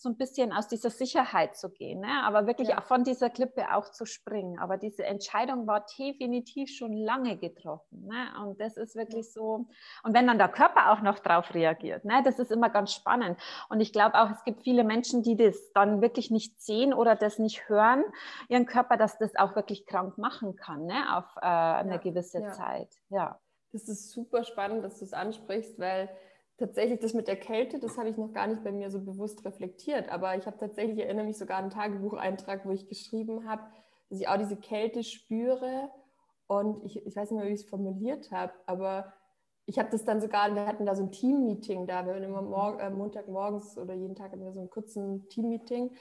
so 0.00 0.08
ein 0.08 0.16
bisschen 0.16 0.50
aus 0.50 0.66
dieser 0.66 0.88
Sicherheit 0.88 1.56
zu 1.56 1.68
gehen, 1.68 2.00
ne? 2.00 2.24
aber 2.24 2.46
wirklich 2.46 2.68
ja. 2.68 2.78
auch 2.78 2.84
von 2.84 3.04
dieser 3.04 3.28
Klippe 3.28 3.74
auch 3.74 3.90
zu 3.90 4.06
springen. 4.06 4.58
Aber 4.58 4.78
diese 4.78 5.04
Entscheidung 5.04 5.66
war 5.66 5.84
definitiv 5.98 6.70
schon 6.70 6.94
lange 6.94 7.36
getroffen. 7.36 8.06
Ne? 8.06 8.28
Und 8.42 8.58
das 8.58 8.78
ist 8.78 8.96
wirklich 8.96 9.30
so. 9.30 9.66
Und 10.02 10.14
wenn 10.14 10.26
dann 10.26 10.38
der 10.38 10.48
Körper 10.48 10.90
auch 10.90 11.02
noch 11.02 11.18
drauf 11.18 11.52
reagiert, 11.52 12.06
ne? 12.06 12.22
das 12.24 12.38
ist 12.38 12.50
immer 12.50 12.70
ganz 12.70 12.94
spannend. 12.94 13.38
Und 13.68 13.80
ich 13.80 13.92
glaube 13.92 14.14
auch, 14.14 14.30
es 14.30 14.42
gibt 14.44 14.62
viele 14.62 14.84
Menschen, 14.84 15.22
die 15.22 15.36
das 15.36 15.70
dann 15.74 16.00
wirklich 16.00 16.30
nicht 16.30 16.62
sehen 16.62 16.94
oder 16.94 17.14
das 17.14 17.38
nicht 17.38 17.68
hören, 17.68 18.02
ihren 18.48 18.64
Körper, 18.64 18.96
dass 18.96 19.18
das 19.18 19.36
auch 19.36 19.54
wirklich 19.54 19.84
krank 19.84 20.16
machen 20.16 20.56
kann 20.56 20.86
ne? 20.86 21.14
auf 21.14 21.26
äh, 21.42 21.44
eine 21.44 21.96
ja. 21.96 21.98
gewisse 21.98 22.40
ja. 22.40 22.52
Zeit. 22.52 22.88
Ja. 23.10 23.38
Das 23.72 23.86
ist 23.86 24.12
super 24.12 24.44
spannend, 24.44 24.82
dass 24.82 24.98
du 24.98 25.04
es 25.04 25.12
ansprichst, 25.12 25.78
weil 25.78 26.08
tatsächlich 26.60 27.00
das 27.00 27.14
mit 27.14 27.26
der 27.26 27.36
Kälte, 27.36 27.80
das 27.80 27.98
habe 27.98 28.10
ich 28.10 28.16
noch 28.16 28.32
gar 28.32 28.46
nicht 28.46 28.62
bei 28.62 28.70
mir 28.70 28.90
so 28.90 29.00
bewusst 29.00 29.44
reflektiert. 29.44 30.10
Aber 30.10 30.36
ich 30.36 30.46
habe 30.46 30.58
tatsächlich, 30.58 30.98
ich 30.98 31.04
erinnere 31.04 31.26
mich 31.26 31.38
sogar 31.38 31.56
an 31.56 31.64
einen 31.64 31.72
Tagebucheintrag, 31.72 32.64
wo 32.64 32.70
ich 32.70 32.86
geschrieben 32.86 33.48
habe, 33.48 33.62
dass 34.10 34.20
ich 34.20 34.28
auch 34.28 34.36
diese 34.36 34.56
Kälte 34.56 35.02
spüre. 35.02 35.90
Und 36.46 36.84
ich, 36.84 37.04
ich 37.04 37.16
weiß 37.16 37.30
nicht 37.30 37.40
mehr, 37.40 37.48
wie 37.48 37.54
ich 37.54 37.62
es 37.62 37.68
formuliert 37.68 38.30
habe, 38.30 38.52
aber 38.66 39.12
ich 39.66 39.78
habe 39.78 39.88
das 39.90 40.04
dann 40.04 40.20
sogar, 40.20 40.54
wir 40.54 40.66
hatten 40.66 40.84
da 40.84 40.94
so 40.96 41.04
ein 41.04 41.12
Team-Meeting 41.12 41.86
da, 41.86 42.04
wir 42.04 42.14
haben 42.14 42.22
immer 42.22 42.42
morgen, 42.42 42.80
äh, 42.80 42.90
Montagmorgens 42.90 43.78
oder 43.78 43.94
jeden 43.94 44.16
Tag 44.16 44.32
haben 44.32 44.42
wir 44.42 44.52
so 44.52 44.60
einen 44.60 44.70
kurzen 44.70 45.28
Team-Meeting, 45.28 45.92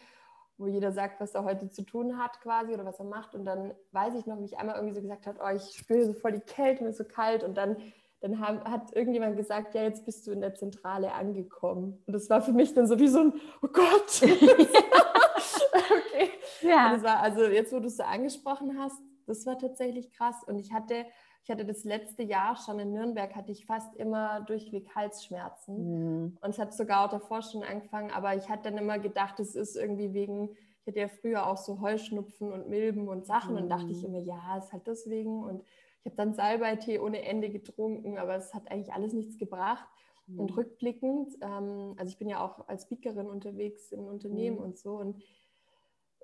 wo 0.57 0.67
jeder 0.67 0.91
sagt, 0.91 1.21
was 1.21 1.35
er 1.35 1.43
heute 1.43 1.69
zu 1.69 1.83
tun 1.83 2.17
hat 2.17 2.41
quasi 2.41 2.73
oder 2.73 2.83
was 2.83 2.99
er 2.99 3.05
macht. 3.05 3.35
Und 3.35 3.45
dann 3.45 3.73
weiß 3.91 4.15
ich 4.15 4.25
noch, 4.25 4.39
wie 4.39 4.45
ich 4.45 4.57
einmal 4.57 4.75
irgendwie 4.75 4.95
so 4.95 5.01
gesagt 5.01 5.27
habe, 5.27 5.39
oh, 5.41 5.55
ich 5.55 5.77
spüre 5.77 6.05
so 6.05 6.13
voll 6.13 6.31
die 6.33 6.39
Kälte, 6.41 6.83
mir 6.83 6.89
ist 6.89 6.97
so 6.97 7.05
kalt. 7.05 7.43
Und 7.43 7.57
dann 7.57 7.77
dann 8.21 8.39
haben, 8.39 8.63
hat 8.63 8.95
irgendjemand 8.95 9.38
gesagt, 9.38 9.75
ja, 9.75 9.83
jetzt 9.83 10.05
bist 10.05 10.27
du 10.27 10.31
in 10.31 10.41
der 10.41 10.53
Zentrale 10.53 11.13
angekommen. 11.13 12.01
Und 12.05 12.13
das 12.13 12.29
war 12.29 12.41
für 12.41 12.51
mich 12.51 12.73
dann 12.73 12.88
so 12.88 12.99
wie 12.99 13.07
so 13.07 13.19
ein, 13.19 13.33
oh 13.61 13.67
Gott. 13.67 14.21
okay. 14.21 16.29
Ja. 16.61 16.93
Das 16.93 17.03
war, 17.03 17.21
also 17.21 17.45
jetzt, 17.45 17.71
wo 17.71 17.79
du 17.79 17.88
es 17.88 17.97
so 17.97 18.03
angesprochen 18.03 18.77
hast, 18.77 19.01
das 19.25 19.45
war 19.45 19.57
tatsächlich 19.57 20.11
krass. 20.11 20.43
Und 20.45 20.59
ich 20.59 20.73
hatte, 20.73 21.05
ich 21.43 21.49
hatte 21.49 21.65
das 21.65 21.83
letzte 21.83 22.23
Jahr 22.23 22.57
schon 22.57 22.79
in 22.79 22.93
Nürnberg, 22.93 23.35
hatte 23.35 23.51
ich 23.51 23.65
fast 23.65 23.95
immer 23.95 24.41
durchweg 24.41 24.93
Halsschmerzen. 24.95 26.23
Mhm. 26.23 26.38
Und 26.41 26.49
es 26.49 26.59
hat 26.59 26.73
sogar 26.73 27.05
auch 27.05 27.11
davor 27.11 27.41
schon 27.41 27.63
angefangen, 27.63 28.11
aber 28.11 28.35
ich 28.35 28.49
hatte 28.49 28.69
dann 28.69 28.77
immer 28.77 28.99
gedacht, 28.99 29.39
es 29.39 29.55
ist 29.55 29.77
irgendwie 29.77 30.13
wegen, 30.13 30.49
ich 30.81 30.88
hatte 30.88 30.99
ja 30.99 31.07
früher 31.07 31.47
auch 31.47 31.57
so 31.57 31.79
Heuschnupfen 31.79 32.51
und 32.51 32.67
Milben 32.67 33.07
und 33.07 33.25
Sachen. 33.25 33.55
Mhm. 33.55 33.61
Und 33.61 33.69
dachte 33.69 33.91
ich 33.91 34.03
immer, 34.03 34.19
ja, 34.19 34.57
es 34.57 34.65
ist 34.65 34.73
halt 34.73 34.88
deswegen. 34.88 35.43
Und 35.43 35.63
ich 36.03 36.05
habe 36.05 36.15
dann 36.15 36.33
Salbeitee 36.33 36.99
ohne 36.99 37.23
Ende 37.23 37.49
getrunken, 37.49 38.17
aber 38.17 38.35
es 38.35 38.53
hat 38.53 38.69
eigentlich 38.71 38.93
alles 38.93 39.13
nichts 39.13 39.37
gebracht. 39.37 39.87
Mhm. 40.27 40.39
Und 40.39 40.57
rückblickend, 40.57 41.33
ähm, 41.41 41.95
also 41.97 42.11
ich 42.11 42.17
bin 42.17 42.29
ja 42.29 42.43
auch 42.43 42.67
als 42.67 42.83
Speakerin 42.83 43.27
unterwegs 43.27 43.91
in 43.91 44.07
Unternehmen 44.07 44.57
mhm. 44.57 44.63
und 44.63 44.77
so 44.77 44.95
und 44.95 45.21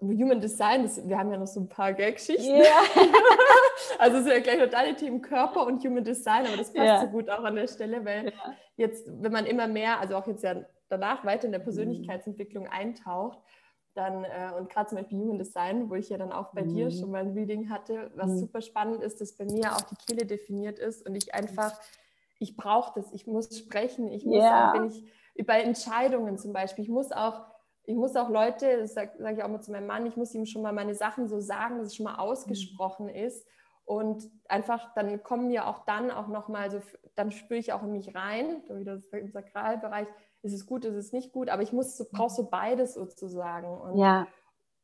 Human 0.02 0.42
Design, 0.42 0.84
das, 0.84 1.08
wir 1.08 1.18
haben 1.18 1.32
ja 1.32 1.38
noch 1.38 1.48
so 1.48 1.62
ein 1.62 1.70
paar 1.70 1.94
Gag-Geschichten. 1.94 2.56
Yeah. 2.56 2.84
also 4.00 4.18
es 4.18 4.26
ist 4.26 4.32
ja 4.32 4.40
gleich 4.40 4.60
noch 4.60 4.70
deine 4.70 4.96
Themen 4.96 5.22
Körper 5.22 5.66
und 5.66 5.84
Human 5.86 6.04
Design, 6.04 6.46
aber 6.46 6.58
das 6.58 6.74
passt 6.74 6.86
yeah. 6.86 7.02
so 7.02 7.08
gut 7.08 7.30
auch 7.30 7.44
an 7.44 7.56
der 7.56 7.68
Stelle, 7.68 8.04
weil 8.04 8.26
ja. 8.26 8.54
jetzt, 8.76 9.10
wenn 9.22 9.32
man 9.32 9.46
immer 9.46 9.68
mehr, 9.68 10.00
also 10.00 10.16
auch 10.18 10.28
jetzt 10.28 10.44
ja 10.44 10.66
danach 10.90 11.26
weiter 11.26 11.46
in 11.46 11.52
der 11.52 11.62
mhm. 11.62 11.66
Persönlichkeitsentwicklung 11.66 12.68
eintaucht, 12.68 13.40
dann 13.96 14.26
äh, 14.26 14.52
und 14.58 14.70
gerade 14.70 14.90
zum 14.90 14.98
Beispiel 14.98 15.20
Human 15.20 15.38
Design, 15.38 15.90
wo 15.90 15.96
ich 15.96 16.10
ja 16.10 16.18
dann 16.18 16.32
auch 16.32 16.54
bei 16.54 16.64
mhm. 16.64 16.74
dir 16.74 16.92
schon 16.92 17.12
mal 17.12 17.22
ein 17.22 17.34
Reading 17.34 17.70
hatte, 17.70 18.12
was 18.16 18.32
mhm. 18.32 18.38
super 18.40 18.62
spannend 18.62 19.02
ist, 19.02 19.22
dass 19.22 19.34
bei 19.34 19.46
mir 19.46 19.74
auch 19.74 19.82
die 19.82 19.96
Kehle 19.96 20.26
definiert 20.26 20.80
ist 20.80 21.08
und 21.08 21.16
ich 21.16 21.34
einfach, 21.34 21.80
ich 22.40 22.58
brauche 22.58 23.00
das, 23.00 23.12
ich 23.14 23.26
muss 23.26 23.58
sprechen, 23.58 24.12
ich 24.12 24.26
muss 24.26 24.44
yeah. 24.44 24.70
auch, 24.70 24.76
wenn 24.76 24.86
ich 24.86 25.46
bei 25.46 25.62
Entscheidungen 25.62 26.38
zum 26.38 26.54
Beispiel, 26.54 26.84
ich 26.84 26.90
muss 26.90 27.12
auch, 27.12 27.42
ich 27.86 27.96
muss 27.96 28.16
auch 28.16 28.30
Leute, 28.30 28.78
das 28.80 28.94
sage 28.94 29.12
sag 29.18 29.38
ich 29.38 29.44
auch 29.44 29.50
mal 29.50 29.62
zu 29.62 29.72
meinem 29.72 29.88
Mann, 29.88 30.06
ich 30.06 30.18
muss 30.18 30.34
ihm 30.34 30.46
schon 30.46 30.62
mal 30.62 30.74
meine 30.74 30.96
Sachen 30.96 31.28
so 31.28 31.40
sagen, 31.40 31.78
dass 31.78 31.88
es 31.88 31.96
schon 31.96 32.06
mal 32.06 32.16
ausgesprochen 32.16 33.08
mhm. 33.08 33.16
ist 33.16 33.48
und 33.86 34.30
einfach, 34.50 34.94
dann 34.96 35.24
kommen 35.24 35.48
mir 35.48 35.68
auch 35.68 35.86
dann 35.86 36.12
auch 36.12 36.28
nochmal 36.28 36.72
so, 36.72 36.82
dann 37.16 37.32
spüre 37.32 37.60
ich 37.60 37.72
auch 37.72 37.84
in 37.84 37.92
mich 37.92 38.16
rein, 38.16 38.64
wieder 38.68 39.00
im 39.12 39.32
Sakralbereich, 39.32 40.08
ist 40.46 40.54
es 40.54 40.66
gut, 40.66 40.86
ist 40.86 40.96
es 40.96 41.12
nicht 41.12 41.34
gut, 41.34 41.50
aber 41.50 41.64
ich 41.64 41.74
muss 41.74 41.98
so, 41.98 42.06
brauche 42.10 42.34
so 42.34 42.50
beides 42.50 42.94
sozusagen. 42.94 43.68
Und, 43.68 43.98
ja. 43.98 44.28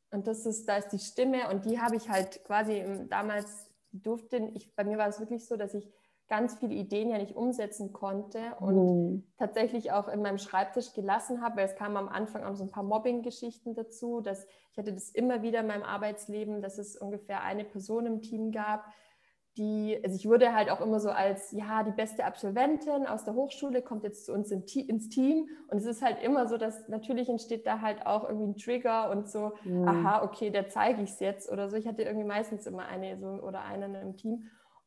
und 0.09 0.27
das 0.27 0.45
ist, 0.45 0.67
da 0.67 0.77
ist 0.77 0.89
die 0.89 0.99
Stimme 0.99 1.49
und 1.49 1.65
die 1.65 1.79
habe 1.79 1.95
ich 1.95 2.09
halt 2.09 2.43
quasi 2.43 2.83
damals 3.09 3.69
durfte, 3.91 4.51
ich, 4.55 4.73
bei 4.75 4.83
mir 4.83 4.97
war 4.97 5.07
es 5.07 5.19
wirklich 5.19 5.45
so, 5.45 5.57
dass 5.57 5.73
ich 5.73 5.91
ganz 6.27 6.55
viele 6.55 6.73
Ideen 6.73 7.09
ja 7.09 7.17
nicht 7.17 7.35
umsetzen 7.35 7.91
konnte 7.91 8.55
und 8.59 8.75
mhm. 8.75 9.23
tatsächlich 9.37 9.91
auch 9.91 10.07
in 10.07 10.21
meinem 10.21 10.37
Schreibtisch 10.37 10.93
gelassen 10.93 11.41
habe, 11.41 11.57
weil 11.57 11.65
es 11.65 11.75
kam 11.75 11.97
am 11.97 12.07
Anfang 12.07 12.45
auch 12.45 12.55
so 12.55 12.63
ein 12.63 12.71
paar 12.71 12.83
Mobbing-Geschichten 12.83 13.75
dazu, 13.75 14.21
dass 14.21 14.47
ich 14.71 14.77
hatte 14.77 14.93
das 14.93 15.09
immer 15.09 15.41
wieder 15.41 15.59
in 15.59 15.67
meinem 15.67 15.83
Arbeitsleben, 15.83 16.61
dass 16.61 16.77
es 16.77 16.95
ungefähr 16.95 17.43
eine 17.43 17.65
Person 17.65 18.05
im 18.05 18.21
Team 18.21 18.51
gab, 18.53 18.85
die, 19.57 19.99
also 20.03 20.15
ich 20.15 20.27
wurde 20.27 20.53
halt 20.53 20.69
auch 20.69 20.79
immer 20.79 20.99
so 20.99 21.09
als, 21.09 21.51
ja, 21.51 21.83
die 21.83 21.91
beste 21.91 22.23
Absolventin 22.23 23.05
aus 23.05 23.25
der 23.25 23.33
Hochschule 23.33 23.81
kommt 23.81 24.03
jetzt 24.03 24.25
zu 24.25 24.33
uns 24.33 24.49
in, 24.49 24.63
ins 24.87 25.09
Team. 25.09 25.49
Und 25.67 25.77
es 25.77 25.85
ist 25.85 26.01
halt 26.01 26.23
immer 26.23 26.47
so, 26.47 26.57
dass 26.57 26.87
natürlich 26.87 27.27
entsteht 27.27 27.67
da 27.67 27.81
halt 27.81 28.05
auch 28.05 28.23
irgendwie 28.23 28.47
ein 28.47 28.55
Trigger 28.55 29.11
und 29.11 29.29
so, 29.29 29.51
mhm. 29.63 29.87
aha, 29.87 30.23
okay, 30.23 30.51
der 30.51 30.69
zeige 30.69 31.01
ich 31.01 31.09
es 31.11 31.19
jetzt 31.19 31.51
oder 31.51 31.69
so. 31.69 31.75
Ich 31.75 31.87
hatte 31.87 32.03
irgendwie 32.03 32.27
meistens 32.27 32.65
immer 32.65 32.85
eine 32.85 33.17
so 33.17 33.27
oder 33.27 33.63
einen 33.63 33.95
im 33.95 34.15
Team, 34.15 34.43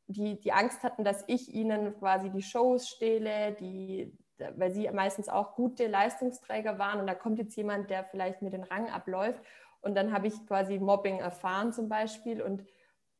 die, 0.07 0.41
die 0.41 0.53
Angst 0.53 0.83
hatten, 0.83 1.05
dass 1.05 1.25
ich 1.27 1.55
ihnen 1.55 1.95
quasi 1.99 2.31
die 2.31 2.43
Shows 2.43 2.89
stehle, 2.89 3.53
die, 3.53 4.17
weil 4.57 4.73
sie 4.73 4.89
meistens 4.91 5.29
auch 5.29 5.57
gute 5.57 5.87
Leistungsträger 5.87 6.79
waren. 6.79 7.01
Und 7.01 7.07
da 7.07 7.15
kommt 7.15 7.39
jetzt 7.39 7.57
jemand, 7.57 7.91
der 7.91 8.05
vielleicht 8.05 8.41
mir 8.41 8.51
den 8.51 8.65
Rang 8.65 8.89
abläuft. 8.89 9.41
Und 9.83 9.95
dann 9.95 10.13
habe 10.15 10.27
ich 10.27 10.47
quasi 10.47 10.79
Mobbing 10.79 11.19
erfahren 11.19 11.75
zum 11.75 11.91
Beispiel 11.91 12.41
und 12.41 12.65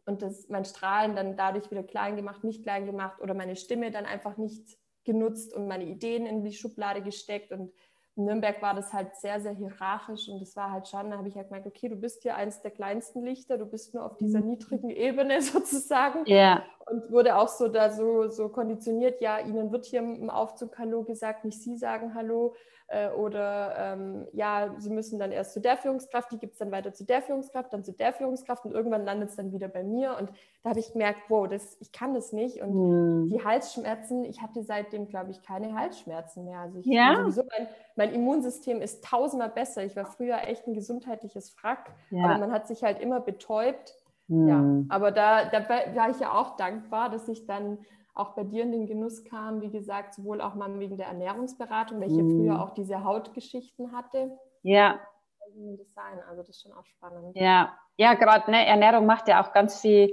und 0.07 0.23
das, 0.23 0.49
mein 0.49 0.65
Strahlen 0.65 1.17
dann 1.17 1.37
dadurch 1.37 1.71
wieder 1.71 1.83
klein 1.83 2.17
gemacht, 2.17 2.45
nicht 2.45 2.63
klein 2.63 2.87
gemacht 2.87 3.21
oder 3.21 3.35
meine 3.35 3.57
Stimme 3.57 3.91
dann 3.91 4.05
einfach 4.05 4.37
nicht 4.37 4.79
genutzt 5.05 5.55
und 5.55 5.69
meine 5.69 5.85
Ideen 5.85 6.27
in 6.27 6.43
die 6.43 6.53
Schublade 6.53 7.03
gesteckt. 7.03 7.53
Und 7.53 7.73
in 8.17 8.25
Nürnberg 8.27 8.63
war 8.63 8.75
das 8.75 8.93
halt 8.93 9.17
sehr, 9.17 9.41
sehr 9.41 9.53
hierarchisch 9.53 10.29
und 10.29 10.41
das 10.41 10.55
war 10.57 10.71
halt 10.71 10.87
schon, 10.89 11.11
da 11.11 11.19
habe 11.19 11.29
ich 11.29 11.37
halt 11.37 11.49
gemerkt, 11.49 11.67
okay, 11.67 11.89
du 11.89 11.97
bist 11.97 12.23
hier 12.23 12.37
eins 12.37 12.63
der 12.63 12.71
kleinsten 12.71 13.25
Lichter, 13.25 13.59
du 13.59 13.67
bist 13.67 13.93
nur 13.93 14.05
auf 14.05 14.17
dieser 14.17 14.41
mhm. 14.41 14.51
niedrigen 14.51 14.91
Ebene 14.91 15.41
sozusagen. 15.43 16.25
Ja. 16.27 16.65
Und 16.87 17.11
wurde 17.11 17.37
auch 17.37 17.49
so 17.49 17.69
da 17.69 17.91
so, 17.91 18.29
so 18.29 18.51
konditioniert, 18.51 19.21
ja, 19.21 19.41
ihnen 19.41 19.73
wird 19.73 19.87
hier 19.87 20.01
im 20.01 20.31
Aufzug 20.31 20.79
Hallo 20.79 21.03
gesagt, 21.03 21.45
nicht 21.45 21.61
sie 21.63 21.77
sagen 21.77 22.15
Hallo. 22.15 22.55
Äh, 22.89 23.09
oder 23.11 23.75
ähm, 23.79 24.27
ja, 24.33 24.75
sie 24.77 24.91
müssen 24.91 25.19
dann 25.19 25.33
erst 25.33 25.55
zu 25.55 25.61
der 25.61 25.79
Führungskraft, 25.79 26.31
die 26.33 26.39
gibt 26.39 26.53
es 26.53 26.59
dann 26.59 26.71
weiter 26.71 26.93
zu 26.93 27.05
der 27.05 27.23
Führungskraft, 27.23 27.73
dann 27.73 27.83
zu 27.83 27.93
der 27.93 28.13
Führungskraft 28.13 28.67
und 28.67 28.73
irgendwann 28.73 29.07
landet 29.07 29.31
es 29.31 29.37
dann 29.37 29.53
wieder 29.53 29.69
bei 29.69 29.83
mir. 29.83 30.17
Und 30.19 30.31
da 30.63 30.71
habe 30.71 30.81
ich 30.81 30.93
gemerkt, 30.93 31.23
wow, 31.29 31.49
das, 31.49 31.79
ich 31.81 31.93
kann 31.93 32.13
das 32.13 32.33
nicht. 32.33 32.61
Und 32.61 32.75
mhm. 32.75 33.29
die 33.31 33.43
Halsschmerzen, 33.43 34.25
ich 34.25 34.43
hatte 34.43 34.63
seitdem, 34.63 35.09
glaube 35.09 35.31
ich, 35.31 35.43
keine 35.43 35.75
Halsschmerzen 35.75 36.45
mehr. 36.45 36.61
Also 36.61 36.79
ich, 36.79 36.87
ja? 36.87 37.17
sowieso, 37.17 37.45
mein, 37.57 37.69
mein, 37.97 38.13
Immunsystem 38.13 38.83
ist 38.83 39.03
tausendmal 39.03 39.51
besser. 39.51 39.83
Ich 39.83 39.97
war 39.97 40.05
früher 40.05 40.43
echt 40.47 40.67
ein 40.67 40.75
gesundheitliches 40.75 41.51
Frack, 41.51 41.91
ja. 42.11 42.25
aber 42.25 42.39
man 42.39 42.53
hat 42.53 42.69
sich 42.69 42.83
halt 42.83 43.01
immer 43.01 43.21
betäubt. 43.21 43.95
Mhm. 44.29 44.49
Ja, 44.49 44.95
aber 44.95 45.11
da, 45.11 45.47
da 45.47 45.69
war 45.69 46.11
ich 46.11 46.21
ja 46.21 46.33
auch 46.33 46.57
dankbar, 46.57 47.09
dass 47.09 47.29
ich 47.29 47.47
dann 47.47 47.79
auch 48.15 48.35
bei 48.35 48.45
dir 48.45 48.63
in 48.63 48.73
den 48.73 48.87
Genuss 48.87 49.25
kam, 49.25 49.61
wie 49.61 49.71
gesagt, 49.71 50.15
sowohl 50.15 50.41
auch 50.41 50.55
mal 50.55 50.79
wegen 50.79 50.97
der 50.97 51.09
Ernährungsberatung, 51.09 52.01
welche 52.01 52.23
mm. 52.23 52.31
früher 52.31 52.63
auch 52.63 52.71
diese 52.71 53.03
Hautgeschichten 53.03 53.93
hatte. 53.93 54.39
Ja. 54.63 55.01
Design, 55.57 56.21
also 56.29 56.43
das 56.43 56.49
ist 56.51 56.63
schon 56.63 56.73
auch 56.73 56.85
spannend. 56.85 57.37
Ja, 57.37 57.77
ja, 57.97 58.15
gerade 58.15 58.51
ne, 58.51 58.67
Ernährung 58.67 59.07
macht 59.07 59.29
ja 59.29 59.45
auch 59.45 59.53
ganz 59.53 59.81
viel 59.81 60.13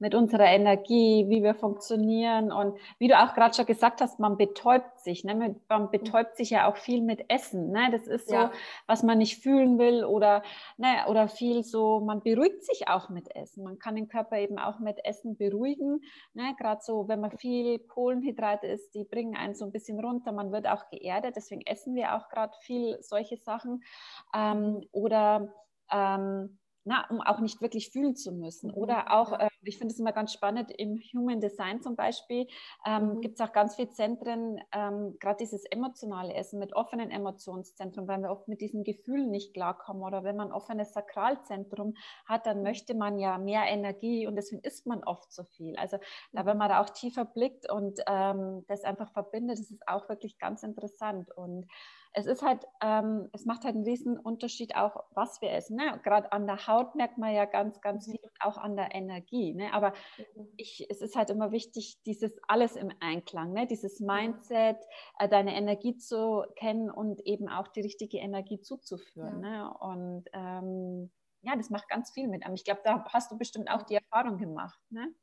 mit 0.00 0.14
unserer 0.14 0.46
Energie, 0.46 1.26
wie 1.28 1.42
wir 1.42 1.54
funktionieren. 1.54 2.52
Und 2.52 2.78
wie 2.98 3.08
du 3.08 3.18
auch 3.18 3.34
gerade 3.34 3.54
schon 3.54 3.66
gesagt 3.66 4.00
hast, 4.00 4.18
man 4.20 4.36
betäubt 4.36 5.00
sich. 5.00 5.24
Ne? 5.24 5.56
Man 5.68 5.90
betäubt 5.90 6.36
sich 6.36 6.50
ja 6.50 6.70
auch 6.70 6.76
viel 6.76 7.02
mit 7.02 7.30
Essen. 7.30 7.70
Ne? 7.70 7.88
Das 7.90 8.06
ist 8.06 8.28
so, 8.28 8.34
ja. 8.34 8.52
was 8.86 9.02
man 9.02 9.18
nicht 9.18 9.42
fühlen 9.42 9.78
will 9.78 10.04
oder, 10.04 10.42
ne? 10.76 11.04
oder 11.08 11.28
viel 11.28 11.64
so, 11.64 12.00
man 12.00 12.22
beruhigt 12.22 12.64
sich 12.64 12.88
auch 12.88 13.08
mit 13.08 13.34
Essen. 13.34 13.64
Man 13.64 13.78
kann 13.78 13.96
den 13.96 14.08
Körper 14.08 14.38
eben 14.38 14.58
auch 14.58 14.78
mit 14.78 15.04
Essen 15.04 15.36
beruhigen. 15.36 16.00
Ne? 16.34 16.54
Gerade 16.58 16.80
so, 16.82 17.08
wenn 17.08 17.20
man 17.20 17.36
viel 17.38 17.78
Kohlenhydrate 17.78 18.66
isst, 18.66 18.94
die 18.94 19.04
bringen 19.04 19.36
einen 19.36 19.54
so 19.54 19.64
ein 19.64 19.72
bisschen 19.72 19.98
runter. 20.00 20.32
Man 20.32 20.52
wird 20.52 20.68
auch 20.68 20.88
geerdet. 20.90 21.36
Deswegen 21.36 21.62
essen 21.62 21.94
wir 21.94 22.14
auch 22.14 22.28
gerade 22.28 22.56
viel 22.60 22.98
solche 23.00 23.36
Sachen. 23.36 23.82
Ähm, 24.34 24.82
oder 24.92 25.52
ähm, 25.90 26.58
na, 26.88 27.06
um 27.10 27.20
auch 27.20 27.40
nicht 27.40 27.60
wirklich 27.60 27.90
fühlen 27.90 28.16
zu 28.16 28.32
müssen. 28.32 28.70
Oder 28.70 29.12
auch, 29.12 29.38
äh, 29.38 29.47
ich 29.62 29.78
finde 29.78 29.92
es 29.92 29.98
immer 29.98 30.12
ganz 30.12 30.32
spannend, 30.32 30.70
im 30.76 31.00
Human 31.12 31.40
Design 31.40 31.82
zum 31.82 31.96
Beispiel 31.96 32.46
ähm, 32.86 33.14
mhm. 33.14 33.20
gibt 33.20 33.40
es 33.40 33.46
auch 33.46 33.52
ganz 33.52 33.76
viele 33.76 33.90
Zentren, 33.90 34.60
ähm, 34.72 35.16
gerade 35.18 35.38
dieses 35.38 35.64
emotionale 35.64 36.34
Essen 36.34 36.58
mit 36.58 36.74
offenen 36.74 37.10
Emotionszentren, 37.10 38.06
weil 38.06 38.20
wir 38.20 38.30
oft 38.30 38.48
mit 38.48 38.60
diesen 38.60 38.84
Gefühlen 38.84 39.30
nicht 39.30 39.54
klarkommen. 39.54 40.02
Oder 40.02 40.24
wenn 40.24 40.36
man 40.36 40.48
ein 40.48 40.52
offenes 40.52 40.92
Sakralzentrum 40.92 41.94
hat, 42.26 42.46
dann 42.46 42.62
möchte 42.62 42.94
man 42.94 43.18
ja 43.18 43.38
mehr 43.38 43.64
Energie 43.66 44.26
und 44.26 44.36
deswegen 44.36 44.62
isst 44.62 44.86
man 44.86 45.04
oft 45.04 45.32
so 45.32 45.44
viel. 45.44 45.76
Also 45.76 45.98
da, 46.32 46.46
wenn 46.46 46.58
man 46.58 46.68
da 46.68 46.80
auch 46.80 46.90
tiefer 46.90 47.24
blickt 47.24 47.70
und 47.70 48.00
ähm, 48.06 48.64
das 48.68 48.84
einfach 48.84 49.10
verbindet, 49.12 49.58
das 49.58 49.70
ist 49.70 49.88
auch 49.88 50.08
wirklich 50.08 50.38
ganz 50.38 50.62
interessant. 50.62 51.30
Und 51.36 51.66
es 52.12 52.26
ist 52.26 52.42
halt, 52.42 52.64
ähm, 52.82 53.28
es 53.32 53.44
macht 53.44 53.64
halt 53.64 53.74
einen 53.74 53.84
riesen 53.84 54.18
Unterschied 54.18 54.74
auch, 54.76 55.04
was 55.14 55.40
wir 55.40 55.52
essen. 55.52 55.76
Ne? 55.76 56.00
Gerade 56.02 56.32
an 56.32 56.46
der 56.46 56.66
Haut 56.66 56.94
merkt 56.94 57.18
man 57.18 57.34
ja 57.34 57.44
ganz, 57.44 57.80
ganz 57.80 58.06
mhm. 58.06 58.12
viel 58.12 58.20
und 58.22 58.32
auch 58.40 58.56
an 58.56 58.76
der 58.76 58.94
Energie. 58.94 59.54
Ne? 59.54 59.72
Aber 59.72 59.92
mhm. 60.34 60.48
ich, 60.56 60.86
es 60.88 61.00
ist 61.00 61.16
halt 61.16 61.30
immer 61.30 61.52
wichtig, 61.52 62.00
dieses 62.06 62.32
alles 62.48 62.76
im 62.76 62.92
Einklang, 63.00 63.52
ne? 63.52 63.66
dieses 63.66 64.00
Mindset, 64.00 64.78
äh, 65.18 65.28
deine 65.28 65.54
Energie 65.54 65.96
zu 65.96 66.44
kennen 66.56 66.90
und 66.90 67.20
eben 67.26 67.48
auch 67.48 67.68
die 67.68 67.82
richtige 67.82 68.18
Energie 68.18 68.60
zuzuführen. 68.60 69.42
Ja. 69.42 69.50
Ne? 69.50 69.78
Und 69.78 70.24
ähm, 70.32 71.10
ja, 71.42 71.56
das 71.56 71.70
macht 71.70 71.88
ganz 71.88 72.10
viel 72.10 72.28
mit 72.28 72.44
einem. 72.44 72.54
Ich 72.54 72.64
glaube, 72.64 72.80
da 72.84 73.04
hast 73.12 73.30
du 73.30 73.38
bestimmt 73.38 73.70
auch 73.70 73.82
die 73.82 73.94
Erfahrung 73.94 74.38
gemacht. 74.38 74.78
Ne? 74.90 75.14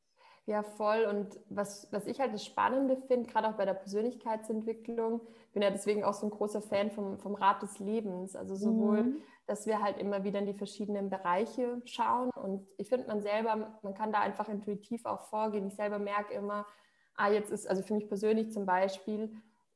Ja, 0.48 0.62
voll. 0.62 1.06
Und 1.06 1.40
was, 1.50 1.88
was 1.92 2.06
ich 2.06 2.20
halt 2.20 2.34
das 2.34 2.46
Spannende 2.46 2.98
finde, 3.08 3.28
gerade 3.30 3.48
auch 3.48 3.54
bei 3.56 3.66
der 3.66 3.74
Persönlichkeitsentwicklung, 3.74 5.22
bin 5.54 5.64
ja 5.64 5.72
deswegen 5.72 6.04
auch 6.04 6.14
so 6.14 6.28
ein 6.28 6.30
großer 6.30 6.62
Fan 6.62 6.92
vom, 6.92 7.18
vom 7.18 7.34
Rat 7.34 7.64
des 7.64 7.80
Lebens. 7.80 8.36
Also 8.36 8.56
sowohl, 8.56 9.04
mhm. 9.04 9.18
dass 9.48 9.66
wir 9.66 9.82
halt 9.82 9.98
immer 9.98 10.24
wieder 10.24 10.40
in 10.40 10.46
die 10.46 10.54
verschiedenen 10.54 11.10
Bereiche 11.10 11.82
schauen. 11.86 12.30
Und 12.36 12.68
ich 12.78 12.90
finde, 12.90 13.08
man 13.08 13.22
selber, 13.22 13.80
man 13.82 13.94
kann 13.96 14.12
da 14.12 14.20
einfach 14.20 14.48
intuitiv 14.48 15.06
auch 15.06 15.22
vorgehen. 15.30 15.66
Ich 15.66 15.76
selber 15.76 15.98
merke 15.98 16.36
immer, 16.36 16.68
ah, 17.16 17.30
jetzt 17.30 17.50
ist, 17.50 17.68
also 17.68 17.82
für 17.82 17.96
mich 17.96 18.08
persönlich 18.08 18.52
zum 18.52 18.68
Beispiel, 18.68 19.32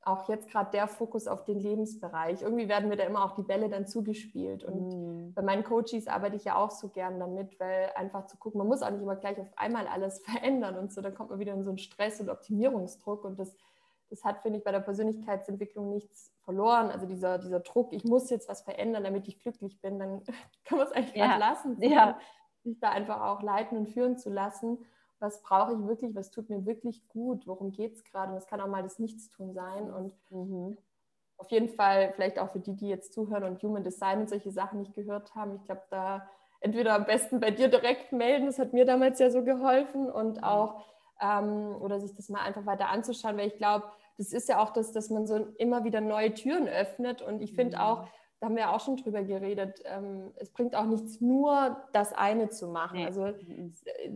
auch 0.10 0.28
jetzt 0.28 0.50
gerade 0.50 0.72
der 0.72 0.88
Fokus 0.88 1.28
auf 1.28 1.45
den 1.45 1.60
Lebensbereich. 1.60 2.41
Irgendwie 2.41 2.67
werden 2.67 2.89
mir 2.89 2.98
da 2.98 3.04
immer 3.04 3.24
auch 3.24 3.36
die 3.36 3.43
Bälle 3.43 3.69
dann 3.69 3.88
zugespielt. 3.88 4.63
Und 4.63 4.89
mm. 4.89 5.34
bei 5.34 5.41
meinen 5.41 5.63
Coaches 5.63 6.08
arbeite 6.08 6.36
ich 6.36 6.45
ja 6.45 6.56
auch 6.56 6.72
so 6.72 6.89
gern 6.89 7.19
damit, 7.19 7.60
weil 7.60 7.91
einfach 7.95 8.26
zu 8.26 8.38
gucken, 8.38 8.60
man 8.60 8.67
muss 8.67 8.82
auch 8.82 8.89
nicht 8.89 9.02
immer 9.02 9.15
gleich 9.15 9.39
auf 9.39 9.52
einmal 9.56 9.88
alles 9.88 10.19
verändern 10.26 10.78
und 10.78 10.91
so, 10.91 11.02
dann 11.02 11.13
kommt 11.13 11.30
man 11.30 11.39
wieder 11.39 11.54
in 11.54 11.63
so 11.63 11.69
einen 11.69 11.78
Stress 11.78 12.19
und 12.19 12.30
Optimierungsdruck 12.30 13.24
und 13.24 13.39
das, 13.39 13.56
das 14.10 14.24
hat, 14.24 14.41
finde 14.41 14.60
ich, 14.60 14.63
bei 14.63 14.72
der 14.72 14.80
Persönlichkeitsentwicklung 14.80 15.89
nichts 15.89 16.34
verloren. 16.41 16.89
Also 16.89 17.06
dieser, 17.06 17.38
dieser 17.38 17.60
Druck, 17.60 17.93
ich 17.93 18.04
muss 18.04 18.30
jetzt 18.30 18.50
was 18.50 18.62
verändern, 18.62 19.04
damit 19.04 19.28
ich 19.28 19.39
glücklich 19.39 19.80
bin, 19.82 20.00
dann 20.00 20.24
kann 20.65 20.78
man 20.78 20.88
es 20.88 20.93
eigentlich 20.93 21.15
ja. 21.15 21.38
lassen, 21.38 21.78
ja. 21.82 22.19
sich 22.63 22.80
da 22.80 22.89
einfach 22.89 23.22
auch 23.22 23.41
leiten 23.41 23.78
und 23.78 23.88
führen 23.88 24.17
zu 24.17 24.30
lassen 24.30 24.80
was 25.19 25.41
brauche 25.41 25.73
ich 25.73 25.88
wirklich, 25.88 26.15
was 26.15 26.32
tut 26.32 26.49
mir 26.49 26.65
wirklich 26.65 27.08
gut, 27.10 27.45
worum 27.47 27.71
geht 27.71 27.95
es 27.95 28.03
gerade. 28.03 28.29
Und 28.29 28.36
das 28.36 28.47
kann 28.47 28.62
auch 28.62 28.67
mal 28.67 28.84
das 28.84 28.99
Nichtstun 28.99 29.53
sein. 29.53 29.91
Und 29.91 30.13
mhm. 30.29 30.77
auf 31.38 31.49
jeden 31.51 31.69
Fall, 31.69 32.13
vielleicht 32.15 32.39
auch 32.39 32.51
für 32.51 32.60
die, 32.60 32.75
die 32.75 32.88
jetzt 32.88 33.13
zuhören 33.13 33.43
und 33.43 33.62
Human 33.62 33.84
Design 33.84 34.21
und 34.21 34.29
solche 34.29 34.51
Sachen 34.51 34.79
nicht 34.79 34.95
gehört 34.95 35.36
haben, 35.36 35.55
ich 35.55 35.63
glaube, 35.65 35.84
da 35.89 36.27
entweder 36.62 36.95
am 36.95 37.05
besten 37.05 37.39
bei 37.39 37.51
dir 37.51 37.69
direkt 37.69 38.12
melden, 38.12 38.45
das 38.45 38.60
hat 38.60 38.73
mir 38.73 38.86
damals 38.86 39.19
ja 39.19 39.29
so 39.29 39.43
geholfen, 39.43 40.10
und 40.10 40.38
mhm. 40.38 40.43
auch, 40.43 40.86
ähm, 41.21 41.75
oder 41.82 41.99
sich 41.99 42.13
das 42.15 42.29
mal 42.29 42.41
einfach 42.41 42.65
weiter 42.65 42.89
anzuschauen, 42.89 43.38
weil 43.38 43.47
ich 43.47 43.58
glaube, 43.58 43.86
das 44.17 44.34
ist 44.34 44.49
ja 44.49 44.62
auch 44.62 44.71
das, 44.71 44.91
dass 44.91 45.10
man 45.10 45.25
so 45.25 45.47
immer 45.58 45.86
wieder 45.86 46.01
neue 46.01 46.34
Türen 46.34 46.67
öffnet. 46.67 47.21
Und 47.21 47.41
ich 47.41 47.53
finde 47.53 47.77
mhm. 47.77 47.84
auch, 47.84 48.08
da 48.39 48.47
haben 48.47 48.56
wir 48.56 48.71
auch 48.71 48.80
schon 48.80 48.95
drüber 48.95 49.21
geredet, 49.21 49.82
ähm, 49.86 50.32
es 50.38 50.49
bringt 50.52 50.75
auch 50.75 50.86
nichts, 50.86 51.19
nur 51.19 51.78
das 51.91 52.13
eine 52.13 52.49
zu 52.49 52.67
machen. 52.67 52.99
Nee. 52.99 53.06
Also, 53.06 53.25
mhm. 53.25 53.73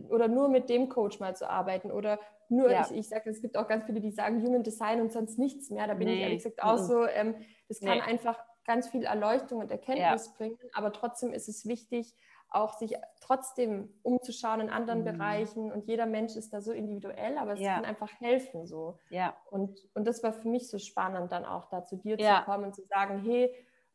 oder 0.08 0.28
nur 0.28 0.48
mit 0.48 0.70
dem 0.70 0.88
Coach 0.88 1.20
mal 1.20 1.36
zu 1.36 1.48
arbeiten. 1.48 1.90
Oder 1.90 2.18
nur, 2.48 2.70
ja. 2.70 2.86
ich, 2.88 2.96
ich 2.96 3.08
sage, 3.08 3.28
es 3.28 3.42
gibt 3.42 3.56
auch 3.58 3.68
ganz 3.68 3.84
viele, 3.84 4.00
die 4.00 4.10
sagen 4.10 4.42
Human 4.42 4.62
Design 4.62 5.00
und 5.00 5.12
sonst 5.12 5.38
nichts 5.38 5.70
mehr. 5.70 5.86
Da 5.86 5.94
bin 5.94 6.08
nee. 6.08 6.14
ich 6.14 6.20
ehrlich 6.20 6.38
gesagt 6.38 6.62
auch 6.62 6.78
mhm. 6.78 6.84
so, 6.84 7.06
ähm, 7.06 7.34
das 7.68 7.80
kann 7.80 7.98
nee. 7.98 8.02
einfach 8.02 8.42
ganz 8.66 8.88
viel 8.88 9.04
Erleuchtung 9.04 9.60
und 9.60 9.70
Erkenntnis 9.70 10.26
ja. 10.26 10.32
bringen. 10.38 10.58
Aber 10.72 10.92
trotzdem 10.92 11.32
ist 11.32 11.48
es 11.48 11.66
wichtig, 11.66 12.14
auch 12.48 12.78
sich 12.78 12.94
trotzdem 13.20 13.92
umzuschauen 14.02 14.60
in 14.60 14.70
anderen 14.70 15.00
mhm. 15.00 15.04
Bereichen 15.04 15.72
und 15.72 15.86
jeder 15.86 16.06
Mensch 16.06 16.36
ist 16.36 16.52
da 16.54 16.60
so 16.60 16.72
individuell, 16.72 17.36
aber 17.36 17.54
es 17.54 17.60
ja. 17.60 17.74
kann 17.74 17.84
einfach 17.84 18.10
helfen 18.20 18.66
so. 18.66 18.98
Ja. 19.10 19.36
Und, 19.50 19.76
und 19.94 20.06
das 20.06 20.22
war 20.22 20.32
für 20.32 20.48
mich 20.48 20.70
so 20.70 20.78
spannend, 20.78 21.32
dann 21.32 21.44
auch 21.44 21.68
da 21.68 21.84
zu 21.84 21.96
dir 21.96 22.16
zu 22.16 22.44
kommen 22.44 22.64
und 22.64 22.74
zu 22.74 22.84
sagen, 22.84 23.22
hey, 23.24 23.52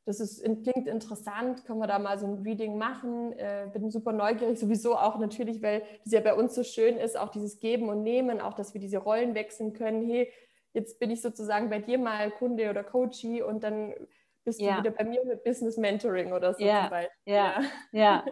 das 0.09 0.19
ist, 0.19 0.41
klingt 0.41 0.87
interessant, 0.87 1.65
können 1.65 1.77
wir 1.77 1.85
da 1.85 1.99
mal 1.99 2.17
so 2.17 2.25
ein 2.25 2.41
Reading 2.41 2.79
machen. 2.79 3.31
Äh, 3.33 3.67
bin 3.71 3.91
super 3.91 4.11
neugierig, 4.11 4.57
sowieso 4.57 4.95
auch 4.95 5.19
natürlich, 5.19 5.61
weil 5.61 5.83
das 6.03 6.11
ja 6.11 6.19
bei 6.19 6.33
uns 6.33 6.55
so 6.55 6.63
schön 6.63 6.97
ist, 6.97 7.15
auch 7.15 7.29
dieses 7.29 7.59
Geben 7.59 7.89
und 7.89 8.01
Nehmen, 8.01 8.41
auch 8.41 8.55
dass 8.55 8.73
wir 8.73 8.81
diese 8.81 8.97
Rollen 8.97 9.35
wechseln 9.35 9.73
können. 9.73 10.03
Hey, 10.09 10.31
jetzt 10.73 10.99
bin 10.99 11.11
ich 11.11 11.21
sozusagen 11.21 11.69
bei 11.69 11.77
dir 11.77 11.99
mal 11.99 12.31
Kunde 12.31 12.71
oder 12.71 12.83
Coachie 12.83 13.43
und 13.43 13.63
dann 13.63 13.93
bist 14.45 14.59
ja. 14.59 14.77
du 14.77 14.79
wieder 14.79 14.89
bei 14.89 15.03
mir 15.03 15.23
mit 15.25 15.43
Business 15.43 15.77
Mentoring 15.77 16.31
oder 16.31 16.55
so 16.55 16.65
ja. 16.65 16.81
zum 16.81 16.89
Beispiel. 16.89 17.11
Ja, 17.25 17.61
ja. 17.91 18.25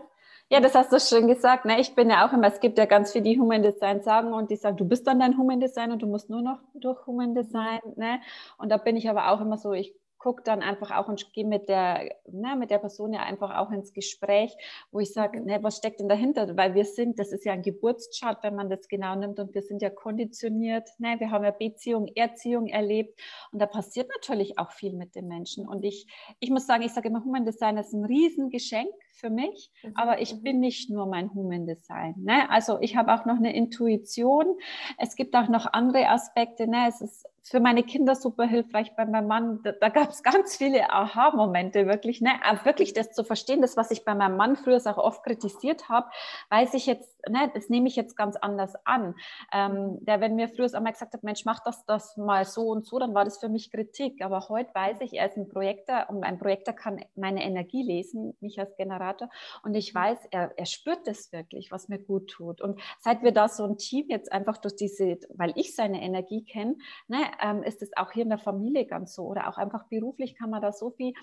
Ja, 0.50 0.62
das 0.62 0.74
hast 0.74 0.92
du 0.92 1.00
schön 1.00 1.28
gesagt. 1.28 1.66
Ne? 1.66 1.80
Ich 1.80 1.94
bin 1.94 2.10
ja 2.10 2.28
auch 2.28 2.34
immer, 2.34 2.48
es 2.48 2.60
gibt 2.60 2.80
ja 2.80 2.86
ganz 2.86 3.12
viele, 3.12 3.26
die 3.26 3.40
Human 3.40 3.62
Design 3.62 4.02
sagen 4.02 4.34
und 4.34 4.50
die 4.50 4.56
sagen, 4.56 4.78
du 4.78 4.86
bist 4.86 5.06
dann 5.06 5.20
dein 5.20 5.38
Human 5.38 5.60
Design 5.60 5.92
und 5.92 6.02
du 6.02 6.08
musst 6.08 6.30
nur 6.30 6.42
noch 6.42 6.60
durch 6.74 7.06
Human 7.06 7.36
Design. 7.36 7.82
Ne? 7.98 8.20
Und 8.58 8.70
da 8.70 8.78
bin 8.78 8.96
ich 8.96 9.10
aber 9.10 9.30
auch 9.30 9.42
immer 9.42 9.58
so, 9.58 9.74
ich 9.74 9.94
gucke 10.18 10.44
dann 10.44 10.62
einfach 10.62 10.92
auch 10.92 11.08
und 11.08 11.34
gehe 11.34 11.46
mit 11.46 11.70
der, 11.70 12.16
ne, 12.32 12.56
mit 12.56 12.72
der 12.72 12.80
Person 12.80 13.14
ja 13.14 13.22
einfach 13.22 13.58
auch 13.58 13.72
ins 13.72 13.94
Gespräch, 13.94 14.56
wo 14.92 15.00
ich 15.00 15.14
sage, 15.14 15.42
ne, 15.42 15.60
was 15.62 15.78
steckt 15.78 16.00
denn 16.00 16.10
dahinter? 16.10 16.56
Weil 16.58 16.74
wir 16.74 16.86
sind, 16.86 17.20
das 17.20 17.32
ist 17.32 17.46
ja 17.46 17.54
ein 17.54 17.62
Geburtschart, 17.62 18.44
wenn 18.44 18.56
man 18.56 18.70
das 18.70 18.88
genau 18.88 19.16
nimmt 19.16 19.40
und 19.40 19.54
wir 19.54 19.62
sind 19.62 19.82
ja 19.82 19.90
konditioniert, 19.90 20.90
ne, 20.98 21.16
wir 21.20 21.32
haben 21.32 21.44
ja 21.44 21.52
Beziehung, 21.52 22.08
Erziehung 22.16 22.68
erlebt 22.68 23.20
und 23.52 23.60
da 23.60 23.66
passiert 23.66 24.10
natürlich 24.16 24.58
auch 24.60 24.72
viel 24.72 24.94
mit 24.94 25.16
den 25.16 25.28
Menschen 25.28 25.68
und 25.68 25.84
ich, 25.84 26.08
ich 26.40 26.50
muss 26.50 26.68
sagen, 26.68 26.84
ich 26.84 26.94
sage 26.94 27.10
immer, 27.10 27.24
Human 27.24 27.46
Design 27.46 27.78
ist 27.78 27.94
ein 27.94 28.06
Riesengeschenk 28.06 28.90
für 29.18 29.30
mich, 29.30 29.72
mhm. 29.84 29.92
aber 29.96 30.22
ich 30.22 30.36
mhm. 30.36 30.44
bin 30.44 30.60
nicht 30.60 30.90
nur 30.90 31.06
mein 31.06 31.34
Human 31.34 31.66
Design. 31.66 32.16
Ne? 32.20 32.50
Also 32.50 32.80
ich 32.80 32.96
habe 32.96 33.14
auch 33.14 33.26
noch 33.26 33.38
eine 33.38 33.56
Intuition. 33.56 34.58
Es 34.98 35.16
gibt 35.16 35.36
auch 35.36 35.50
noch 35.50 35.74
andere 35.74 36.08
Aspekte. 36.08 36.68
Ne? 36.68 36.86
Es 36.88 37.02
ist 37.02 37.28
für 37.50 37.60
meine 37.60 37.84
Kinder 37.84 38.16
super 38.16 38.46
hilfreich 38.46 38.96
bei 38.96 39.06
meinem 39.06 39.28
Mann. 39.28 39.60
Da, 39.64 39.72
da 39.72 39.90
gab 39.90 40.10
es 40.10 40.24
ganz 40.24 40.58
viele 40.58 40.90
Aha-Momente, 40.90 41.88
wirklich, 41.88 42.22
ne? 42.22 42.32
wirklich 42.64 42.94
das 42.94 43.12
zu 43.12 43.24
verstehen, 43.24 43.62
das, 43.62 43.78
was 43.78 43.92
ich 43.92 44.04
bei 44.04 44.16
meinem 44.16 44.38
Mann 44.38 44.56
früher 44.56 44.78
auch 44.86 44.98
oft 44.98 45.24
kritisiert 45.24 45.90
habe, 45.90 46.10
weiß 46.50 46.74
ich 46.74 46.86
jetzt, 46.86 47.18
ne, 47.30 47.50
das 47.54 47.70
nehme 47.70 47.88
ich 47.88 47.96
jetzt 47.96 48.16
ganz 48.16 48.36
anders 48.36 48.76
an. 48.86 49.16
Ähm, 49.54 49.98
der, 50.02 50.22
wenn 50.22 50.36
mir 50.36 50.50
früher 50.50 50.74
einmal 50.74 50.94
gesagt 50.94 51.14
hat, 51.14 51.24
Mensch, 51.24 51.46
mach 51.46 51.62
das, 51.64 51.86
das 51.86 52.18
mal 52.18 52.46
so 52.46 52.68
und 52.68 52.86
so, 52.86 53.00
dann 53.00 53.14
war 53.14 53.26
das 53.26 53.40
für 53.40 53.50
mich 53.50 53.72
Kritik. 53.72 54.24
Aber 54.24 54.50
heute 54.50 54.74
weiß 54.74 55.02
ich, 55.02 55.14
er 55.14 55.28
ist 55.28 55.38
ein 55.38 55.50
Projektor 55.50 56.08
und 56.10 56.24
ein 56.24 56.40
Projektor 56.40 56.74
kann 56.74 57.04
meine 57.16 57.44
Energie 57.44 57.84
lesen, 57.84 58.36
mich 58.42 58.60
als 58.60 58.76
Generator. 58.76 59.30
Und 59.64 59.76
ich 59.76 59.94
weiß, 59.94 60.28
er, 60.32 60.52
er 60.58 60.66
spürt 60.66 61.08
das 61.08 61.32
wirklich, 61.32 61.72
was 61.72 61.90
mir 61.90 62.00
gut 62.00 62.30
tut. 62.30 62.62
Und 62.62 62.80
seit 63.00 63.24
wir 63.24 63.32
da 63.32 63.48
so 63.48 63.64
ein 63.64 63.78
Team 63.78 64.06
jetzt 64.10 64.32
einfach 64.32 64.58
durch 64.58 64.76
diese, 64.76 65.18
weil 65.30 65.54
ich 65.56 65.76
seine 65.76 66.02
Energie 66.02 66.44
kenne, 66.44 66.76
ne, 67.08 67.18
ähm, 67.42 67.64
ist 67.64 67.82
es 67.82 67.96
auch 67.96 68.12
hier 68.12 68.24
in 68.24 68.30
der 68.30 68.38
Familie 68.38 68.86
ganz 68.86 69.16
so 69.16 69.24
oder 69.24 69.48
auch 69.50 69.58
einfach 69.58 69.86
beruflich 69.90 70.36
kann 70.36 70.50
man 70.50 70.62
da 70.62 70.72
so 70.72 70.92
viel 70.92 71.14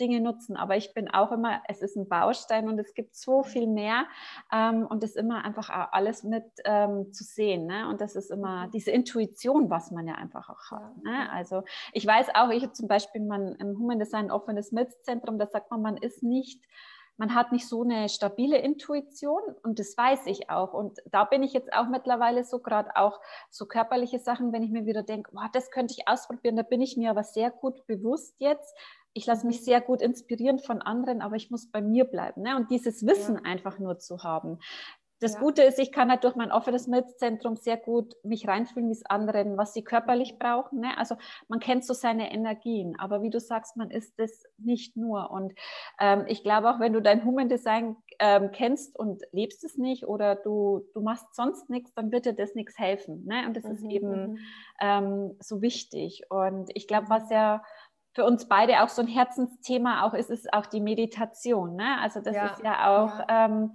Dinge 0.00 0.20
nutzen. 0.20 0.56
Aber 0.56 0.76
ich 0.76 0.92
bin 0.94 1.08
auch 1.08 1.32
immer, 1.32 1.62
es 1.68 1.80
ist 1.80 1.96
ein 1.96 2.08
Baustein 2.08 2.68
und 2.68 2.78
es 2.78 2.94
gibt 2.94 3.14
so 3.14 3.42
viel 3.42 3.66
mehr 3.66 4.06
ähm, 4.52 4.86
und 4.86 5.02
es 5.04 5.10
ist 5.10 5.16
immer 5.16 5.44
einfach 5.44 5.70
alles 5.92 6.24
mit 6.24 6.44
ähm, 6.64 7.12
zu 7.12 7.24
sehen. 7.24 7.66
Ne? 7.66 7.88
Und 7.88 8.00
das 8.00 8.16
ist 8.16 8.30
immer 8.30 8.66
mhm. 8.66 8.70
diese 8.72 8.90
Intuition, 8.90 9.70
was 9.70 9.90
man 9.90 10.06
ja 10.06 10.14
einfach 10.14 10.48
auch 10.48 10.70
hat. 10.70 11.02
Ne? 11.02 11.30
Also 11.30 11.62
ich 11.92 12.06
weiß 12.06 12.28
auch, 12.34 12.50
ich 12.50 12.62
habe 12.62 12.72
zum 12.72 12.88
Beispiel 12.88 13.22
mein, 13.22 13.54
im 13.54 13.78
Human 13.78 13.98
Design 13.98 14.30
offenes 14.30 14.72
Milzzentrum, 14.72 15.38
da 15.38 15.46
sagt 15.46 15.70
man, 15.70 15.82
man 15.82 15.96
ist 15.96 16.22
nicht 16.22 16.62
man 17.16 17.34
hat 17.34 17.52
nicht 17.52 17.68
so 17.68 17.82
eine 17.82 18.08
stabile 18.08 18.58
Intuition 18.58 19.42
und 19.62 19.78
das 19.78 19.96
weiß 19.96 20.26
ich 20.26 20.50
auch. 20.50 20.74
Und 20.74 20.98
da 21.06 21.24
bin 21.24 21.42
ich 21.42 21.52
jetzt 21.52 21.72
auch 21.72 21.88
mittlerweile 21.88 22.44
so, 22.44 22.58
gerade 22.58 22.96
auch 22.96 23.20
so 23.50 23.66
körperliche 23.66 24.18
Sachen, 24.18 24.52
wenn 24.52 24.62
ich 24.62 24.70
mir 24.70 24.86
wieder 24.86 25.02
denke, 25.02 25.30
wow, 25.32 25.48
das 25.52 25.70
könnte 25.70 25.94
ich 25.96 26.08
ausprobieren, 26.08 26.56
da 26.56 26.62
bin 26.62 26.80
ich 26.80 26.96
mir 26.96 27.10
aber 27.10 27.22
sehr 27.22 27.50
gut 27.50 27.86
bewusst 27.86 28.34
jetzt. 28.38 28.74
Ich 29.12 29.26
lasse 29.26 29.46
mich 29.46 29.64
sehr 29.64 29.80
gut 29.80 30.02
inspirieren 30.02 30.58
von 30.58 30.82
anderen, 30.82 31.22
aber 31.22 31.36
ich 31.36 31.50
muss 31.50 31.70
bei 31.70 31.80
mir 31.80 32.04
bleiben. 32.04 32.42
Ne? 32.42 32.56
Und 32.56 32.70
dieses 32.70 33.06
Wissen 33.06 33.36
ja. 33.36 33.42
einfach 33.42 33.78
nur 33.78 33.98
zu 33.98 34.24
haben, 34.24 34.58
das 35.20 35.34
ja. 35.34 35.40
Gute 35.40 35.62
ist, 35.62 35.78
ich 35.78 35.92
kann 35.92 36.10
halt 36.10 36.24
durch 36.24 36.34
mein 36.34 36.50
offenes 36.50 36.86
Milzzentrum 36.86 37.56
sehr 37.56 37.76
gut 37.76 38.14
mich 38.24 38.48
reinfühlen, 38.48 38.88
wie 38.88 38.92
es 38.92 39.06
anderen, 39.06 39.56
was 39.56 39.72
sie 39.72 39.84
körperlich 39.84 40.38
brauchen. 40.38 40.80
Ne? 40.80 40.98
Also 40.98 41.16
man 41.48 41.60
kennt 41.60 41.84
so 41.84 41.94
seine 41.94 42.32
Energien, 42.32 42.98
aber 42.98 43.22
wie 43.22 43.30
du 43.30 43.38
sagst, 43.38 43.76
man 43.76 43.90
ist 43.90 44.18
es 44.18 44.44
nicht 44.58 44.96
nur. 44.96 45.30
Und 45.30 45.54
ähm, 46.00 46.24
ich 46.26 46.42
glaube 46.42 46.70
auch, 46.70 46.80
wenn 46.80 46.92
du 46.92 47.00
dein 47.00 47.24
Human 47.24 47.48
Design 47.48 47.96
ähm, 48.18 48.50
kennst 48.52 48.98
und 48.98 49.22
lebst 49.32 49.62
es 49.64 49.78
nicht 49.78 50.06
oder 50.06 50.34
du, 50.34 50.84
du 50.94 51.00
machst 51.00 51.34
sonst 51.34 51.70
nichts, 51.70 51.94
dann 51.94 52.10
wird 52.10 52.26
dir 52.26 52.34
das 52.34 52.54
nichts 52.54 52.78
helfen. 52.78 53.24
Ne? 53.24 53.46
Und 53.46 53.56
das 53.56 53.64
mhm, 53.64 53.70
ist 53.70 53.84
eben 53.84 54.32
mhm. 54.32 54.38
ähm, 54.80 55.36
so 55.40 55.62
wichtig. 55.62 56.22
Und 56.28 56.70
ich 56.74 56.88
glaube, 56.88 57.08
was 57.08 57.30
ja 57.30 57.62
für 58.14 58.24
uns 58.24 58.46
beide 58.46 58.82
auch 58.82 58.88
so 58.88 59.02
ein 59.02 59.08
Herzensthema 59.08 60.04
auch 60.04 60.14
ist, 60.14 60.30
ist 60.30 60.52
auch 60.52 60.66
die 60.66 60.80
Meditation. 60.80 61.76
Ne? 61.76 61.98
Also 62.00 62.20
das 62.20 62.34
ja, 62.34 62.46
ist 62.46 62.62
ja 62.62 63.04
auch... 63.04 63.18
Ja 63.20 63.46
ähm, 63.46 63.74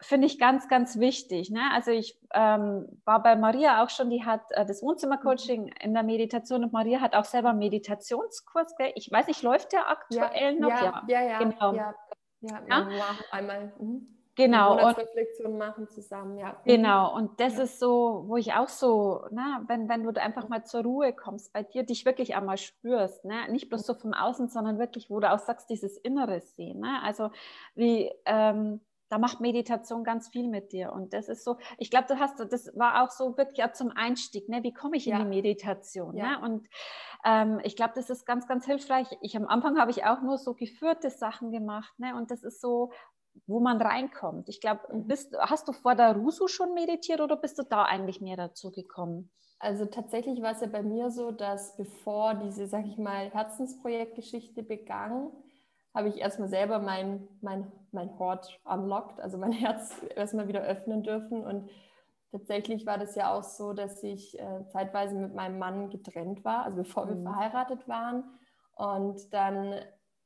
finde 0.00 0.26
ich 0.26 0.38
ganz, 0.38 0.68
ganz 0.68 0.98
wichtig. 0.98 1.50
Ne? 1.50 1.60
Also 1.72 1.90
ich 1.90 2.18
ähm, 2.32 2.86
war 3.04 3.22
bei 3.22 3.36
Maria 3.36 3.82
auch 3.82 3.90
schon, 3.90 4.10
die 4.10 4.24
hat 4.24 4.42
äh, 4.50 4.64
das 4.64 4.82
Wohnzimmercoaching 4.82 5.64
mhm. 5.64 5.72
in 5.80 5.94
der 5.94 6.02
Meditation 6.02 6.64
und 6.64 6.72
Maria 6.72 7.00
hat 7.00 7.14
auch 7.14 7.24
selber 7.24 7.50
einen 7.50 7.58
Meditationskurs. 7.58 8.76
Gell? 8.76 8.92
Ich 8.94 9.10
weiß 9.10 9.26
nicht, 9.26 9.42
läuft 9.42 9.72
der 9.72 9.90
aktuell 9.90 10.54
ja, 10.54 10.60
noch? 10.60 10.68
Ja, 10.68 11.02
ja, 11.08 11.22
ja. 11.22 11.38
Genau. 11.38 11.72
Ja, 11.74 11.94
ja, 12.40 12.60
ja. 12.68 12.88
einmal. 13.32 13.72
Mhm. 13.78 14.14
Genau. 14.36 14.74
Reflexion 14.74 15.58
machen 15.58 15.88
zusammen, 15.88 16.38
ja. 16.38 16.50
Mhm. 16.50 16.54
Genau, 16.64 17.12
und 17.12 17.40
das 17.40 17.56
ja. 17.56 17.64
ist 17.64 17.80
so, 17.80 18.22
wo 18.28 18.36
ich 18.36 18.52
auch 18.52 18.68
so, 18.68 19.24
na, 19.32 19.64
wenn, 19.66 19.88
wenn 19.88 20.04
du 20.04 20.10
einfach 20.10 20.48
mal 20.48 20.64
zur 20.64 20.84
Ruhe 20.84 21.12
kommst, 21.12 21.52
bei 21.52 21.64
dir 21.64 21.82
dich 21.82 22.04
wirklich 22.04 22.36
einmal 22.36 22.56
spürst, 22.56 23.24
ne? 23.24 23.50
nicht 23.50 23.68
bloß 23.68 23.84
so 23.84 23.94
vom 23.94 24.14
Außen, 24.14 24.48
sondern 24.48 24.78
wirklich, 24.78 25.10
wo 25.10 25.18
du 25.18 25.28
auch 25.28 25.40
sagst, 25.40 25.68
dieses 25.70 25.96
Innere 25.96 26.40
sehen. 26.40 26.78
Ne? 26.78 27.00
Also 27.02 27.32
wie, 27.74 28.12
ähm, 28.26 28.80
da 29.08 29.18
macht 29.18 29.40
Meditation 29.40 30.04
ganz 30.04 30.28
viel 30.28 30.48
mit 30.48 30.72
dir. 30.72 30.92
Und 30.92 31.12
das 31.12 31.28
ist 31.28 31.44
so, 31.44 31.56
ich 31.78 31.90
glaube, 31.90 32.06
du 32.08 32.18
hast, 32.18 32.40
das 32.50 32.70
war 32.76 33.02
auch 33.02 33.10
so 33.10 33.36
wirklich 33.36 33.64
auch 33.64 33.72
zum 33.72 33.90
Einstieg, 33.90 34.48
ne? 34.48 34.62
wie 34.62 34.72
komme 34.72 34.96
ich 34.96 35.06
in 35.06 35.12
ja. 35.12 35.18
die 35.18 35.28
Meditation? 35.28 36.16
Ja. 36.16 36.38
Ne? 36.38 36.40
Und 36.40 36.68
ähm, 37.24 37.60
ich 37.64 37.76
glaube, 37.76 37.92
das 37.94 38.10
ist 38.10 38.26
ganz, 38.26 38.46
ganz 38.46 38.66
hilfreich. 38.66 39.08
Ich 39.22 39.36
am 39.36 39.46
Anfang 39.46 39.78
habe 39.78 39.90
ich 39.90 40.04
auch 40.04 40.22
nur 40.22 40.38
so 40.38 40.54
geführte 40.54 41.10
Sachen 41.10 41.50
gemacht. 41.50 41.92
Ne? 41.98 42.14
Und 42.14 42.30
das 42.30 42.42
ist 42.42 42.60
so, 42.60 42.92
wo 43.46 43.60
man 43.60 43.80
reinkommt. 43.80 44.48
Ich 44.48 44.60
glaube, 44.60 44.80
mhm. 44.92 45.08
hast 45.40 45.68
du 45.68 45.72
vor 45.72 45.94
der 45.94 46.16
Rusu 46.16 46.48
schon 46.48 46.74
meditiert 46.74 47.20
oder 47.20 47.36
bist 47.36 47.58
du 47.58 47.62
da 47.62 47.84
eigentlich 47.84 48.20
mehr 48.20 48.36
dazu 48.36 48.70
gekommen? 48.70 49.30
Also 49.60 49.86
tatsächlich 49.86 50.40
war 50.40 50.52
es 50.52 50.60
ja 50.60 50.68
bei 50.68 50.82
mir 50.82 51.10
so, 51.10 51.32
dass 51.32 51.76
bevor 51.76 52.34
diese, 52.34 52.68
sag 52.68 52.86
ich 52.86 52.96
mal, 52.96 53.30
Herzensprojektgeschichte 53.30 54.62
begann, 54.62 55.32
habe 55.98 56.08
ich 56.08 56.18
erstmal 56.18 56.48
selber 56.48 56.78
mein, 56.78 57.26
mein, 57.40 57.72
mein 57.90 58.16
Hort 58.20 58.60
unlocked, 58.64 59.18
also 59.18 59.36
mein 59.36 59.50
Herz 59.64 60.00
erstmal 60.14 60.46
wieder 60.46 60.62
öffnen 60.62 61.02
dürfen. 61.02 61.44
Und 61.44 61.68
tatsächlich 62.30 62.86
war 62.86 62.98
das 62.98 63.16
ja 63.16 63.34
auch 63.34 63.42
so, 63.42 63.72
dass 63.72 64.00
ich 64.04 64.38
äh, 64.38 64.64
zeitweise 64.68 65.16
mit 65.16 65.34
meinem 65.34 65.58
Mann 65.58 65.90
getrennt 65.90 66.44
war, 66.44 66.64
also 66.64 66.76
bevor 66.76 67.06
mhm. 67.06 67.24
wir 67.24 67.32
verheiratet 67.32 67.88
waren. 67.88 68.24
Und 68.76 69.34
dann, 69.34 69.72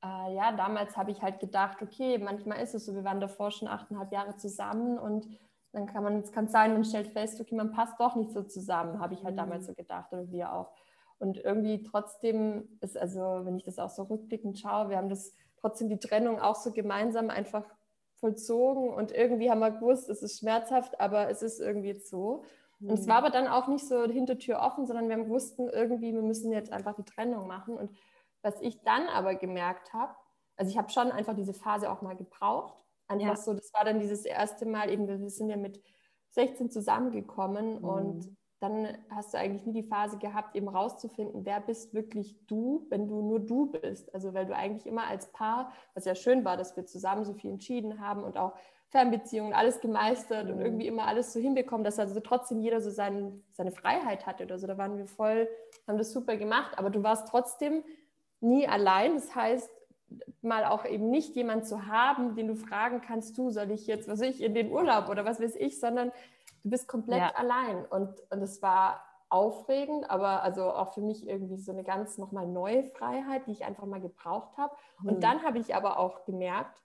äh, 0.05 0.35
ja, 0.35 0.53
damals 0.53 0.95
habe 0.99 1.11
ich 1.11 1.23
halt 1.23 1.41
gedacht, 1.41 1.81
okay, 1.81 2.19
manchmal 2.19 2.61
ist 2.61 2.75
es 2.75 2.85
so, 2.85 2.95
wir 2.95 3.05
waren 3.05 3.21
davor 3.21 3.51
schon 3.51 3.69
achteinhalb 3.69 4.13
Jahre 4.13 4.37
zusammen 4.37 4.99
und 4.99 5.27
dann 5.73 5.87
kann 5.87 6.05
man, 6.05 6.19
es 6.19 6.33
kann 6.33 6.49
sein, 6.49 6.75
man 6.75 6.85
stellt 6.85 7.09
fest, 7.09 7.41
okay, 7.41 7.55
man 7.55 7.73
passt 7.73 7.99
doch 7.99 8.15
nicht 8.15 8.33
so 8.33 8.43
zusammen, 8.43 9.01
habe 9.01 9.15
ich 9.15 9.25
halt 9.25 9.37
mhm. 9.37 9.39
damals 9.39 9.67
so 9.67 9.73
gedacht 9.73 10.13
oder 10.13 10.31
wir 10.31 10.53
auch. 10.53 10.71
Und 11.19 11.39
irgendwie 11.39 11.83
trotzdem 11.83 12.69
ist, 12.83 12.99
also 12.99 13.21
wenn 13.45 13.57
ich 13.57 13.65
das 13.65 13.79
auch 13.79 13.89
so 13.89 14.03
rückblickend 14.03 14.59
schaue, 14.59 14.91
wir 14.91 14.99
haben 14.99 15.09
das 15.09 15.33
trotzdem 15.63 15.89
die 15.89 15.99
Trennung 15.99 16.39
auch 16.39 16.57
so 16.57 16.73
gemeinsam 16.73 17.31
einfach 17.31 17.65
vollzogen 18.17 18.91
und 18.91 19.13
irgendwie 19.13 19.51
haben 19.51 19.61
wir 19.61 19.71
gewusst, 19.71 20.09
es 20.09 20.23
ist 20.23 20.41
schmerzhaft, 20.41 21.01
aber 21.01 21.31
es 21.31 21.43
ist 21.43 21.61
irgendwie 21.61 21.89
jetzt 21.89 22.11
so. 22.11 22.45
Und 22.81 22.99
es 22.99 23.07
war 23.07 23.21
mhm. 23.21 23.27
aber 23.27 23.31
dann 23.31 23.47
auch 23.47 23.69
nicht 23.69 23.87
so 23.87 24.07
die 24.07 24.15
Hintertür 24.15 24.61
offen, 24.61 24.87
sondern 24.87 25.09
wir 25.09 25.29
wussten 25.29 25.69
irgendwie, 25.69 26.13
wir 26.13 26.23
müssen 26.23 26.53
jetzt 26.53 26.73
einfach 26.73 26.95
die 26.95 27.05
Trennung 27.05 27.47
machen. 27.47 27.77
Und 27.77 27.97
was 28.43 28.61
ich 28.61 28.83
dann 28.83 29.07
aber 29.07 29.37
gemerkt 29.37 29.93
habe, 29.93 30.15
also 30.57 30.71
ich 30.71 30.77
habe 30.77 30.91
schon 30.91 31.13
einfach 31.13 31.35
diese 31.35 31.55
Phase 31.55 31.91
auch 31.91 32.03
mal 32.03 32.17
gebraucht. 32.17 32.77
Einfach 33.07 33.29
ja. 33.29 33.37
so, 33.37 33.55
das 33.55 33.73
war 33.73 33.85
dann 33.85 34.01
dieses 34.01 34.25
erste 34.25 34.67
Mal 34.67 34.91
eben, 34.91 35.07
wir 35.07 35.31
sind 35.31 35.49
ja 35.49 35.57
mit 35.57 35.81
16 36.31 36.71
zusammengekommen 36.71 37.79
mhm. 37.79 37.85
und 37.85 38.37
dann 38.63 38.97
hast 39.11 39.35
du 39.35 39.39
eigentlich 39.39 39.67
nie 39.67 39.83
die 39.83 39.89
Phase 39.89 40.19
gehabt, 40.19 40.55
eben 40.55 40.69
rauszufinden, 40.69 41.45
wer 41.45 41.61
bist 41.61 41.95
wirklich 41.95 42.37
du, 42.47 42.87
wenn 42.91 43.09
du 43.09 43.21
nur 43.21 43.41
du 43.41 43.67
bist. 43.67 44.15
Also 44.15 44.35
weil 44.35 44.47
du 44.47 44.55
eigentlich 44.55 44.87
immer 44.87 45.09
als 45.09 45.33
Paar, 45.33 45.73
was 45.95 46.05
ja 46.05 46.15
schön 46.15 46.45
war, 46.45 46.57
dass 46.57 46.77
wir 46.77 46.87
zusammen 46.87 47.25
so 47.25 47.35
viel 47.35 47.51
entschieden 47.51 48.01
haben 48.01 48.23
und 48.23 48.39
auch 48.39 48.53
Fernbeziehungen, 48.91 49.53
alles 49.53 49.81
gemeistert 49.81 50.47
mhm. 50.47 50.53
und 50.53 50.61
irgendwie 50.61 50.87
immer 50.87 51.09
alles 51.09 51.33
so 51.33 51.41
hinbekommen, 51.41 51.83
dass 51.83 51.99
also 51.99 52.21
trotzdem 52.21 52.61
jeder 52.61 52.81
so 52.81 52.91
sein, 52.91 53.43
seine 53.51 53.73
Freiheit 53.73 54.27
hatte 54.27 54.45
oder 54.45 54.59
so. 54.59 54.69
Da 54.69 54.79
waren 54.79 54.97
wir 54.97 55.07
voll, 55.07 55.49
haben 55.89 55.99
das 55.99 56.13
super 56.13 56.37
gemacht, 56.37 56.79
aber 56.79 56.91
du 56.91 57.03
warst 57.03 57.27
trotzdem 57.29 57.83
nie 58.41 58.69
allein. 58.69 59.15
Das 59.15 59.35
heißt, 59.35 59.71
mal 60.41 60.67
auch 60.67 60.85
eben 60.85 61.11
nicht 61.11 61.35
jemand 61.35 61.67
zu 61.67 61.87
haben, 61.87 62.37
den 62.37 62.47
du 62.47 62.55
fragen 62.55 63.01
kannst, 63.01 63.37
du, 63.39 63.51
soll 63.51 63.73
ich 63.73 63.89
jetzt, 63.89 64.09
was 64.09 64.21
weiß 64.21 64.37
ich, 64.37 64.41
in 64.41 64.55
den 64.55 64.71
Urlaub 64.71 65.09
oder 65.09 65.25
was 65.25 65.41
weiß 65.41 65.57
ich, 65.57 65.81
sondern 65.81 66.13
du 66.63 66.71
bist 66.71 66.89
komplett 66.89 67.19
ja. 67.19 67.35
allein. 67.35 67.85
Und, 67.87 68.15
und 68.31 68.43
es 68.43 68.63
war 68.63 69.03
aufregend, 69.29 70.11
aber 70.11 70.43
also 70.43 70.71
auch 70.71 70.93
für 70.93 71.01
mich 71.01 71.27
irgendwie 71.27 71.57
so 71.57 71.73
eine 71.73 71.85
ganz 71.85 72.19
nochmal 72.19 72.47
neue 72.47 72.85
Freiheit, 72.85 73.47
die 73.47 73.53
ich 73.53 73.65
einfach 73.65 73.87
mal 73.87 74.01
gebraucht 74.01 74.57
habe. 74.59 74.75
Mhm. 75.01 75.09
Und 75.09 75.25
dann 75.25 75.43
habe 75.43 75.59
ich 75.59 75.75
aber 75.75 75.99
auch 75.99 76.25
gemerkt, 76.25 76.83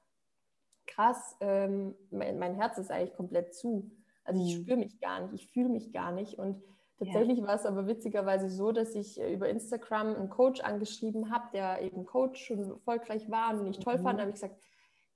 krass, 0.85 1.35
ähm, 1.41 1.93
mein, 2.09 2.39
mein, 2.39 2.55
Herz 2.55 2.77
ist 2.77 2.89
eigentlich 2.89 3.15
komplett 3.15 3.53
zu. 3.53 3.91
Also 4.23 4.41
ich 4.41 4.57
mhm. 4.57 4.61
spüre 4.61 4.77
mich 4.77 4.99
gar 5.01 5.19
nicht, 5.19 5.33
ich 5.33 5.51
fühle 5.51 5.69
mich 5.69 5.91
gar 5.91 6.13
nicht. 6.13 6.39
Und 6.39 6.63
tatsächlich 6.97 7.39
ja. 7.39 7.47
war 7.47 7.55
es 7.55 7.65
aber 7.65 7.85
witzigerweise 7.85 8.49
so, 8.49 8.71
dass 8.71 8.95
ich 8.95 9.19
äh, 9.19 9.33
über 9.33 9.49
Instagram 9.49 10.15
einen 10.15 10.29
Coach 10.29 10.61
angeschrieben 10.61 11.29
habe, 11.29 11.49
der 11.51 11.81
eben 11.81 12.05
Coach 12.05 12.45
schon 12.45 12.59
erfolgreich 12.69 13.29
war 13.29 13.59
und 13.59 13.67
ich 13.67 13.79
toll 13.79 13.97
mhm. 13.97 14.03
fand. 14.03 14.19
Da 14.19 14.21
habe 14.21 14.29
ich 14.31 14.35
gesagt, 14.35 14.57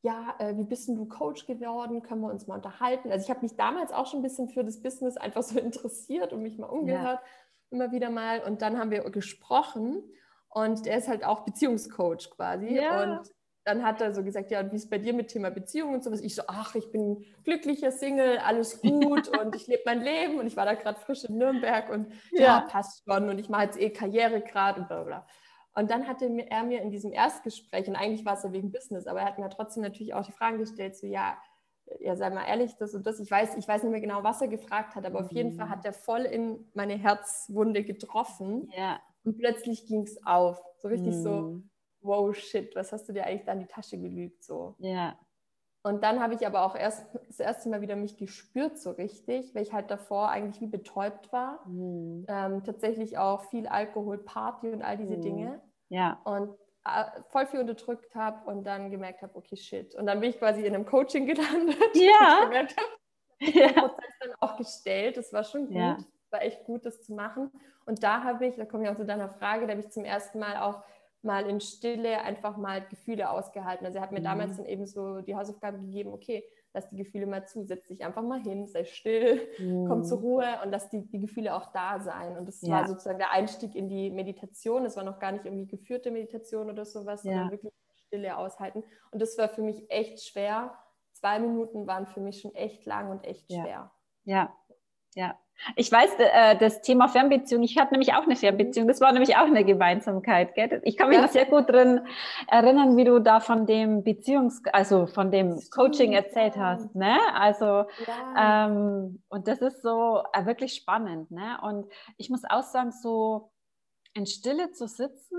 ja, 0.03 0.35
äh, 0.39 0.57
wie 0.57 0.63
bist 0.63 0.87
denn 0.87 0.95
du 0.95 1.05
Coach 1.05 1.45
geworden? 1.45 2.01
Können 2.01 2.21
wir 2.21 2.31
uns 2.31 2.47
mal 2.47 2.55
unterhalten? 2.55 3.11
Also 3.11 3.23
ich 3.23 3.29
habe 3.29 3.41
mich 3.41 3.55
damals 3.55 3.91
auch 3.91 4.07
schon 4.07 4.19
ein 4.19 4.23
bisschen 4.23 4.49
für 4.49 4.63
das 4.63 4.81
Business 4.81 5.17
einfach 5.17 5.43
so 5.43 5.59
interessiert 5.59 6.33
und 6.33 6.41
mich 6.41 6.57
mal 6.57 6.67
umgehört, 6.67 7.19
ja. 7.19 7.29
immer 7.69 7.91
wieder 7.91 8.09
mal. 8.09 8.43
Und 8.43 8.61
dann 8.61 8.79
haben 8.79 8.91
wir 8.91 9.01
gesprochen 9.11 10.03
und 10.49 10.85
der 10.85 10.97
ist 10.97 11.07
halt 11.07 11.23
auch 11.23 11.41
Beziehungscoach 11.41 12.31
quasi. 12.31 12.75
Ja. 12.75 13.03
Und 13.03 13.31
dann 13.63 13.83
hat 13.83 14.01
er 14.01 14.13
so 14.13 14.23
gesagt, 14.23 14.49
ja, 14.49 14.71
wie 14.71 14.75
ist 14.75 14.89
bei 14.89 14.97
dir 14.97 15.13
mit 15.13 15.27
Thema 15.27 15.51
Beziehung 15.51 15.93
und 15.93 16.03
sowas? 16.03 16.21
Ich 16.21 16.33
so, 16.33 16.43
ach, 16.47 16.73
ich 16.73 16.91
bin 16.91 17.23
glücklicher 17.43 17.91
Single, 17.91 18.39
alles 18.39 18.81
gut 18.81 19.27
und 19.37 19.55
ich 19.55 19.67
lebe 19.67 19.83
mein 19.85 20.01
Leben 20.01 20.39
und 20.39 20.47
ich 20.47 20.57
war 20.57 20.65
da 20.65 20.73
gerade 20.73 20.99
frisch 20.99 21.25
in 21.25 21.37
Nürnberg 21.37 21.89
und 21.89 22.11
ja. 22.31 22.41
ja, 22.41 22.61
passt 22.61 23.03
schon 23.07 23.29
und 23.29 23.37
ich 23.37 23.49
mache 23.49 23.65
jetzt 23.65 23.79
eh 23.79 23.91
Karriere 23.91 24.41
gerade 24.41 24.81
und 24.81 24.87
bla 24.87 25.03
bla. 25.03 25.27
Und 25.73 25.89
dann 25.89 26.07
hatte 26.07 26.25
er 26.49 26.63
mir 26.63 26.81
in 26.81 26.91
diesem 26.91 27.13
Erstgespräch, 27.13 27.87
und 27.87 27.95
eigentlich 27.95 28.25
war 28.25 28.33
es 28.33 28.43
ja 28.43 28.51
wegen 28.51 28.71
Business, 28.71 29.07
aber 29.07 29.21
er 29.21 29.25
hat 29.25 29.39
mir 29.39 29.49
trotzdem 29.49 29.83
natürlich 29.83 30.13
auch 30.13 30.25
die 30.25 30.33
Fragen 30.33 30.57
gestellt, 30.57 30.97
so 30.97 31.07
ja, 31.07 31.37
ja, 31.99 32.15
sei 32.15 32.29
mal 32.29 32.45
ehrlich, 32.45 32.75
das 32.77 32.93
und 32.93 33.05
das. 33.05 33.19
Ich 33.19 33.29
weiß, 33.29 33.55
ich 33.57 33.67
weiß 33.67 33.83
nicht 33.83 33.91
mehr 33.91 34.01
genau, 34.01 34.23
was 34.23 34.41
er 34.41 34.47
gefragt 34.47 34.95
hat, 34.95 35.05
aber 35.05 35.19
mhm. 35.19 35.25
auf 35.25 35.31
jeden 35.31 35.53
Fall 35.53 35.67
mhm. 35.67 35.71
hat 35.71 35.85
er 35.85 35.93
voll 35.93 36.21
in 36.21 36.69
meine 36.73 36.95
Herzwunde 36.95 37.83
getroffen. 37.83 38.71
Ja. 38.75 38.99
Und 39.23 39.37
plötzlich 39.37 39.85
ging 39.85 40.03
es 40.03 40.25
auf. 40.25 40.61
So 40.77 40.87
richtig 40.87 41.15
mhm. 41.15 41.23
so, 41.23 41.61
wow, 42.01 42.35
shit, 42.35 42.75
was 42.75 42.91
hast 42.91 43.07
du 43.09 43.13
dir 43.13 43.25
eigentlich 43.25 43.45
da 43.45 43.53
in 43.53 43.59
die 43.59 43.67
Tasche 43.67 43.97
gelügt? 43.97 44.43
So. 44.43 44.75
Ja. 44.79 45.17
Und 45.83 46.03
dann 46.03 46.21
habe 46.21 46.35
ich 46.35 46.45
aber 46.45 46.63
auch 46.63 46.75
erst 46.75 47.05
das 47.27 47.39
erste 47.39 47.69
Mal 47.69 47.81
wieder 47.81 47.95
mich 47.95 48.17
gespürt 48.17 48.77
so 48.77 48.91
richtig, 48.91 49.55
weil 49.55 49.63
ich 49.63 49.73
halt 49.73 49.89
davor 49.89 50.29
eigentlich 50.29 50.61
wie 50.61 50.67
betäubt 50.67 51.31
war. 51.33 51.65
Mhm. 51.67 52.25
Ähm, 52.27 52.63
tatsächlich 52.63 53.17
auch 53.17 53.45
viel 53.45 53.67
Alkohol, 53.67 54.19
Party 54.19 54.69
und 54.69 54.83
all 54.83 54.97
diese 54.97 55.17
mhm. 55.17 55.21
Dinge. 55.21 55.61
Ja. 55.89 56.21
Und 56.23 56.55
äh, 56.85 57.05
voll 57.29 57.47
viel 57.47 57.59
unterdrückt 57.59 58.13
habe 58.13 58.49
und 58.49 58.63
dann 58.63 58.91
gemerkt 58.91 59.23
habe, 59.23 59.35
okay, 59.35 59.55
shit. 59.55 59.95
Und 59.95 60.05
dann 60.05 60.19
bin 60.19 60.29
ich 60.29 60.37
quasi 60.37 60.61
in 60.61 60.75
einem 60.75 60.85
Coaching 60.85 61.25
gelandet. 61.27 61.77
Ja. 61.95 62.39
ich 62.39 62.45
gemerkt 62.45 62.75
habe, 62.77 62.89
ja. 63.59 63.67
den 63.67 63.75
Prozess 63.75 64.13
dann 64.19 64.33
auch 64.39 64.57
gestellt. 64.57 65.17
Das 65.17 65.33
war 65.33 65.43
schon 65.43 65.67
gut. 65.67 65.75
Ja. 65.75 65.97
War 66.29 66.43
echt 66.43 66.63
gut, 66.65 66.85
das 66.85 67.01
zu 67.01 67.13
machen. 67.13 67.51
Und 67.85 68.03
da 68.03 68.23
habe 68.23 68.45
ich, 68.45 68.55
da 68.55 68.65
komme 68.65 68.83
ich 68.83 68.89
auch 68.89 68.95
zu 68.95 69.05
deiner 69.05 69.29
Frage, 69.29 69.65
da 69.65 69.71
habe 69.71 69.81
ich 69.81 69.89
zum 69.89 70.05
ersten 70.05 70.39
Mal 70.39 70.57
auch 70.57 70.83
mal 71.23 71.47
in 71.47 71.61
Stille 71.61 72.21
einfach 72.21 72.57
mal 72.57 72.85
Gefühle 72.87 73.29
ausgehalten. 73.29 73.85
Also 73.85 73.97
er 73.97 74.03
hat 74.03 74.11
mir 74.11 74.19
mhm. 74.19 74.25
damals 74.25 74.57
dann 74.57 74.65
eben 74.65 74.85
so 74.85 75.21
die 75.21 75.35
Hausaufgabe 75.35 75.79
gegeben, 75.79 76.11
okay, 76.11 76.43
lass 76.73 76.89
die 76.89 76.95
Gefühle 76.95 77.27
mal 77.27 77.45
zu, 77.45 77.63
setz 77.63 77.87
dich 77.87 78.03
einfach 78.03 78.23
mal 78.23 78.41
hin, 78.41 78.67
sei 78.67 78.85
still, 78.85 79.47
mhm. 79.59 79.85
komm 79.87 80.03
zur 80.03 80.19
Ruhe 80.19 80.47
und 80.63 80.71
lass 80.71 80.89
die, 80.89 81.05
die 81.07 81.19
Gefühle 81.19 81.55
auch 81.55 81.71
da 81.71 81.99
sein. 81.99 82.37
Und 82.37 82.47
das 82.47 82.61
ja. 82.61 82.71
war 82.71 82.87
sozusagen 82.87 83.19
der 83.19 83.31
Einstieg 83.31 83.75
in 83.75 83.89
die 83.89 84.09
Meditation. 84.09 84.85
Es 84.85 84.95
war 84.95 85.03
noch 85.03 85.19
gar 85.19 85.31
nicht 85.31 85.45
irgendwie 85.45 85.67
geführte 85.67 86.11
Meditation 86.11 86.69
oder 86.69 86.85
sowas, 86.85 87.23
ja. 87.23 87.31
sondern 87.31 87.51
wirklich 87.51 87.73
Stille 88.07 88.37
aushalten. 88.37 88.83
Und 89.11 89.21
das 89.21 89.37
war 89.37 89.49
für 89.49 89.61
mich 89.61 89.89
echt 89.89 90.23
schwer. 90.23 90.77
Zwei 91.13 91.39
Minuten 91.39 91.87
waren 91.87 92.07
für 92.07 92.19
mich 92.19 92.41
schon 92.41 92.55
echt 92.55 92.85
lang 92.85 93.11
und 93.11 93.23
echt 93.25 93.51
schwer. 93.51 93.91
Ja, 94.23 94.55
ja. 95.15 95.39
Ich 95.75 95.91
weiß, 95.91 96.11
äh, 96.17 96.57
das 96.57 96.81
Thema 96.81 97.07
Fernbeziehung, 97.07 97.63
ich 97.63 97.77
hatte 97.77 97.93
nämlich 97.93 98.13
auch 98.13 98.23
eine 98.23 98.35
Fernbeziehung, 98.35 98.87
das 98.87 99.01
war 99.01 99.11
nämlich 99.11 99.35
auch 99.35 99.45
eine 99.45 99.63
Gemeinsamkeit. 99.63 100.55
Gell? 100.55 100.81
Ich 100.83 100.97
kann 100.97 101.09
mich 101.09 101.17
ja. 101.17 101.23
noch 101.23 101.31
sehr 101.31 101.45
gut 101.45 101.69
drin 101.69 102.01
erinnern, 102.47 102.97
wie 102.97 103.03
du 103.03 103.19
da 103.19 103.39
von 103.39 103.65
dem 103.65 104.03
Beziehungs-, 104.03 104.67
also 104.71 105.07
von 105.07 105.31
dem 105.31 105.59
Coaching 105.71 106.13
erzählt 106.13 106.57
hast. 106.57 106.95
Ne? 106.95 107.17
Also, 107.33 107.65
ja. 107.65 108.67
ähm, 108.67 109.21
und 109.29 109.47
das 109.47 109.59
ist 109.59 109.81
so 109.81 110.23
äh, 110.33 110.45
wirklich 110.45 110.73
spannend. 110.73 111.31
Ne? 111.31 111.59
Und 111.61 111.85
ich 112.17 112.29
muss 112.29 112.43
auch 112.49 112.63
sagen, 112.63 112.91
so 112.91 113.51
in 114.13 114.25
Stille 114.25 114.71
zu 114.71 114.87
sitzen, 114.87 115.37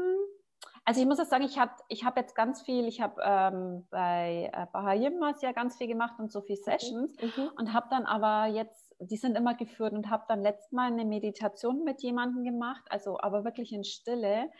also 0.84 1.00
ich 1.00 1.06
muss 1.06 1.20
auch 1.20 1.26
sagen, 1.26 1.44
ich 1.44 1.58
habe 1.58 1.72
ich 1.88 2.04
hab 2.04 2.16
jetzt 2.16 2.34
ganz 2.34 2.62
viel, 2.62 2.86
ich 2.88 3.00
habe 3.00 3.22
ähm, 3.24 3.86
bei 3.90 4.50
äh, 4.52 4.66
Bahayim 4.72 5.14
ja 5.40 5.52
ganz 5.52 5.76
viel 5.76 5.86
gemacht 5.86 6.14
und 6.18 6.32
so 6.32 6.40
viel 6.40 6.56
Sessions 6.56 7.14
mhm. 7.20 7.50
und 7.56 7.72
habe 7.72 7.86
dann 7.90 8.04
aber 8.04 8.46
jetzt, 8.46 8.91
die 9.06 9.16
sind 9.16 9.36
immer 9.36 9.54
geführt 9.54 9.92
und 9.92 10.10
habe 10.10 10.24
dann 10.28 10.42
letztes 10.42 10.72
Mal 10.72 10.92
eine 10.92 11.04
Meditation 11.04 11.84
mit 11.84 12.02
jemandem 12.02 12.44
gemacht, 12.44 12.82
also 12.90 13.20
aber 13.20 13.44
wirklich 13.44 13.72
in 13.72 13.84
Stille. 13.84 14.50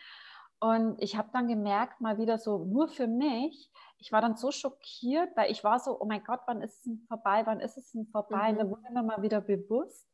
Und 0.60 1.02
ich 1.02 1.16
habe 1.16 1.30
dann 1.32 1.48
gemerkt, 1.48 2.00
mal 2.00 2.18
wieder 2.18 2.38
so 2.38 2.64
nur 2.64 2.88
für 2.88 3.08
mich, 3.08 3.70
ich 3.98 4.12
war 4.12 4.20
dann 4.20 4.36
so 4.36 4.50
schockiert, 4.50 5.36
weil 5.36 5.50
ich 5.50 5.64
war 5.64 5.78
so, 5.78 6.00
oh 6.00 6.04
mein 6.04 6.22
Gott, 6.24 6.40
wann 6.46 6.62
ist 6.62 6.76
es 6.76 6.82
denn 6.82 7.04
vorbei, 7.08 7.42
wann 7.46 7.60
ist 7.60 7.76
es 7.76 7.90
denn 7.92 8.06
vorbei? 8.06 8.52
Mhm. 8.52 8.58
Und 8.58 8.58
da 8.58 8.70
wurde 8.70 8.92
mir 8.92 9.02
mal 9.02 9.22
wieder 9.22 9.40
bewusst, 9.40 10.08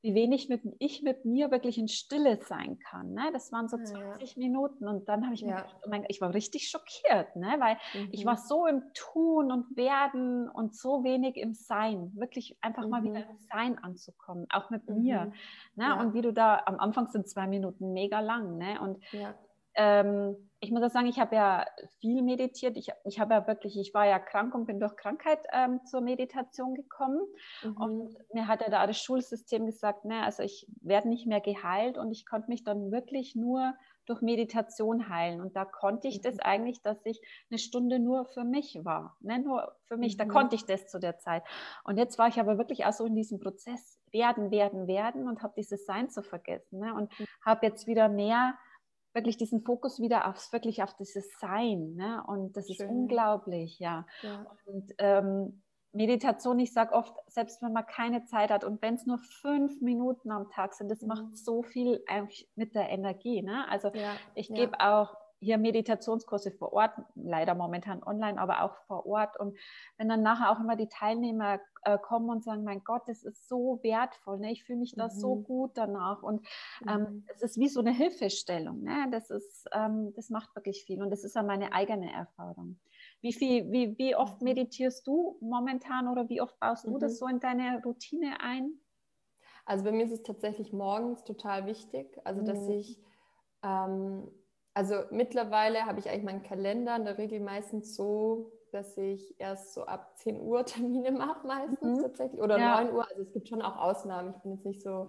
wie 0.00 0.14
wenig 0.14 0.48
mit, 0.48 0.62
ich 0.78 1.02
mit 1.02 1.24
mir 1.24 1.50
wirklich 1.50 1.76
in 1.76 1.88
Stille 1.88 2.38
sein 2.42 2.78
kann. 2.78 3.14
Ne? 3.14 3.30
Das 3.32 3.50
waren 3.50 3.68
so 3.68 3.76
20 3.76 4.36
ja. 4.36 4.38
Minuten 4.38 4.86
und 4.86 5.08
dann 5.08 5.24
habe 5.24 5.34
ich 5.34 5.42
mir 5.42 5.56
gedacht, 5.56 5.76
oh 5.84 5.88
mein, 5.90 6.04
ich 6.08 6.20
war 6.20 6.32
richtig 6.34 6.68
schockiert, 6.68 7.34
ne? 7.34 7.56
weil 7.58 7.76
mhm. 7.94 8.08
ich 8.12 8.24
war 8.24 8.36
so 8.36 8.66
im 8.66 8.82
Tun 8.94 9.50
und 9.50 9.76
Werden 9.76 10.48
und 10.48 10.76
so 10.76 11.02
wenig 11.02 11.36
im 11.36 11.54
Sein, 11.54 12.12
wirklich 12.14 12.56
einfach 12.60 12.84
mhm. 12.84 12.90
mal 12.90 13.02
wieder 13.02 13.20
mhm. 13.20 13.30
im 13.30 13.38
Sein 13.38 13.78
anzukommen, 13.78 14.46
auch 14.50 14.70
mit 14.70 14.88
mhm. 14.88 15.02
mir. 15.02 15.32
Ne? 15.74 15.84
Ja. 15.84 16.00
Und 16.00 16.14
wie 16.14 16.22
du 16.22 16.32
da, 16.32 16.62
am 16.66 16.78
Anfang 16.78 17.08
sind 17.08 17.28
zwei 17.28 17.48
Minuten 17.48 17.92
mega 17.92 18.20
lang 18.20 18.56
ne? 18.56 18.80
und 18.80 19.02
ja. 19.12 19.34
Ähm, 19.74 20.36
ich 20.60 20.72
muss 20.72 20.82
auch 20.82 20.90
sagen, 20.90 21.06
ich 21.06 21.20
habe 21.20 21.36
ja 21.36 21.66
viel 22.00 22.22
meditiert. 22.22 22.76
Ich, 22.76 22.88
ich 23.04 23.20
habe 23.20 23.34
ja 23.34 23.46
wirklich, 23.46 23.78
ich 23.78 23.94
war 23.94 24.06
ja 24.06 24.18
krank 24.18 24.54
und 24.54 24.66
bin 24.66 24.80
durch 24.80 24.96
Krankheit 24.96 25.40
ähm, 25.52 25.84
zur 25.84 26.00
Meditation 26.00 26.74
gekommen. 26.74 27.20
Mhm. 27.62 27.76
Und 27.76 28.16
mir 28.32 28.48
hat 28.48 28.60
ja 28.60 28.68
da 28.68 28.86
das 28.86 29.00
Schulsystem 29.00 29.66
gesagt, 29.66 30.04
ne, 30.04 30.22
also 30.22 30.42
ich 30.42 30.66
werde 30.80 31.08
nicht 31.08 31.26
mehr 31.26 31.40
geheilt 31.40 31.96
und 31.96 32.10
ich 32.10 32.26
konnte 32.26 32.48
mich 32.48 32.64
dann 32.64 32.90
wirklich 32.90 33.36
nur 33.36 33.74
durch 34.08 34.22
Meditation 34.22 35.08
heilen. 35.08 35.40
Und 35.40 35.54
da 35.54 35.64
konnte 35.64 36.08
ich 36.08 36.18
mhm. 36.18 36.22
das 36.22 36.38
eigentlich, 36.40 36.82
dass 36.82 36.98
ich 37.04 37.20
eine 37.50 37.58
Stunde 37.58 37.98
nur 37.98 38.24
für 38.24 38.44
mich 38.44 38.80
war. 38.82 39.16
Ne? 39.20 39.38
Nur 39.38 39.76
für 39.84 39.96
mich, 39.96 40.14
mhm. 40.14 40.18
da 40.18 40.24
konnte 40.24 40.56
ich 40.56 40.64
das 40.64 40.88
zu 40.88 40.98
der 40.98 41.18
Zeit. 41.18 41.44
Und 41.84 41.98
jetzt 41.98 42.18
war 42.18 42.28
ich 42.28 42.40
aber 42.40 42.58
wirklich 42.58 42.84
auch 42.86 42.92
so 42.92 43.04
in 43.04 43.14
diesem 43.14 43.38
Prozess 43.38 44.00
werden, 44.10 44.50
werden, 44.50 44.86
werden 44.88 45.28
und 45.28 45.42
habe 45.42 45.52
dieses 45.56 45.84
Sein 45.84 46.08
zu 46.08 46.22
vergessen. 46.22 46.80
Ne? 46.80 46.94
Und 46.94 47.16
mhm. 47.20 47.26
habe 47.44 47.66
jetzt 47.66 47.86
wieder 47.86 48.08
mehr 48.08 48.54
wirklich 49.18 49.36
diesen 49.36 49.62
Fokus 49.62 50.00
wieder 50.00 50.28
aufs, 50.28 50.52
wirklich 50.52 50.82
auf 50.82 50.94
dieses 50.94 51.38
Sein. 51.38 51.94
Ne? 51.96 52.22
Und 52.26 52.56
das 52.56 52.66
Schön. 52.66 52.76
ist 52.76 52.82
unglaublich, 52.88 53.78
ja. 53.78 54.06
ja. 54.22 54.46
Und 54.64 54.94
ähm, 54.98 55.62
Meditation, 55.92 56.58
ich 56.60 56.72
sage 56.72 56.94
oft, 56.94 57.14
selbst 57.26 57.60
wenn 57.62 57.72
man 57.72 57.84
keine 57.84 58.24
Zeit 58.24 58.50
hat 58.50 58.62
und 58.62 58.80
wenn 58.82 58.94
es 58.94 59.06
nur 59.06 59.18
fünf 59.18 59.80
Minuten 59.80 60.30
am 60.30 60.48
Tag 60.50 60.74
sind, 60.74 60.90
das 60.90 61.02
mhm. 61.02 61.08
macht 61.08 61.36
so 61.36 61.62
viel 61.62 62.04
mit 62.54 62.74
der 62.74 62.90
Energie. 62.90 63.42
Ne? 63.42 63.68
Also 63.68 63.88
ja, 63.88 64.14
ich 64.34 64.48
gebe 64.48 64.72
ja. 64.78 65.02
auch 65.02 65.16
hier 65.40 65.58
Meditationskurse 65.58 66.50
vor 66.50 66.72
Ort, 66.72 66.92
leider 67.14 67.54
momentan 67.54 68.02
online, 68.02 68.40
aber 68.40 68.62
auch 68.62 68.76
vor 68.86 69.06
Ort. 69.06 69.38
Und 69.38 69.56
wenn 69.96 70.08
dann 70.08 70.22
nachher 70.22 70.50
auch 70.50 70.60
immer 70.60 70.76
die 70.76 70.88
Teilnehmer 70.88 71.60
äh, 71.82 71.98
kommen 71.98 72.28
und 72.28 72.42
sagen, 72.42 72.64
mein 72.64 72.82
Gott, 72.82 73.02
das 73.06 73.22
ist 73.22 73.48
so 73.48 73.78
wertvoll, 73.82 74.38
ne? 74.38 74.50
ich 74.50 74.64
fühle 74.64 74.80
mich 74.80 74.96
mhm. 74.96 75.00
da 75.00 75.10
so 75.10 75.36
gut 75.36 75.72
danach. 75.74 76.22
Und 76.22 76.46
ähm, 76.88 77.00
mhm. 77.00 77.24
es 77.28 77.42
ist 77.42 77.58
wie 77.58 77.68
so 77.68 77.80
eine 77.80 77.92
Hilfestellung. 77.92 78.82
Ne? 78.82 79.06
Das, 79.10 79.30
ist, 79.30 79.68
ähm, 79.72 80.12
das 80.16 80.30
macht 80.30 80.54
wirklich 80.56 80.84
viel 80.84 81.02
und 81.02 81.10
das 81.10 81.24
ist 81.24 81.36
ja 81.36 81.42
meine 81.42 81.72
eigene 81.72 82.12
Erfahrung. 82.12 82.78
Wie, 83.20 83.32
viel, 83.32 83.70
wie, 83.70 83.96
wie 83.98 84.16
oft 84.16 84.40
mhm. 84.40 84.48
meditierst 84.48 85.06
du 85.06 85.36
momentan 85.40 86.08
oder 86.08 86.28
wie 86.28 86.40
oft 86.40 86.58
baust 86.58 86.86
du 86.86 86.98
das 86.98 87.12
mhm. 87.12 87.16
so 87.16 87.26
in 87.28 87.40
deine 87.40 87.82
Routine 87.84 88.40
ein? 88.40 88.72
Also 89.66 89.84
bei 89.84 89.92
mir 89.92 90.06
ist 90.06 90.12
es 90.12 90.22
tatsächlich 90.22 90.72
morgens 90.72 91.24
total 91.24 91.66
wichtig, 91.66 92.18
also 92.24 92.42
dass 92.42 92.58
mhm. 92.60 92.70
ich 92.70 92.98
ähm, 93.62 94.28
also 94.78 94.94
mittlerweile 95.10 95.86
habe 95.86 95.98
ich 95.98 96.08
eigentlich 96.08 96.22
meinen 96.22 96.44
Kalender 96.44 96.94
in 96.94 97.04
der 97.04 97.18
Regel 97.18 97.40
meistens 97.40 97.96
so, 97.96 98.52
dass 98.70 98.96
ich 98.96 99.34
erst 99.40 99.74
so 99.74 99.86
ab 99.86 100.16
10 100.18 100.40
Uhr 100.40 100.64
Termine 100.66 101.10
mache 101.10 101.44
meistens 101.44 101.98
mhm. 101.98 102.02
tatsächlich 102.02 102.40
oder 102.40 102.60
ja. 102.60 102.84
9 102.84 102.94
Uhr. 102.94 103.04
Also 103.10 103.22
es 103.22 103.32
gibt 103.32 103.48
schon 103.48 103.60
auch 103.60 103.76
Ausnahmen. 103.76 104.34
Ich 104.36 104.42
bin 104.44 104.52
jetzt 104.52 104.64
nicht 104.64 104.80
so, 104.80 105.08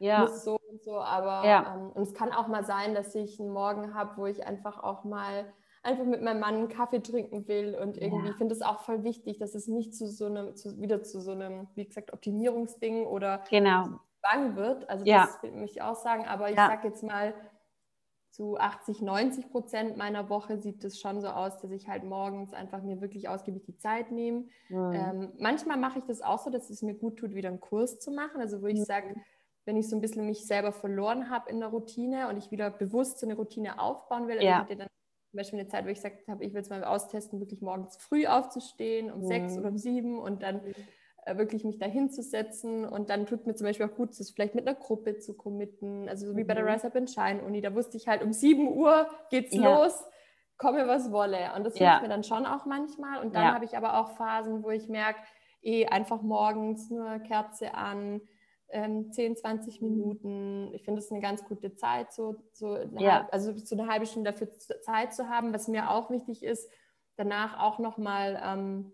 ja. 0.00 0.20
muss 0.20 0.44
so 0.44 0.58
und 0.70 0.82
so, 0.82 0.98
aber 0.98 1.48
ja. 1.48 1.76
ähm, 1.76 1.92
und 1.92 2.02
es 2.02 2.12
kann 2.12 2.30
auch 2.30 2.46
mal 2.46 2.62
sein, 2.66 2.94
dass 2.94 3.14
ich 3.14 3.40
einen 3.40 3.54
Morgen 3.54 3.94
habe, 3.94 4.18
wo 4.18 4.26
ich 4.26 4.46
einfach 4.46 4.84
auch 4.84 5.04
mal 5.04 5.50
einfach 5.82 6.04
mit 6.04 6.20
meinem 6.20 6.40
Mann 6.40 6.56
einen 6.56 6.68
Kaffee 6.68 7.00
trinken 7.00 7.48
will 7.48 7.74
und 7.74 7.96
irgendwie 7.96 8.28
ja. 8.28 8.34
finde 8.34 8.54
es 8.54 8.60
auch 8.60 8.80
voll 8.80 9.02
wichtig, 9.02 9.38
dass 9.38 9.54
es 9.54 9.66
nicht 9.66 9.94
zu 9.94 10.08
so 10.08 10.26
einem, 10.26 10.56
zu, 10.56 10.78
wieder 10.78 11.02
zu 11.02 11.22
so 11.22 11.30
einem, 11.30 11.68
wie 11.74 11.86
gesagt, 11.86 12.12
Optimierungsding 12.12 13.06
oder 13.06 13.42
genau. 13.48 13.98
Zwang 14.20 14.56
wird. 14.56 14.90
Also 14.90 15.06
das 15.06 15.42
will 15.42 15.62
ich 15.62 15.80
auch 15.80 15.94
sagen, 15.94 16.26
aber 16.26 16.50
ich 16.50 16.56
sage 16.56 16.88
jetzt 16.88 17.02
mal, 17.02 17.32
zu 18.36 18.58
80, 18.58 19.00
90 19.00 19.50
Prozent 19.50 19.96
meiner 19.96 20.28
Woche 20.28 20.58
sieht 20.58 20.84
es 20.84 21.00
schon 21.00 21.22
so 21.22 21.28
aus, 21.28 21.56
dass 21.56 21.70
ich 21.70 21.88
halt 21.88 22.04
morgens 22.04 22.52
einfach 22.52 22.82
mir 22.82 23.00
wirklich 23.00 23.30
ausgiebig 23.30 23.64
die 23.64 23.78
Zeit 23.78 24.12
nehme. 24.12 24.44
Mhm. 24.68 24.92
Ähm, 24.92 25.32
manchmal 25.38 25.78
mache 25.78 26.00
ich 26.00 26.04
das 26.04 26.20
auch 26.20 26.38
so, 26.38 26.50
dass 26.50 26.68
es 26.68 26.82
mir 26.82 26.92
gut 26.92 27.18
tut, 27.18 27.34
wieder 27.34 27.48
einen 27.48 27.60
Kurs 27.60 27.98
zu 27.98 28.10
machen. 28.10 28.42
Also 28.42 28.60
wo 28.60 28.66
ich 28.66 28.80
mhm. 28.80 28.84
sage, 28.84 29.14
wenn 29.64 29.78
ich 29.78 29.88
so 29.88 29.96
ein 29.96 30.02
bisschen 30.02 30.26
mich 30.26 30.46
selber 30.46 30.72
verloren 30.72 31.30
habe 31.30 31.48
in 31.48 31.60
der 31.60 31.70
Routine 31.70 32.28
und 32.28 32.36
ich 32.36 32.50
wieder 32.50 32.70
bewusst 32.70 33.20
so 33.20 33.26
eine 33.26 33.36
Routine 33.36 33.80
aufbauen 33.80 34.28
will. 34.28 34.36
Also 34.36 34.46
ja. 34.46 34.52
ich 34.52 34.58
hatte 34.58 34.76
dann 34.76 34.88
zum 35.30 35.38
Beispiel 35.38 35.60
eine 35.60 35.68
Zeit, 35.68 35.86
wo 35.86 35.88
ich 35.88 35.96
gesagt 35.96 36.28
habe, 36.28 36.44
ich 36.44 36.52
will 36.52 36.60
es 36.60 36.68
mal 36.68 36.84
austesten, 36.84 37.40
wirklich 37.40 37.62
morgens 37.62 37.96
früh 37.96 38.26
aufzustehen, 38.26 39.10
um 39.10 39.20
mhm. 39.20 39.28
sechs 39.28 39.56
oder 39.56 39.70
um 39.70 39.78
sieben 39.78 40.18
und 40.18 40.42
dann 40.42 40.56
mhm. 40.56 40.74
Wirklich 41.34 41.64
mich 41.64 41.78
da 41.78 41.86
hinzusetzen 41.86 42.84
und 42.84 43.10
dann 43.10 43.26
tut 43.26 43.46
mir 43.46 43.54
zum 43.54 43.66
Beispiel 43.66 43.86
auch 43.86 43.94
gut, 43.96 44.18
das 44.18 44.30
vielleicht 44.30 44.54
mit 44.54 44.66
einer 44.66 44.76
Gruppe 44.76 45.18
zu 45.18 45.36
committen, 45.36 46.08
also 46.08 46.26
so 46.26 46.36
wie 46.36 46.44
bei 46.44 46.54
der 46.54 46.64
mhm. 46.64 46.70
Rise 46.70 46.86
Up 46.86 46.94
in 46.94 47.08
Shine 47.08 47.42
Uni, 47.42 47.60
da 47.60 47.74
wusste 47.74 47.96
ich 47.96 48.06
halt, 48.06 48.22
um 48.22 48.32
7 48.32 48.68
Uhr 48.68 49.08
geht's 49.30 49.54
ja. 49.54 49.62
los, 49.62 50.04
komme 50.56 50.86
was 50.86 51.10
wolle 51.10 51.52
und 51.56 51.64
das 51.64 51.76
hilft 51.76 51.94
ja. 51.94 52.00
mir 52.00 52.08
dann 52.08 52.24
schon 52.24 52.46
auch 52.46 52.64
manchmal 52.66 53.20
und 53.24 53.34
dann 53.34 53.44
ja. 53.44 53.54
habe 53.54 53.64
ich 53.64 53.76
aber 53.76 53.98
auch 53.98 54.10
Phasen, 54.16 54.62
wo 54.62 54.70
ich 54.70 54.88
merke, 54.88 55.20
eh 55.62 55.86
einfach 55.86 56.22
morgens 56.22 56.90
nur 56.90 57.18
Kerze 57.20 57.74
an, 57.74 58.20
ähm, 58.68 59.12
10, 59.12 59.36
20 59.36 59.80
Minuten. 59.82 60.70
Ich 60.74 60.84
finde, 60.84 61.00
das 61.00 61.10
eine 61.10 61.20
ganz 61.20 61.44
gute 61.44 61.74
Zeit, 61.74 62.12
so, 62.12 62.36
so 62.52 62.76
ja. 62.98 63.28
also 63.30 63.56
so 63.56 63.76
eine 63.76 63.88
halbe 63.88 64.06
Stunde 64.06 64.32
dafür 64.32 64.48
Zeit 64.82 65.14
zu 65.14 65.28
haben. 65.28 65.52
Was 65.52 65.68
mir 65.68 65.90
auch 65.90 66.10
wichtig 66.10 66.42
ist, 66.42 66.70
danach 67.16 67.60
auch 67.60 67.78
nochmal 67.78 68.40
ähm, 68.44 68.92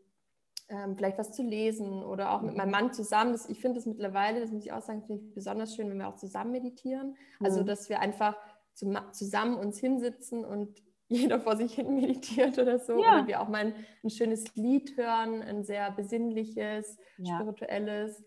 ähm, 0.73 0.97
vielleicht 0.97 1.19
was 1.19 1.33
zu 1.33 1.43
lesen 1.43 2.03
oder 2.03 2.33
auch 2.33 2.41
mit 2.41 2.57
meinem 2.57 2.69
mhm. 2.69 2.73
Mann 2.73 2.93
zusammen. 2.93 3.33
Das, 3.33 3.49
ich 3.49 3.61
finde 3.61 3.79
es 3.79 3.87
mittlerweile, 3.87 4.41
das 4.41 4.51
muss 4.51 4.65
ich 4.65 4.73
auch 4.73 4.81
sagen, 4.81 5.03
finde 5.03 5.23
ich 5.23 5.35
besonders 5.35 5.75
schön, 5.75 5.91
wenn 5.91 5.99
wir 5.99 6.09
auch 6.09 6.17
zusammen 6.17 6.51
meditieren. 6.51 7.17
Also, 7.41 7.61
mhm. 7.61 7.67
dass 7.67 7.89
wir 7.89 8.01
einfach 8.01 8.37
zum, 8.73 8.97
zusammen 9.13 9.57
uns 9.57 9.79
hinsitzen 9.79 10.45
und 10.45 10.83
jeder 11.09 11.41
vor 11.41 11.57
sich 11.57 11.75
hin 11.75 11.95
meditiert 11.95 12.59
oder 12.59 12.79
so. 12.79 13.03
Ja. 13.03 13.19
Oder 13.19 13.27
wir 13.27 13.41
auch 13.43 13.49
mal 13.49 13.67
ein, 13.67 13.75
ein, 14.03 14.11
schönes 14.11 14.55
Lied 14.57 14.97
hören, 14.97 15.43
ein 15.43 15.63
sehr 15.63 15.91
besinnliches, 15.91 16.97
ja. 17.19 17.35
spirituelles. 17.35 18.25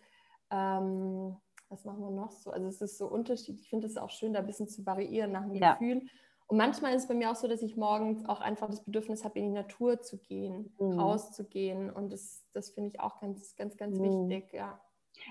Ähm, 0.52 1.36
was 1.68 1.84
machen 1.84 2.02
wir 2.02 2.12
noch 2.12 2.32
so? 2.32 2.52
Also 2.52 2.68
es 2.68 2.80
ist 2.82 3.00
so 3.00 3.08
unterschiedlich. 3.08 3.64
Ich 3.64 3.70
finde 3.70 3.88
es 3.88 3.98
auch 3.98 4.12
schön, 4.12 4.34
da 4.34 4.40
ein 4.40 4.46
bisschen 4.46 4.68
zu 4.68 4.86
variieren 4.86 5.32
nach 5.32 5.46
dem 5.46 5.56
ja. 5.56 5.74
Gefühl. 5.74 6.04
Und 6.48 6.58
manchmal 6.58 6.94
ist 6.94 7.04
es 7.04 7.08
bei 7.08 7.16
mir 7.16 7.32
auch 7.32 7.36
so, 7.36 7.48
dass 7.48 7.62
ich 7.62 7.76
morgens 7.76 8.28
auch 8.30 8.40
einfach 8.40 8.70
das 8.70 8.84
Bedürfnis 8.84 9.24
habe, 9.24 9.40
in 9.40 9.46
die 9.46 9.52
Natur 9.52 10.02
zu 10.02 10.18
gehen, 10.18 10.76
mhm. 10.80 11.00
rauszugehen. 11.00 11.90
Und 11.90 12.14
das, 12.14 12.44
das 12.54 12.70
finde 12.70 12.92
ich 12.94 13.00
auch 13.00 13.20
ganz, 13.20 13.56
ganz, 13.56 13.78
ganz 13.78 13.98
mhm. 13.98 14.30
wichtig, 14.30 14.54
ja. 14.54 14.80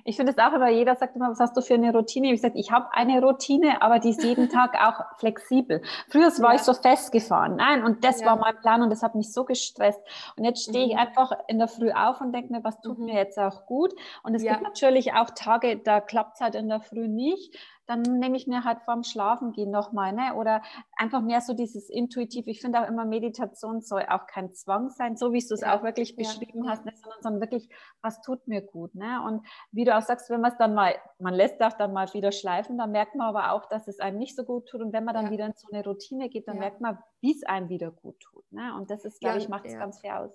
Ich 0.04 0.16
finde 0.16 0.32
es 0.32 0.38
auch 0.38 0.52
immer, 0.52 0.70
jeder 0.70 0.96
sagt 0.96 1.14
immer, 1.14 1.30
was 1.30 1.40
hast 1.40 1.56
du 1.56 1.60
für 1.60 1.74
eine 1.74 1.92
Routine? 1.92 2.32
Ich 2.32 2.40
sage, 2.40 2.58
ich 2.58 2.72
habe 2.72 2.92
eine 2.92 3.22
Routine, 3.22 3.80
aber 3.82 3.98
die 3.98 4.10
ist 4.10 4.24
jeden 4.24 4.48
Tag 4.50 4.74
auch 4.74 5.18
flexibel. 5.18 5.82
Früher 6.08 6.30
war 6.38 6.50
ja. 6.50 6.56
ich 6.56 6.62
so 6.62 6.74
festgefahren. 6.74 7.56
Nein, 7.56 7.84
und 7.84 8.04
das 8.04 8.20
ja. 8.20 8.26
war 8.26 8.36
mein 8.36 8.58
Plan 8.58 8.82
und 8.82 8.90
das 8.90 9.02
hat 9.02 9.14
mich 9.14 9.32
so 9.32 9.44
gestresst. 9.44 10.00
Und 10.36 10.44
jetzt 10.44 10.64
stehe 10.64 10.86
mhm. 10.86 10.92
ich 10.92 10.98
einfach 10.98 11.32
in 11.48 11.58
der 11.58 11.68
Früh 11.68 11.92
auf 11.92 12.20
und 12.20 12.32
denke 12.32 12.52
mir, 12.52 12.64
was 12.64 12.80
tut 12.80 12.98
mhm. 12.98 13.06
mir 13.06 13.14
jetzt 13.14 13.38
auch 13.38 13.66
gut? 13.66 13.94
Und 14.22 14.34
es 14.34 14.42
ja. 14.42 14.52
gibt 14.52 14.64
natürlich 14.64 15.12
auch 15.12 15.30
Tage, 15.30 15.78
da 15.78 16.00
klappt 16.00 16.36
es 16.36 16.40
halt 16.40 16.54
in 16.54 16.68
der 16.68 16.80
Früh 16.80 17.08
nicht 17.08 17.56
dann 17.86 18.02
nehme 18.02 18.36
ich 18.36 18.46
mir 18.46 18.64
halt 18.64 18.80
vorm 18.82 19.02
Schlafengehen 19.02 19.70
nochmal, 19.70 20.12
ne? 20.12 20.34
Oder 20.34 20.62
einfach 20.96 21.20
mehr 21.20 21.40
so 21.40 21.52
dieses 21.52 21.90
intuitiv. 21.90 22.46
Ich 22.46 22.60
finde 22.60 22.80
auch 22.80 22.88
immer, 22.88 23.04
Meditation 23.04 23.82
soll 23.82 24.02
auch 24.08 24.26
kein 24.26 24.52
Zwang 24.52 24.90
sein, 24.90 25.16
so 25.16 25.32
wie 25.32 25.40
du 25.40 25.54
es 25.54 25.60
ja. 25.60 25.76
auch 25.76 25.82
wirklich 25.82 26.16
beschrieben 26.16 26.64
ja. 26.64 26.70
hast, 26.70 26.84
ne? 26.84 26.92
sondern, 26.94 27.22
sondern 27.22 27.40
wirklich, 27.42 27.68
was 28.00 28.22
tut 28.22 28.46
mir 28.48 28.62
gut, 28.62 28.94
ne? 28.94 29.22
Und 29.24 29.46
wie 29.72 29.84
du 29.84 29.96
auch 29.96 30.02
sagst, 30.02 30.30
wenn 30.30 30.40
man 30.40 30.52
es 30.52 30.58
dann 30.58 30.74
mal, 30.74 30.94
man 31.18 31.34
lässt 31.34 31.60
auch 31.62 31.74
dann 31.74 31.92
mal 31.92 32.12
wieder 32.14 32.32
schleifen, 32.32 32.78
dann 32.78 32.92
merkt 32.92 33.14
man 33.14 33.28
aber 33.28 33.52
auch, 33.52 33.66
dass 33.68 33.86
es 33.86 34.00
einem 34.00 34.18
nicht 34.18 34.36
so 34.36 34.44
gut 34.44 34.66
tut. 34.68 34.80
Und 34.80 34.92
wenn 34.92 35.04
man 35.04 35.14
dann 35.14 35.26
ja. 35.26 35.30
wieder 35.30 35.46
in 35.46 35.54
so 35.54 35.68
eine 35.70 35.84
Routine 35.84 36.28
geht, 36.28 36.48
dann 36.48 36.58
merkt 36.58 36.80
man, 36.80 36.98
wie 37.20 37.32
es 37.32 37.42
einem 37.44 37.68
wieder 37.68 37.90
gut 37.90 38.18
tut, 38.20 38.50
ne? 38.50 38.74
Und 38.76 38.90
das 38.90 39.04
ist, 39.04 39.20
glaube 39.20 39.38
ich, 39.38 39.48
macht 39.48 39.66
es 39.66 39.74
ganz 39.74 40.00
fair 40.00 40.20
aus. 40.20 40.30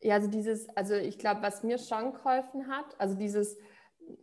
Ja, 0.00 0.16
also 0.16 0.28
dieses, 0.28 0.68
also 0.76 0.94
ich 0.94 1.18
glaube, 1.18 1.42
was 1.42 1.62
mir 1.62 1.78
schon 1.78 2.12
geholfen 2.12 2.66
hat, 2.68 2.86
also 2.98 3.14
dieses 3.14 3.56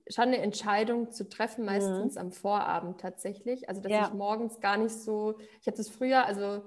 schon 0.07 0.25
eine 0.25 0.37
Entscheidung 0.37 1.11
zu 1.11 1.27
treffen, 1.27 1.65
meistens 1.65 2.15
mhm. 2.15 2.21
am 2.21 2.31
Vorabend 2.31 2.99
tatsächlich. 2.99 3.69
Also 3.69 3.81
dass 3.81 3.91
ja. 3.91 4.07
ich 4.07 4.13
morgens 4.13 4.59
gar 4.59 4.77
nicht 4.77 4.95
so, 4.95 5.35
ich 5.61 5.67
habe 5.67 5.77
das 5.77 5.89
früher, 5.89 6.25
also 6.25 6.61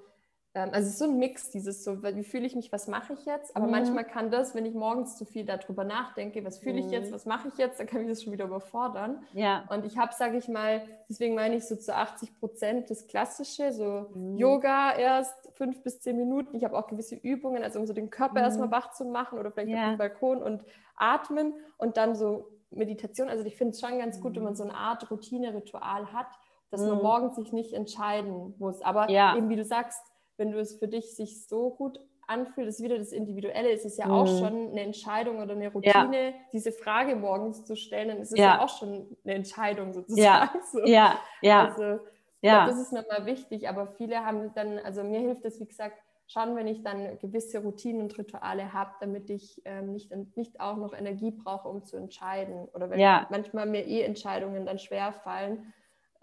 ähm, 0.55 0.71
also 0.73 0.87
es 0.87 0.95
ist 0.95 0.99
so 0.99 1.07
ein 1.07 1.19
Mix, 1.19 1.51
dieses 1.51 1.83
so, 1.83 2.03
wie 2.03 2.25
fühle 2.25 2.47
ich 2.47 2.55
mich, 2.55 2.73
was 2.73 2.87
mache 2.87 3.15
ich 3.15 3.25
jetzt? 3.25 3.57
Aber 3.57 3.67
mhm. 3.67 3.73
manchmal 3.73 4.05
kann 4.05 4.31
das, 4.31 4.55
wenn 4.55 4.67
ich 4.67 4.75
morgens 4.75 5.17
zu 5.17 5.25
viel 5.25 5.45
darüber 5.45 5.85
nachdenke, 5.85 6.45
was 6.45 6.59
fühle 6.59 6.79
ich 6.79 6.91
jetzt, 6.91 7.11
mhm. 7.11 7.15
was 7.15 7.27
mache 7.27 7.49
ich 7.49 7.57
jetzt, 7.57 7.81
dann 7.81 7.87
kann 7.87 8.03
ich 8.03 8.09
das 8.09 8.23
schon 8.23 8.33
wieder 8.33 8.45
überfordern. 8.45 9.23
Ja. 9.33 9.65
Und 9.71 9.87
ich 9.87 9.97
habe, 9.97 10.13
sage 10.15 10.37
ich 10.37 10.49
mal, 10.49 10.83
deswegen 11.09 11.35
meine 11.35 11.57
ich 11.57 11.67
so 11.67 11.77
zu 11.77 11.95
80 11.95 12.39
Prozent 12.39 12.91
das 12.91 13.07
Klassische, 13.07 13.73
so 13.73 14.11
mhm. 14.15 14.37
Yoga 14.37 14.95
erst 14.95 15.51
fünf 15.55 15.83
bis 15.83 16.01
zehn 16.01 16.17
Minuten. 16.17 16.57
Ich 16.57 16.65
habe 16.65 16.77
auch 16.77 16.87
gewisse 16.87 17.15
Übungen, 17.15 17.63
also 17.63 17.79
um 17.79 17.87
so 17.87 17.93
den 17.93 18.11
Körper 18.11 18.41
mhm. 18.41 18.45
erstmal 18.45 18.71
wach 18.71 18.93
zu 18.93 19.05
machen 19.05 19.39
oder 19.39 19.51
vielleicht 19.51 19.71
ja. 19.71 19.85
auf 19.85 19.95
dem 19.95 19.99
Balkon 19.99 20.43
und 20.43 20.65
atmen 20.97 21.55
und 21.79 21.97
dann 21.97 22.15
so 22.15 22.51
Meditation. 22.75 23.29
Also 23.29 23.45
ich 23.45 23.57
finde 23.57 23.73
es 23.73 23.81
schon 23.81 23.99
ganz 23.99 24.21
gut, 24.21 24.37
wenn 24.37 24.45
man 24.45 24.57
so 24.57 24.65
eine 24.65 24.75
Art 24.75 25.11
Routine-Ritual 25.11 26.13
hat, 26.13 26.29
dass 26.71 26.81
man 26.81 26.97
mhm. 26.97 27.03
morgens 27.03 27.37
sich 27.37 27.53
nicht 27.53 27.73
entscheiden 27.73 28.55
muss. 28.59 28.83
Aber 28.83 29.11
ja. 29.11 29.37
eben 29.37 29.49
wie 29.49 29.57
du 29.57 29.65
sagst, 29.65 30.01
wenn 30.37 30.51
du 30.51 30.59
es 30.59 30.79
für 30.79 30.89
dich 30.89 31.15
sich 31.15 31.47
so 31.47 31.71
gut 31.71 32.01
anfühlt, 32.27 32.69
ist 32.69 32.83
wieder 32.83 32.99
das 32.99 33.13
Individuelle, 33.13 33.71
ist 33.71 33.85
es 33.85 33.97
ja 33.97 34.07
mhm. 34.07 34.13
auch 34.13 34.27
schon 34.27 34.71
eine 34.71 34.81
Entscheidung 34.81 35.41
oder 35.41 35.53
eine 35.53 35.71
Routine, 35.71 36.31
ja. 36.31 36.33
diese 36.53 36.73
Frage 36.73 37.17
morgens 37.17 37.65
zu 37.65 37.77
stellen, 37.77 38.09
dann 38.09 38.19
ist 38.19 38.33
es 38.33 38.39
ja, 38.39 38.57
ja 38.57 38.65
auch 38.65 38.69
schon 38.69 39.17
eine 39.25 39.35
Entscheidung 39.35 39.93
sozusagen. 39.93 40.23
Ja, 40.23 40.53
so. 40.73 40.85
ja, 40.85 41.21
ja. 41.43 41.69
Also, 41.69 42.05
ja. 42.41 42.65
Glaub, 42.65 42.69
das 42.69 42.81
ist 42.81 42.93
nochmal 42.93 43.27
wichtig, 43.27 43.69
aber 43.69 43.87
viele 43.87 44.25
haben 44.25 44.53
dann, 44.55 44.79
also 44.79 45.05
mir 45.05 45.21
hilft 45.21 45.45
es, 45.45 45.61
wie 45.61 45.67
gesagt, 45.67 46.03
schon, 46.33 46.57
wenn 46.57 46.67
ich 46.67 46.83
dann 46.83 47.19
gewisse 47.19 47.59
Routinen 47.59 48.03
und 48.03 48.17
Rituale 48.19 48.73
habe, 48.73 48.93
damit 49.01 49.31
ich 49.31 49.61
ähm, 49.65 49.93
nicht, 49.93 50.11
nicht 50.37 50.61
auch 50.61 50.77
noch 50.77 50.95
Energie 50.95 51.31
brauche, 51.31 51.69
um 51.69 51.85
zu 51.85 51.97
entscheiden. 51.97 52.69
Oder 52.75 52.91
wenn 52.91 52.99
ja. 52.99 53.27
manchmal 53.31 53.67
mir 53.67 53.87
eh 53.87 54.03
Entscheidungen 54.03 54.67
dann 54.67 54.79
schwer 54.79 55.13
fallen, 55.13 55.73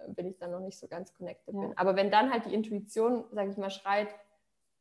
bin 0.08 0.28
ich 0.28 0.38
dann 0.38 0.52
noch 0.52 0.62
nicht 0.62 0.78
so 0.78 0.88
ganz 0.88 1.14
connected 1.14 1.54
ja. 1.54 1.62
bin. 1.62 1.78
Aber 1.78 1.96
wenn 1.96 2.12
dann 2.12 2.32
halt 2.32 2.46
die 2.46 2.54
Intuition, 2.54 3.26
sage 3.32 3.52
ich 3.52 3.58
mal, 3.58 3.70
schreit, 3.70 4.08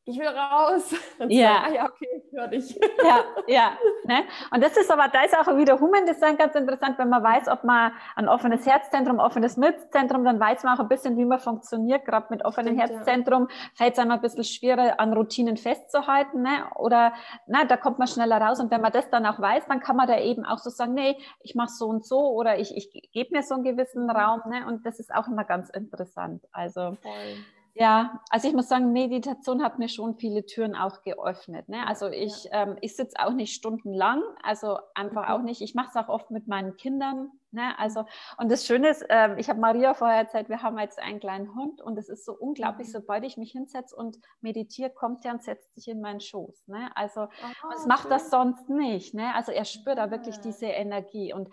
ich 0.09 0.19
will 0.19 0.27
raus. 0.27 0.95
Und 1.19 1.31
ja. 1.31 1.49
Sagen, 1.49 1.65
ah 1.67 1.75
ja, 1.75 1.85
okay, 1.87 2.09
ich 2.25 2.33
höre 2.33 2.49
dich. 2.49 2.81
Ja, 3.05 3.25
ja. 3.47 3.71
Ne? 4.05 4.25
Und 4.51 4.63
das 4.63 4.77
ist 4.77 4.91
aber, 4.91 5.09
da 5.09 5.23
ist 5.23 5.37
auch 5.39 5.57
wieder 5.57 5.79
Human 5.79 6.05
Design 6.05 6.37
ganz 6.37 6.55
interessant, 6.55 6.99
wenn 6.99 7.09
man 7.09 7.23
weiß, 7.23 7.49
ob 7.49 7.65
man 7.65 7.93
ein 8.17 8.29
offenes 8.29 8.67
Herzzentrum, 8.67 9.19
offenes 9.19 9.57
Milzzentrum, 9.57 10.25
dann 10.25 10.41
weiß 10.41 10.65
man 10.65 10.77
auch 10.77 10.81
ein 10.81 10.89
bisschen, 10.89 11.17
wie 11.17 11.25
man 11.25 11.39
funktioniert. 11.39 12.05
Gerade 12.05 12.27
mit 12.31 12.45
offenem 12.45 12.75
Stimmt, 12.75 12.97
Herzzentrum 12.97 13.49
ja. 13.49 13.57
fällt 13.75 13.93
es 13.95 13.99
einem 13.99 14.13
ein 14.13 14.21
bisschen 14.21 14.45
schwerer, 14.45 14.99
an 14.99 15.13
Routinen 15.13 15.57
festzuhalten. 15.57 16.43
Ne? 16.43 16.65
Oder 16.75 17.13
na, 17.47 17.65
da 17.65 17.77
kommt 17.77 17.99
man 17.99 18.09
schneller 18.09 18.41
raus. 18.41 18.61
Und 18.61 18.71
wenn 18.71 18.81
man 18.81 18.93
das 18.93 19.09
dann 19.11 19.27
auch 19.27 19.39
weiß, 19.39 19.67
dann 19.69 19.81
kann 19.81 19.97
man 19.97 20.09
da 20.09 20.19
eben 20.19 20.45
auch 20.45 20.59
so 20.59 20.71
sagen, 20.71 20.95
nee, 20.95 21.17
ich 21.43 21.55
mache 21.55 21.71
so 21.71 21.87
und 21.87 22.05
so 22.05 22.19
oder 22.33 22.59
ich, 22.59 22.77
ich 22.77 22.91
gebe 23.13 23.37
mir 23.37 23.43
so 23.43 23.55
einen 23.55 23.65
gewissen 23.65 24.11
Raum. 24.11 24.41
Ne? 24.51 24.67
Und 24.67 24.85
das 24.85 24.99
ist 24.99 25.15
auch 25.15 25.29
immer 25.29 25.45
ganz 25.45 25.71
interessant. 25.71 26.43
Also 26.53 26.97
Voll. 27.03 27.37
Ja, 27.79 28.20
also 28.29 28.49
ich 28.49 28.55
muss 28.55 28.68
sagen, 28.68 28.93
Meditation 28.93 29.62
hat 29.62 29.79
mir 29.79 29.89
schon 29.89 30.16
viele 30.16 30.45
Türen 30.45 30.74
auch 30.74 31.03
geöffnet. 31.03 31.68
Ne? 31.68 31.87
Also 31.87 32.09
ich, 32.09 32.45
ja. 32.45 32.62
ähm, 32.62 32.76
ich 32.81 32.97
sitze 32.97 33.16
auch 33.20 33.33
nicht 33.33 33.55
stundenlang, 33.55 34.20
also 34.43 34.79
einfach 34.97 35.29
mhm. 35.29 35.35
auch 35.35 35.43
nicht. 35.43 35.61
Ich 35.61 35.76
mache 35.76 35.91
es 35.91 35.97
auch 35.97 36.09
oft 36.09 36.33
mit 36.33 36.49
meinen 36.49 36.76
Kindern. 36.76 37.31
Ne? 37.53 37.79
Also, 37.79 38.05
und 38.37 38.51
das 38.51 38.66
Schöne 38.66 38.89
ist, 38.89 39.03
äh, 39.09 39.37
ich 39.39 39.49
habe 39.49 39.61
Maria 39.61 39.95
vorher 39.95 40.18
erzählt, 40.18 40.49
wir 40.49 40.61
haben 40.61 40.76
jetzt 40.79 40.99
einen 40.99 41.20
kleinen 41.20 41.55
Hund 41.55 41.81
und 41.81 41.97
es 41.99 42.09
ist 42.09 42.24
so 42.24 42.33
unglaublich, 42.33 42.89
mhm. 42.89 42.93
sobald 42.93 43.24
ich 43.24 43.37
mich 43.37 43.53
hinsetze 43.53 43.95
und 43.95 44.18
meditiere, 44.41 44.91
kommt 44.91 45.24
er 45.24 45.35
und 45.35 45.45
setzt 45.45 45.76
sich 45.76 45.87
in 45.87 46.01
meinen 46.01 46.20
Schoß. 46.20 46.66
Ne? 46.66 46.91
Also 46.97 47.22
oh, 47.22 47.72
es 47.76 47.87
macht 47.87 48.11
das 48.11 48.29
sonst 48.31 48.68
nicht. 48.68 49.14
Ne? 49.14 49.33
Also 49.37 49.53
er 49.53 49.64
spürt 49.64 49.99
da 49.99 50.11
wirklich 50.11 50.39
diese 50.41 50.66
Energie. 50.66 51.33
Und 51.33 51.49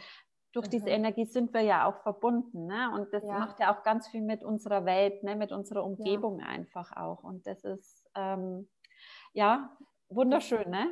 durch 0.55 0.69
diese 0.69 0.85
mhm. 0.85 0.95
Energie 0.95 1.25
sind 1.25 1.53
wir 1.53 1.61
ja 1.61 1.85
auch 1.85 1.97
verbunden. 1.97 2.65
Ne? 2.65 2.89
Und 2.95 3.13
das 3.13 3.23
ja. 3.23 3.39
macht 3.39 3.59
ja 3.59 3.75
auch 3.75 3.83
ganz 3.83 4.07
viel 4.07 4.21
mit 4.21 4.41
unserer 4.43 4.85
Welt, 4.85 5.21
ne? 5.21 5.35
mit 5.35 5.51
unserer 5.51 5.83
Umgebung 5.83 6.39
ja. 6.39 6.45
einfach 6.45 6.95
auch. 6.95 7.23
Und 7.23 7.45
das 7.45 7.65
ist 7.65 8.07
ähm, 8.15 8.67
ja 9.33 9.69
wunderschön, 10.07 10.69
ne? 10.69 10.87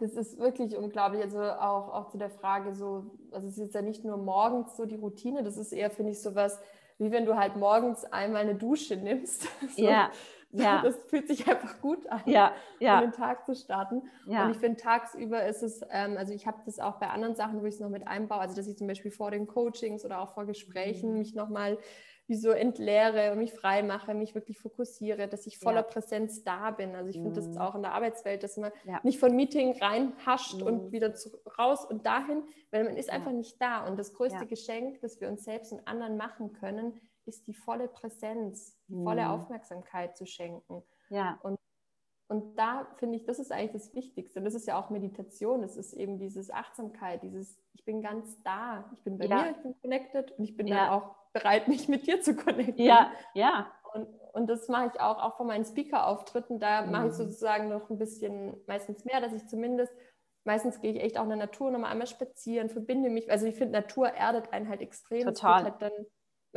Das 0.00 0.14
ist 0.14 0.38
wirklich 0.38 0.76
unglaublich. 0.76 1.22
Also 1.22 1.40
auch, 1.42 1.92
auch 1.92 2.08
zu 2.08 2.18
der 2.18 2.30
Frage 2.30 2.74
so, 2.74 3.16
also 3.30 3.46
es 3.46 3.54
ist 3.54 3.64
jetzt 3.64 3.74
ja 3.74 3.82
nicht 3.82 4.04
nur 4.04 4.16
morgens 4.16 4.76
so 4.76 4.84
die 4.84 4.96
Routine, 4.96 5.44
das 5.44 5.56
ist 5.56 5.72
eher, 5.72 5.90
finde 5.90 6.12
ich, 6.12 6.20
so 6.20 6.34
was, 6.34 6.60
wie 6.98 7.12
wenn 7.12 7.24
du 7.24 7.36
halt 7.36 7.56
morgens 7.56 8.04
einmal 8.04 8.42
eine 8.42 8.56
Dusche 8.56 8.96
nimmst. 9.00 9.48
So. 9.76 9.82
Ja. 9.82 10.10
Ja. 10.50 10.82
Das 10.88 10.96
fühlt 11.08 11.28
sich 11.28 11.46
einfach 11.46 11.80
gut 11.80 12.06
an, 12.08 12.22
ja, 12.24 12.52
ja. 12.78 12.98
um 12.98 13.10
den 13.10 13.12
Tag 13.12 13.44
zu 13.44 13.54
starten. 13.54 14.02
Ja. 14.26 14.44
Und 14.44 14.52
ich 14.52 14.56
finde, 14.58 14.80
tagsüber 14.80 15.44
ist 15.44 15.62
es, 15.62 15.82
ähm, 15.90 16.16
also 16.16 16.32
ich 16.32 16.46
habe 16.46 16.58
das 16.64 16.78
auch 16.78 16.98
bei 16.98 17.08
anderen 17.08 17.34
Sachen, 17.34 17.60
wo 17.60 17.66
ich 17.66 17.74
es 17.74 17.80
noch 17.80 17.90
mit 17.90 18.06
einbaue, 18.06 18.40
also 18.40 18.56
dass 18.56 18.66
ich 18.66 18.76
zum 18.78 18.86
Beispiel 18.86 19.10
vor 19.10 19.30
den 19.30 19.46
Coachings 19.46 20.04
oder 20.04 20.20
auch 20.20 20.32
vor 20.32 20.46
Gesprächen 20.46 21.12
mhm. 21.12 21.18
mich 21.18 21.34
nochmal 21.34 21.78
wie 22.28 22.36
so 22.36 22.50
entleere 22.50 23.32
und 23.32 23.38
mich 23.38 23.54
frei 23.54 23.82
mache, 23.82 24.12
mich 24.12 24.34
wirklich 24.34 24.58
fokussiere, 24.58 25.28
dass 25.28 25.46
ich 25.46 25.58
voller 25.58 25.80
ja. 25.80 25.82
Präsenz 25.82 26.44
da 26.44 26.70
bin. 26.70 26.94
Also 26.94 27.08
ich 27.08 27.16
finde 27.16 27.32
das 27.32 27.48
mhm. 27.48 27.58
auch 27.58 27.74
in 27.74 27.82
der 27.82 27.94
Arbeitswelt, 27.94 28.42
dass 28.42 28.58
man 28.58 28.70
ja. 28.84 29.00
nicht 29.02 29.18
von 29.18 29.34
Meeting 29.34 29.78
reinhascht 29.80 30.60
mhm. 30.60 30.66
und 30.66 30.92
wieder 30.92 31.14
zu, 31.14 31.30
raus 31.58 31.86
und 31.86 32.04
dahin, 32.04 32.42
weil 32.70 32.84
man 32.84 32.96
ist 32.98 33.08
einfach 33.08 33.32
nicht 33.32 33.60
da. 33.60 33.86
Und 33.86 33.98
das 33.98 34.12
größte 34.12 34.46
Geschenk, 34.46 35.00
das 35.00 35.22
wir 35.22 35.28
uns 35.28 35.44
selbst 35.44 35.72
und 35.72 35.88
anderen 35.88 36.18
machen 36.18 36.52
können, 36.52 37.00
ist 37.28 37.46
die 37.46 37.54
volle 37.54 37.88
Präsenz, 37.88 38.76
die 38.88 38.96
mhm. 38.96 39.04
volle 39.04 39.30
Aufmerksamkeit 39.30 40.16
zu 40.16 40.26
schenken. 40.26 40.82
Ja. 41.10 41.38
Und, 41.42 41.58
und 42.28 42.56
da 42.56 42.86
finde 42.96 43.16
ich, 43.16 43.24
das 43.24 43.38
ist 43.38 43.52
eigentlich 43.52 43.72
das 43.72 43.94
Wichtigste. 43.94 44.40
Und 44.40 44.44
das 44.44 44.54
ist 44.54 44.66
ja 44.66 44.78
auch 44.78 44.90
Meditation. 44.90 45.62
Das 45.62 45.76
ist 45.76 45.92
eben 45.92 46.18
dieses 46.18 46.50
Achtsamkeit, 46.50 47.22
dieses, 47.22 47.58
ich 47.74 47.84
bin 47.84 48.02
ganz 48.02 48.42
da, 48.42 48.90
ich 48.92 49.02
bin 49.04 49.18
bei 49.18 49.26
ja. 49.26 49.42
mir, 49.42 49.50
ich 49.52 49.62
bin 49.62 49.80
connected 49.80 50.32
und 50.32 50.44
ich 50.44 50.56
bin 50.56 50.66
ja. 50.66 50.76
dann 50.76 50.90
auch 50.90 51.14
bereit, 51.32 51.68
mich 51.68 51.88
mit 51.88 52.06
dir 52.06 52.20
zu 52.20 52.34
connecten. 52.34 52.84
Ja, 52.84 53.12
ja. 53.34 53.70
Und, 53.94 54.06
und 54.32 54.48
das 54.48 54.68
mache 54.68 54.90
ich 54.92 55.00
auch, 55.00 55.22
auch 55.22 55.36
von 55.36 55.46
meinen 55.46 55.64
Speaker-Auftritten. 55.64 56.58
Da 56.58 56.82
mhm. 56.82 56.92
mache 56.92 57.06
ich 57.06 57.12
mhm. 57.12 57.16
sozusagen 57.16 57.68
noch 57.68 57.88
ein 57.90 57.98
bisschen, 57.98 58.56
meistens 58.66 59.04
mehr, 59.04 59.20
dass 59.20 59.32
ich 59.32 59.46
zumindest 59.46 59.92
meistens 60.48 60.80
gehe 60.80 60.92
ich 60.92 61.00
echt 61.02 61.18
auch 61.18 61.24
in 61.24 61.28
der 61.28 61.38
Natur 61.38 61.70
nochmal 61.70 61.92
einmal 61.92 62.06
spazieren, 62.06 62.70
verbinde 62.70 63.10
mich. 63.10 63.30
Also 63.30 63.46
ich 63.46 63.54
finde, 63.54 63.78
Natur 63.78 64.08
erdet 64.08 64.52
einen 64.52 64.68
halt 64.68 64.80
extrem. 64.80 65.26
Total. 65.26 65.62
Halt 65.62 65.82
dann 65.82 65.92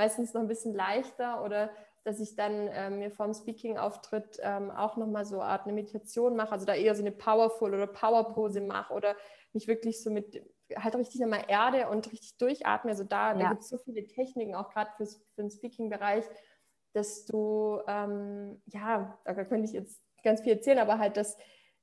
meistens 0.01 0.33
noch 0.33 0.41
ein 0.41 0.47
bisschen 0.47 0.73
leichter 0.73 1.43
oder 1.43 1.69
dass 2.03 2.19
ich 2.19 2.35
dann 2.35 2.67
ähm, 2.73 2.97
mir 2.97 3.11
vorm 3.11 3.35
Speaking-Auftritt 3.35 4.39
ähm, 4.41 4.71
auch 4.71 4.97
nochmal 4.97 5.25
so 5.25 5.39
eine 5.39 5.51
Art 5.51 5.65
eine 5.65 5.73
Meditation 5.73 6.35
mache, 6.35 6.53
also 6.53 6.65
da 6.65 6.73
eher 6.73 6.95
so 6.95 7.03
eine 7.03 7.11
Powerful 7.11 7.71
oder 7.71 7.85
Power-Pose 7.85 8.61
mache 8.61 8.93
oder 8.93 9.15
mich 9.53 9.67
wirklich 9.67 10.01
so 10.01 10.09
mit 10.09 10.43
halt 10.75 10.95
richtig 10.95 11.21
nochmal 11.21 11.45
Erde 11.47 11.89
und 11.89 12.11
richtig 12.11 12.37
durchatme. 12.37 12.91
Also 12.91 13.03
da, 13.03 13.33
ja. 13.33 13.37
da 13.37 13.49
gibt 13.49 13.61
es 13.61 13.69
so 13.69 13.77
viele 13.77 14.07
Techniken, 14.07 14.55
auch 14.55 14.69
gerade 14.69 14.89
für, 14.97 15.05
den 15.37 15.51
Speaking-Bereich, 15.51 16.25
dass 16.93 17.25
du, 17.25 17.79
ähm, 17.87 18.59
ja, 18.65 19.19
da 19.23 19.33
könnte 19.45 19.65
ich 19.65 19.73
jetzt 19.73 20.01
ganz 20.23 20.41
viel 20.41 20.53
erzählen, 20.53 20.79
aber 20.79 20.97
halt 20.97 21.15
das, 21.15 21.37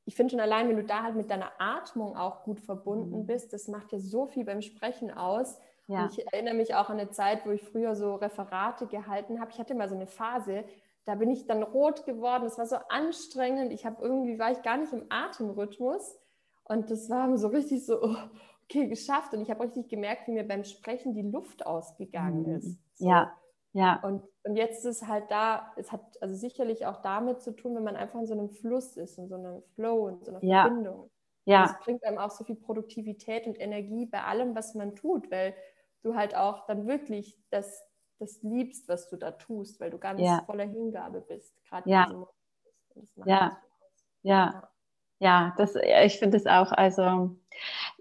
ich 0.07 0.16
finde 0.16 0.33
schon 0.33 0.41
allein, 0.41 0.69
wenn 0.69 0.77
du 0.77 0.85
da 0.85 1.05
halt 1.05 1.14
mit 1.14 1.31
deiner 1.31 1.53
Atmung 1.61 2.16
auch 2.16 2.43
gut 2.43 2.59
verbunden 2.59 3.21
mhm. 3.21 3.27
bist, 3.27 3.53
das 3.53 3.69
macht 3.69 3.93
ja 3.93 4.01
so 4.01 4.27
viel 4.27 4.45
beim 4.45 4.62
Sprechen 4.62 5.12
aus 5.12 5.59
ja. 5.89 6.05
Und 6.05 6.18
ich 6.18 6.32
erinnere 6.32 6.55
mich 6.55 6.74
auch 6.74 6.91
an 6.91 7.01
eine 7.01 7.11
Zeit, 7.11 7.47
wo 7.47 7.51
ich 7.51 7.62
früher 7.62 7.97
so 7.97 8.14
Referate 8.14 8.86
gehalten 8.86 9.41
habe. 9.41 9.51
Ich 9.51 9.59
hatte 9.59 9.74
mal 9.74 9.89
so 9.89 9.95
eine 9.95 10.07
Phase, 10.07 10.64
da 11.07 11.14
bin 11.14 11.30
ich 11.30 11.47
dann 11.47 11.62
rot 11.62 12.05
geworden. 12.05 12.45
Es 12.45 12.59
war 12.59 12.66
so 12.66 12.76
anstrengend. 12.91 13.72
Ich 13.72 13.86
habe 13.86 14.03
irgendwie, 14.03 14.39
war 14.39 14.53
ich 14.53 14.62
gar 14.62 14.76
nicht 14.76 14.93
im 14.93 15.07
Atemrhythmus. 15.09 16.18
Und 16.64 16.91
das 16.91 17.09
war 17.09 17.34
so 17.39 17.49
richtig 17.49 17.86
so, 17.86 18.03
oh, 18.03 18.16
okay, 18.64 18.86
geschafft. 18.86 19.32
Und 19.32 19.41
ich 19.41 19.51
habe 19.51 19.64
richtig 19.64 19.89
gemerkt, 19.89 20.28
wie 20.28 20.32
mir 20.32 20.47
beim 20.47 20.64
Sprechen 20.64 21.14
die 21.14 21.22
Luft 21.22 21.64
ausgegangen 21.64 22.43
mhm. 22.43 22.57
ist. 22.57 22.78
So. 22.99 23.09
Ja, 23.09 23.32
ja. 23.72 23.99
Und, 24.03 24.22
und 24.45 24.57
jetzt 24.57 24.84
ist 24.84 25.03
es 25.03 25.09
halt 25.09 25.30
da, 25.30 25.72
es 25.76 25.91
hat 25.91 26.03
also 26.20 26.34
sicherlich 26.34 26.84
auch 26.84 27.01
damit 27.01 27.41
zu 27.41 27.53
tun, 27.53 27.74
wenn 27.74 27.84
man 27.84 27.97
einfach 27.97 28.20
in 28.20 28.26
so 28.26 28.34
einem 28.34 28.51
Fluss 28.51 28.99
ist, 28.99 29.16
in 29.16 29.28
so 29.28 29.36
einem 29.36 29.62
Flow, 29.74 30.09
in 30.09 30.22
so 30.22 30.32
einer 30.32 30.45
ja. 30.45 30.66
Verbindung. 30.66 31.11
Ja. 31.47 31.64
Es 31.64 31.82
bringt 31.82 32.05
einem 32.05 32.18
auch 32.18 32.30
so 32.30 32.45
viel 32.45 32.57
Produktivität 32.57 33.47
und 33.47 33.59
Energie 33.59 34.05
bei 34.05 34.22
allem, 34.22 34.55
was 34.55 34.74
man 34.74 34.95
tut, 34.95 35.30
weil 35.30 35.55
du 36.03 36.15
halt 36.15 36.35
auch 36.37 36.67
dann 36.67 36.87
wirklich 36.87 37.39
das, 37.51 37.83
das 38.19 38.43
liebst, 38.43 38.89
was 38.89 39.09
du 39.09 39.17
da 39.17 39.33
tust, 39.33 39.81
weil 39.81 39.91
du 39.91 39.99
ganz 39.99 40.21
ja. 40.21 40.43
voller 40.47 40.65
Hingabe 40.65 41.21
bist. 41.21 41.55
Gerade 41.65 41.89
ja. 41.89 42.27
Ja. 43.25 43.61
ja. 44.23 44.69
Ja, 45.21 45.53
das, 45.57 45.75
ich 45.75 46.19
finde 46.19 46.37
es 46.37 46.47
auch, 46.47 46.71
also 46.71 47.37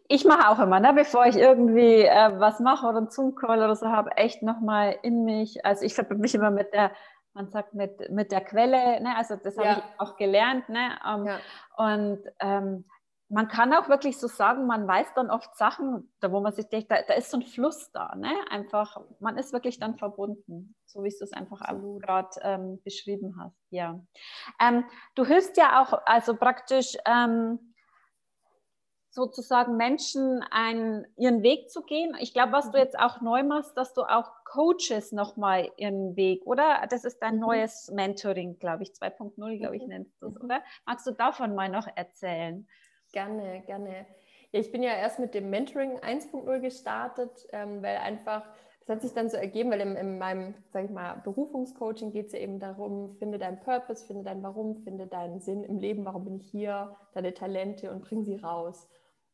ich 0.07 0.23
mache 0.23 0.49
auch 0.49 0.59
immer, 0.59 0.79
ne, 0.79 0.93
bevor 0.93 1.25
ich 1.25 1.35
irgendwie 1.35 2.03
äh, 2.03 2.39
was 2.39 2.59
mache 2.59 2.85
oder 2.85 2.97
einen 2.97 3.09
Zoom-Call 3.09 3.57
oder 3.57 3.75
so 3.75 3.87
habe, 3.87 4.15
echt 4.17 4.43
nochmal 4.43 4.97
in 5.01 5.25
mich, 5.25 5.65
also 5.65 5.83
ich 5.83 5.95
verbinde 5.95 6.21
mich 6.21 6.35
immer 6.35 6.51
mit 6.51 6.73
der, 6.73 6.91
man 7.33 7.49
sagt 7.49 7.73
mit, 7.73 8.11
mit 8.11 8.31
der 8.31 8.41
Quelle, 8.41 9.01
ne, 9.01 9.15
also 9.17 9.35
das 9.35 9.57
habe 9.57 9.67
ja. 9.67 9.77
ich 9.77 9.99
auch 9.99 10.15
gelernt, 10.15 10.69
ne, 10.69 10.91
ähm, 11.05 11.25
ja. 11.25 11.39
und 11.75 12.19
ähm, 12.39 12.85
man 13.29 13.47
kann 13.49 13.73
auch 13.73 13.89
wirklich 13.89 14.17
so 14.17 14.27
sagen, 14.27 14.67
man 14.67 14.87
weiß 14.87 15.13
dann 15.15 15.29
oft 15.29 15.55
Sachen, 15.57 16.09
da 16.21 16.31
wo 16.31 16.39
man 16.39 16.53
sich 16.53 16.67
denkt, 16.69 16.89
da, 16.89 17.01
da 17.01 17.13
ist 17.13 17.29
so 17.29 17.37
ein 17.37 17.43
Fluss 17.43 17.91
da, 17.91 18.15
ne? 18.15 18.31
Einfach, 18.49 19.01
man 19.19 19.37
ist 19.37 19.51
wirklich 19.51 19.79
dann 19.79 19.97
verbunden, 19.97 20.75
so 20.85 21.03
wie 21.03 21.09
du 21.09 21.23
es 21.23 21.33
einfach 21.33 21.59
gerade 21.99 22.29
ähm, 22.41 22.81
beschrieben 22.83 23.35
hast. 23.39 23.57
Ja. 23.69 23.99
Ähm, 24.61 24.85
du 25.15 25.25
hilfst 25.25 25.57
ja 25.57 25.81
auch, 25.81 26.01
also 26.05 26.35
praktisch 26.35 26.95
ähm, 27.05 27.73
sozusagen 29.09 29.75
Menschen 29.75 30.43
einen, 30.51 31.05
ihren 31.17 31.43
Weg 31.43 31.69
zu 31.69 31.81
gehen. 31.81 32.15
Ich 32.19 32.33
glaube, 32.33 32.53
was 32.53 32.71
du 32.71 32.77
mhm. 32.77 32.83
jetzt 32.83 32.97
auch 32.97 33.19
neu 33.19 33.43
machst, 33.43 33.75
dass 33.75 33.93
du 33.93 34.03
auch 34.03 34.31
Coaches 34.45 35.11
nochmal 35.11 35.69
ihren 35.75 36.15
Weg, 36.15 36.45
oder? 36.45 36.85
Das 36.89 37.03
ist 37.03 37.19
dein 37.19 37.35
mhm. 37.35 37.41
neues 37.41 37.91
Mentoring, 37.91 38.57
glaube 38.59 38.83
ich, 38.83 38.91
2.0, 38.91 39.57
glaube 39.57 39.75
ich, 39.75 39.83
mhm. 39.83 39.89
nennst 39.89 40.21
du 40.21 40.27
es, 40.27 40.39
oder? 40.39 40.61
Magst 40.85 41.05
du 41.07 41.11
davon 41.11 41.55
mal 41.55 41.67
noch 41.67 41.87
erzählen? 41.93 42.67
Gerne, 43.11 43.63
gerne. 43.65 44.05
Ja, 44.51 44.59
ich 44.59 44.71
bin 44.71 44.83
ja 44.83 44.91
erst 44.91 45.19
mit 45.19 45.33
dem 45.33 45.49
Mentoring 45.49 45.99
1.0 45.99 46.59
gestartet, 46.59 47.47
ähm, 47.51 47.81
weil 47.81 47.97
einfach 47.97 48.47
das 48.87 48.95
hat 48.95 49.01
sich 49.01 49.13
dann 49.13 49.29
so 49.29 49.35
ergeben, 49.35 49.69
weil 49.69 49.81
in, 49.81 49.97
in 49.97 50.17
meinem, 50.17 50.55
sag 50.71 50.85
ich 50.85 50.91
mal, 50.91 51.15
Berufungscoaching 51.15 52.11
geht 52.11 52.27
es 52.27 52.31
ja 52.31 52.39
eben 52.39 52.57
darum, 52.57 53.17
finde 53.17 53.37
deinen 53.37 53.59
Purpose, 53.59 54.05
finde 54.05 54.23
dein 54.23 54.41
Warum, 54.43 54.77
finde 54.77 55.07
deinen 55.07 55.41
Sinn 55.41 55.65
im 55.65 55.77
Leben, 55.77 56.05
warum 56.05 56.23
bin 56.23 56.37
ich 56.37 56.49
hier, 56.49 56.95
deine 57.13 57.33
Talente 57.33 57.91
und 57.91 58.01
bring 58.01 58.23
sie 58.23 58.37
raus. 58.37 58.87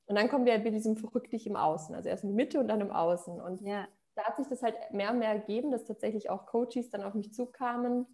Und 0.08 0.16
dann 0.16 0.28
kommen 0.28 0.46
wir 0.46 0.54
halt 0.54 0.64
mit 0.64 0.74
diesem 0.74 0.98
verrückt 0.98 1.32
dich 1.32 1.46
im 1.46 1.56
Außen, 1.56 1.94
also 1.94 2.10
erst 2.10 2.24
in 2.24 2.32
die 2.32 2.36
Mitte 2.36 2.60
und 2.60 2.68
dann 2.68 2.82
im 2.82 2.90
Außen. 2.90 3.40
Und 3.40 3.62
ja. 3.62 3.88
da 4.16 4.24
hat 4.24 4.38
sich 4.38 4.48
das 4.48 4.64
halt 4.64 4.76
mehr 4.92 5.12
und 5.12 5.20
mehr 5.20 5.30
ergeben, 5.30 5.72
dass 5.72 5.86
tatsächlich 5.86 6.32
auch 6.32 6.48
Coaches 6.48 6.90
dann 6.90 7.04
auf 7.04 7.14
mich 7.14 7.32
zukamen. 7.32 8.08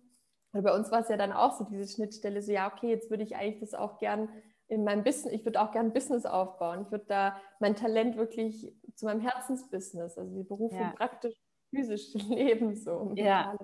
Und 0.51 0.63
bei 0.63 0.75
uns 0.75 0.91
war 0.91 0.99
es 0.99 1.09
ja 1.09 1.15
dann 1.15 1.31
auch 1.31 1.53
so 1.53 1.63
diese 1.63 1.87
Schnittstelle, 1.87 2.41
so 2.41 2.51
ja, 2.51 2.69
okay, 2.69 2.89
jetzt 2.89 3.09
würde 3.09 3.23
ich 3.23 3.37
eigentlich 3.37 3.61
das 3.61 3.73
auch 3.73 3.97
gern 3.97 4.27
in 4.69 4.83
meinem 4.83 5.03
Business, 5.03 5.33
ich 5.33 5.43
würde 5.45 5.61
auch 5.61 5.71
gerne 5.71 5.89
ein 5.89 5.93
Business 5.93 6.25
aufbauen. 6.25 6.83
Ich 6.83 6.91
würde 6.91 7.05
da 7.07 7.41
mein 7.59 7.75
Talent 7.75 8.17
wirklich 8.17 8.71
zu 8.95 9.05
meinem 9.05 9.19
Herzensbusiness, 9.19 10.17
also 10.17 10.35
die 10.35 10.43
Berufung 10.43 10.79
ja. 10.79 10.93
praktisch 10.95 11.35
physisch 11.69 12.13
leben, 12.29 12.75
so. 12.75 13.11
Ja. 13.15 13.57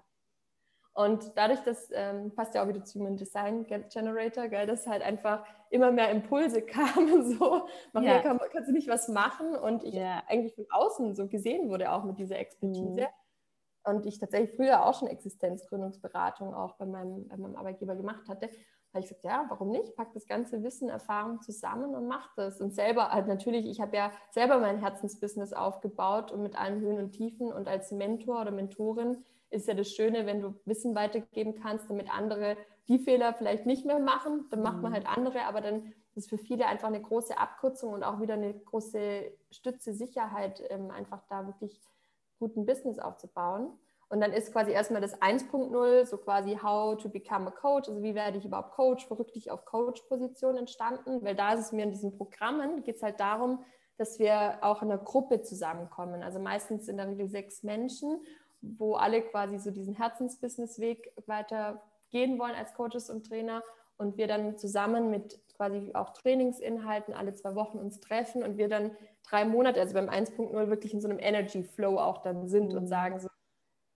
Und 0.93 1.33
dadurch, 1.35 1.59
das 1.59 1.89
ähm, 1.93 2.33
passt 2.33 2.55
ja 2.55 2.63
auch 2.63 2.67
wieder 2.67 2.83
zu 2.83 2.99
Human 2.99 3.17
Design 3.17 3.65
Generator, 3.67 4.47
gell, 4.47 4.65
dass 4.65 4.87
halt 4.87 5.03
einfach 5.03 5.45
immer 5.69 5.91
mehr 5.91 6.09
Impulse 6.09 6.61
kamen, 6.65 7.37
so, 7.37 7.67
Maria, 7.93 8.15
ja. 8.15 8.21
kann, 8.21 8.39
kannst 8.51 8.69
du 8.69 8.73
nicht 8.73 8.87
was 8.87 9.07
machen? 9.07 9.55
Und 9.55 9.83
ich 9.83 9.93
ja. 9.93 10.23
eigentlich 10.27 10.55
von 10.55 10.65
außen 10.71 11.13
so 11.13 11.27
gesehen 11.27 11.69
wurde, 11.69 11.91
auch 11.91 12.03
mit 12.03 12.17
dieser 12.17 12.39
Expertise. 12.39 13.01
Mhm. 13.01 13.07
Und 13.83 14.07
ich 14.07 14.17
tatsächlich 14.17 14.55
früher 14.55 14.83
auch 14.83 14.97
schon 14.97 15.09
Existenzgründungsberatung 15.09 16.55
auch 16.55 16.77
bei 16.77 16.87
meinem, 16.87 17.27
bei 17.27 17.37
meinem 17.37 17.55
Arbeitgeber 17.55 17.95
gemacht 17.95 18.27
hatte 18.27 18.49
habe 18.95 19.03
ich 19.03 19.09
gesagt, 19.09 19.25
ja, 19.25 19.45
warum 19.49 19.69
nicht? 19.71 19.95
Pack 19.95 20.13
das 20.13 20.25
ganze 20.25 20.63
Wissen, 20.63 20.89
Erfahrung 20.89 21.41
zusammen 21.41 21.93
und 21.93 22.07
mach 22.07 22.33
das. 22.35 22.61
Und 22.61 22.73
selber, 22.73 23.09
halt 23.11 23.27
natürlich, 23.27 23.65
ich 23.65 23.81
habe 23.81 23.95
ja 23.95 24.11
selber 24.31 24.59
mein 24.59 24.79
Herzensbusiness 24.79 25.53
aufgebaut 25.53 26.31
und 26.31 26.41
mit 26.41 26.57
allen 26.57 26.79
Höhen 26.79 26.97
und 26.97 27.11
Tiefen. 27.11 27.51
Und 27.51 27.67
als 27.67 27.91
Mentor 27.91 28.41
oder 28.41 28.51
Mentorin 28.51 29.23
ist 29.49 29.67
ja 29.67 29.73
das 29.73 29.89
Schöne, 29.89 30.25
wenn 30.25 30.41
du 30.41 30.55
Wissen 30.65 30.95
weitergeben 30.95 31.55
kannst, 31.61 31.89
damit 31.89 32.09
andere 32.09 32.57
die 32.87 32.99
Fehler 32.99 33.33
vielleicht 33.33 33.65
nicht 33.65 33.85
mehr 33.85 33.99
machen. 33.99 34.45
Dann 34.49 34.61
macht 34.61 34.81
man 34.81 34.91
mhm. 34.91 34.95
halt 34.95 35.07
andere, 35.07 35.43
aber 35.45 35.61
dann 35.61 35.93
ist 36.15 36.29
für 36.29 36.37
viele 36.37 36.65
einfach 36.67 36.87
eine 36.87 37.01
große 37.01 37.37
Abkürzung 37.37 37.93
und 37.93 38.03
auch 38.03 38.21
wieder 38.21 38.35
eine 38.35 38.53
große 38.53 39.31
Stütze, 39.51 39.93
Sicherheit, 39.93 40.63
ähm, 40.69 40.89
einfach 40.89 41.21
da 41.29 41.45
wirklich 41.45 41.81
guten 42.39 42.65
Business 42.65 42.99
aufzubauen. 42.99 43.77
Und 44.09 44.21
dann 44.21 44.33
ist 44.33 44.51
quasi 44.51 44.71
erstmal 44.71 45.01
das 45.01 45.19
1.0, 45.19 46.05
so 46.05 46.17
quasi 46.17 46.57
How 46.61 46.95
to 46.97 47.09
become 47.09 47.47
a 47.47 47.51
Coach, 47.51 47.89
also 47.89 48.03
wie 48.03 48.13
werde 48.13 48.37
ich 48.37 48.45
überhaupt 48.45 48.71
Coach, 48.71 49.07
verrückt 49.07 49.35
dich 49.35 49.49
auf 49.49 49.65
Coach-Position 49.65 50.57
entstanden, 50.57 51.23
weil 51.23 51.35
da 51.35 51.53
ist 51.53 51.61
es 51.61 51.71
mir 51.71 51.83
in 51.83 51.91
diesen 51.91 52.15
Programmen, 52.15 52.83
geht 52.83 52.97
es 52.97 53.03
halt 53.03 53.19
darum, 53.19 53.63
dass 53.97 54.19
wir 54.19 54.59
auch 54.61 54.81
in 54.81 54.91
einer 54.91 55.01
Gruppe 55.01 55.41
zusammenkommen, 55.41 56.21
also 56.21 56.39
meistens 56.39 56.87
in 56.87 56.97
der 56.97 57.07
Regel 57.07 57.27
sechs 57.27 57.63
Menschen, 57.63 58.21
wo 58.61 58.95
alle 58.95 59.21
quasi 59.21 59.57
so 59.57 59.71
diesen 59.71 59.95
Herzensbusiness-Weg 59.95 61.13
weiter 61.27 61.81
gehen 62.09 62.39
wollen 62.39 62.55
als 62.55 62.73
Coaches 62.73 63.09
und 63.09 63.25
Trainer. 63.27 63.63
Und 63.97 64.17
wir 64.17 64.27
dann 64.27 64.57
zusammen 64.57 65.09
mit 65.09 65.39
quasi 65.55 65.91
auch 65.93 66.11
Trainingsinhalten 66.11 67.13
alle 67.13 67.33
zwei 67.33 67.55
Wochen 67.55 67.77
uns 67.77 68.01
treffen 68.01 68.43
und 68.43 68.57
wir 68.57 68.67
dann 68.67 68.91
drei 69.29 69.45
Monate, 69.45 69.79
also 69.79 69.93
beim 69.93 70.09
1.0 70.09 70.69
wirklich 70.69 70.93
in 70.93 70.99
so 70.99 71.07
einem 71.07 71.19
Energy 71.19 71.63
Flow 71.63 71.97
auch 71.97 72.21
dann 72.21 72.47
sind 72.49 72.73
und 72.73 72.83
mhm. 72.83 72.87
sagen 72.87 73.19
so, 73.19 73.29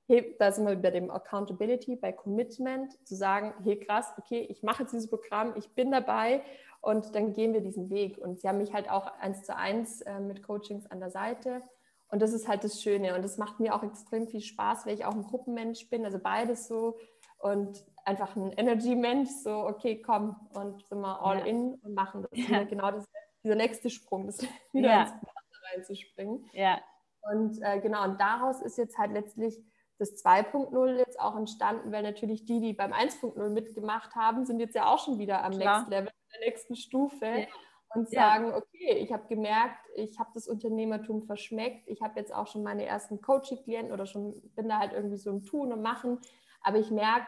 hey, 0.10 0.36
da 0.40 0.52
sind 0.52 0.68
wir 0.68 0.76
bei 0.76 0.90
dem 0.90 1.12
Accountability, 1.12 1.96
bei 1.96 2.12
Commitment, 2.12 2.92
zu 3.08 3.16
sagen, 3.16 3.54
hey 3.64 3.80
krass, 3.80 4.12
okay, 4.18 4.42
ich 4.50 4.64
mache 4.64 4.82
jetzt 4.82 4.92
dieses 4.92 5.08
Programm, 5.08 5.54
ich 5.56 5.70
bin 5.76 5.92
dabei 5.92 6.42
und 6.82 7.14
dann 7.14 7.34
gehen 7.34 7.54
wir 7.54 7.62
diesen 7.62 7.92
Weg. 7.92 8.18
Und 8.18 8.40
sie 8.40 8.48
haben 8.48 8.58
mich 8.58 8.74
halt 8.74 8.90
auch 8.90 9.06
eins 9.20 9.44
zu 9.44 9.56
eins 9.56 10.02
äh, 10.02 10.20
mit 10.20 10.42
Coachings 10.42 10.88
an 10.88 11.00
der 11.00 11.12
Seite. 11.12 11.62
Und 12.10 12.24
das 12.24 12.34
ist 12.34 12.48
halt 12.48 12.64
das 12.64 12.82
Schöne. 12.82 13.16
Und 13.16 13.24
das 13.24 13.38
macht 13.38 13.60
mir 13.60 13.76
auch 13.76 13.84
extrem 13.84 14.28
viel 14.28 14.42
Spaß, 14.42 14.88
weil 14.88 14.96
ich 14.96 15.06
auch 15.06 15.14
ein 15.14 15.24
Gruppenmensch 15.24 15.88
bin, 15.90 16.04
also 16.06 16.18
beides 16.18 16.68
so. 16.68 16.98
Und 17.38 17.86
einfach 18.04 18.36
ein 18.36 18.52
Energy-Mensch, 18.52 19.30
so, 19.44 19.52
okay, 19.52 20.02
komm, 20.02 20.36
und 20.56 20.84
sind 20.90 21.02
wir 21.02 21.22
all 21.22 21.40
ja. 21.40 21.46
in 21.46 21.76
und 21.76 21.94
machen 21.94 22.24
das. 22.24 22.50
Ja. 22.50 22.64
Genau 22.64 22.92
das, 22.92 23.06
dieser 23.44 23.56
nächste 23.56 23.92
Sprung, 23.92 24.26
das 24.26 24.40
wieder 24.74 24.90
ja. 24.90 25.02
ins 25.04 25.12
Wasser 25.12 25.76
reinzuspringen. 25.76 26.50
Ja. 26.54 26.80
Und 27.22 27.62
äh, 27.62 27.80
genau, 27.80 28.06
und 28.06 28.20
daraus 28.20 28.62
ist 28.62 28.78
jetzt 28.78 28.98
halt 28.98 29.12
letztlich 29.12 29.62
das 30.00 30.24
2.0 30.24 30.98
jetzt 30.98 31.20
auch 31.20 31.36
entstanden, 31.36 31.92
weil 31.92 32.04
natürlich 32.04 32.46
die, 32.46 32.62
die 32.62 32.74
beim 32.74 32.94
1.0 32.94 33.50
mitgemacht 33.50 34.16
haben, 34.16 34.46
sind 34.46 34.60
jetzt 34.60 34.76
ja 34.76 34.86
auch 34.86 35.00
schon 35.00 35.20
wieder 35.20 35.44
am 35.44 35.52
Klar. 35.52 35.80
Next 35.80 35.92
Level, 35.92 36.12
der 36.34 36.48
nächsten 36.48 36.76
Stufe 36.76 37.26
ja. 37.26 37.48
und 37.94 38.10
sagen, 38.10 38.48
ja. 38.48 38.58
okay, 38.58 38.94
ich 39.00 39.12
habe 39.12 39.28
gemerkt, 39.28 39.86
ich 39.96 40.18
habe 40.18 40.30
das 40.34 40.48
Unternehmertum 40.48 41.24
verschmeckt, 41.24 41.88
ich 41.88 42.02
habe 42.02 42.20
jetzt 42.20 42.34
auch 42.34 42.48
schon 42.48 42.64
meine 42.64 42.86
ersten 42.86 43.22
Coaching-Klienten 43.22 43.92
oder 43.92 44.06
schon 44.06 44.42
bin 44.56 44.70
da 44.70 44.80
halt 44.80 44.94
irgendwie 44.94 45.18
so 45.18 45.30
im 45.30 45.44
Tun 45.44 45.74
und 45.74 45.82
Machen, 45.82 46.20
aber 46.62 46.78
ich 46.78 46.92
merke 46.92 47.28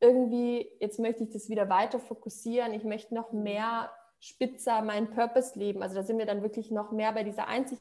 irgendwie, 0.00 0.70
jetzt 0.80 0.98
möchte 0.98 1.24
ich 1.24 1.30
das 1.30 1.48
wieder 1.48 1.68
weiter 1.68 2.00
fokussieren, 2.00 2.74
ich 2.74 2.84
möchte 2.84 3.14
noch 3.14 3.32
mehr 3.32 3.92
spitzer 4.18 4.82
meinen 4.82 5.10
Purpose 5.10 5.58
leben. 5.58 5.82
Also 5.82 5.94
da 5.94 6.02
sind 6.02 6.18
wir 6.18 6.26
dann 6.26 6.42
wirklich 6.42 6.70
noch 6.70 6.92
mehr 6.92 7.12
bei 7.12 7.24
dieser 7.24 7.48
Einzigartigkeit 7.48 7.80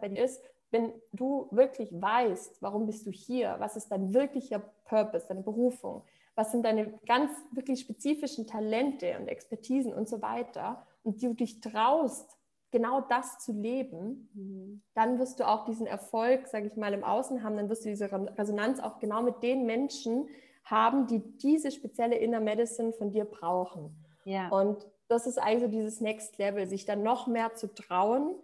bei 0.00 0.08
dir 0.08 0.24
ist, 0.24 0.42
wenn 0.74 0.92
du 1.12 1.46
wirklich 1.52 1.88
weißt, 1.92 2.60
warum 2.60 2.86
bist 2.86 3.06
du 3.06 3.12
hier, 3.12 3.54
was 3.60 3.76
ist 3.76 3.92
dein 3.92 4.12
wirklicher 4.12 4.60
Purpose, 4.86 5.24
deine 5.28 5.42
Berufung, 5.42 6.02
was 6.34 6.50
sind 6.50 6.64
deine 6.64 6.98
ganz 7.06 7.30
wirklich 7.52 7.78
spezifischen 7.78 8.48
Talente 8.48 9.16
und 9.20 9.28
Expertisen 9.28 9.94
und 9.94 10.08
so 10.08 10.20
weiter 10.20 10.84
und 11.04 11.22
du 11.22 11.32
dich 11.32 11.60
traust, 11.60 12.36
genau 12.72 13.02
das 13.02 13.38
zu 13.38 13.52
leben, 13.52 14.28
mhm. 14.34 14.82
dann 14.94 15.20
wirst 15.20 15.38
du 15.38 15.46
auch 15.46 15.64
diesen 15.64 15.86
Erfolg, 15.86 16.48
sage 16.48 16.66
ich 16.66 16.76
mal, 16.76 16.92
im 16.92 17.04
Außen 17.04 17.44
haben, 17.44 17.56
dann 17.56 17.68
wirst 17.68 17.84
du 17.84 17.90
diese 17.90 18.10
Resonanz 18.36 18.80
auch 18.80 18.98
genau 18.98 19.22
mit 19.22 19.44
den 19.44 19.66
Menschen 19.66 20.28
haben, 20.64 21.06
die 21.06 21.20
diese 21.38 21.70
spezielle 21.70 22.16
Inner 22.16 22.40
Medicine 22.40 22.92
von 22.92 23.12
dir 23.12 23.26
brauchen. 23.26 23.94
Ja. 24.24 24.48
Und 24.48 24.84
das 25.06 25.28
ist 25.28 25.38
eigentlich 25.38 25.62
so 25.62 25.68
dieses 25.68 26.00
Next 26.00 26.36
Level, 26.38 26.66
sich 26.66 26.84
dann 26.84 27.04
noch 27.04 27.28
mehr 27.28 27.54
zu 27.54 27.72
trauen, 27.72 28.34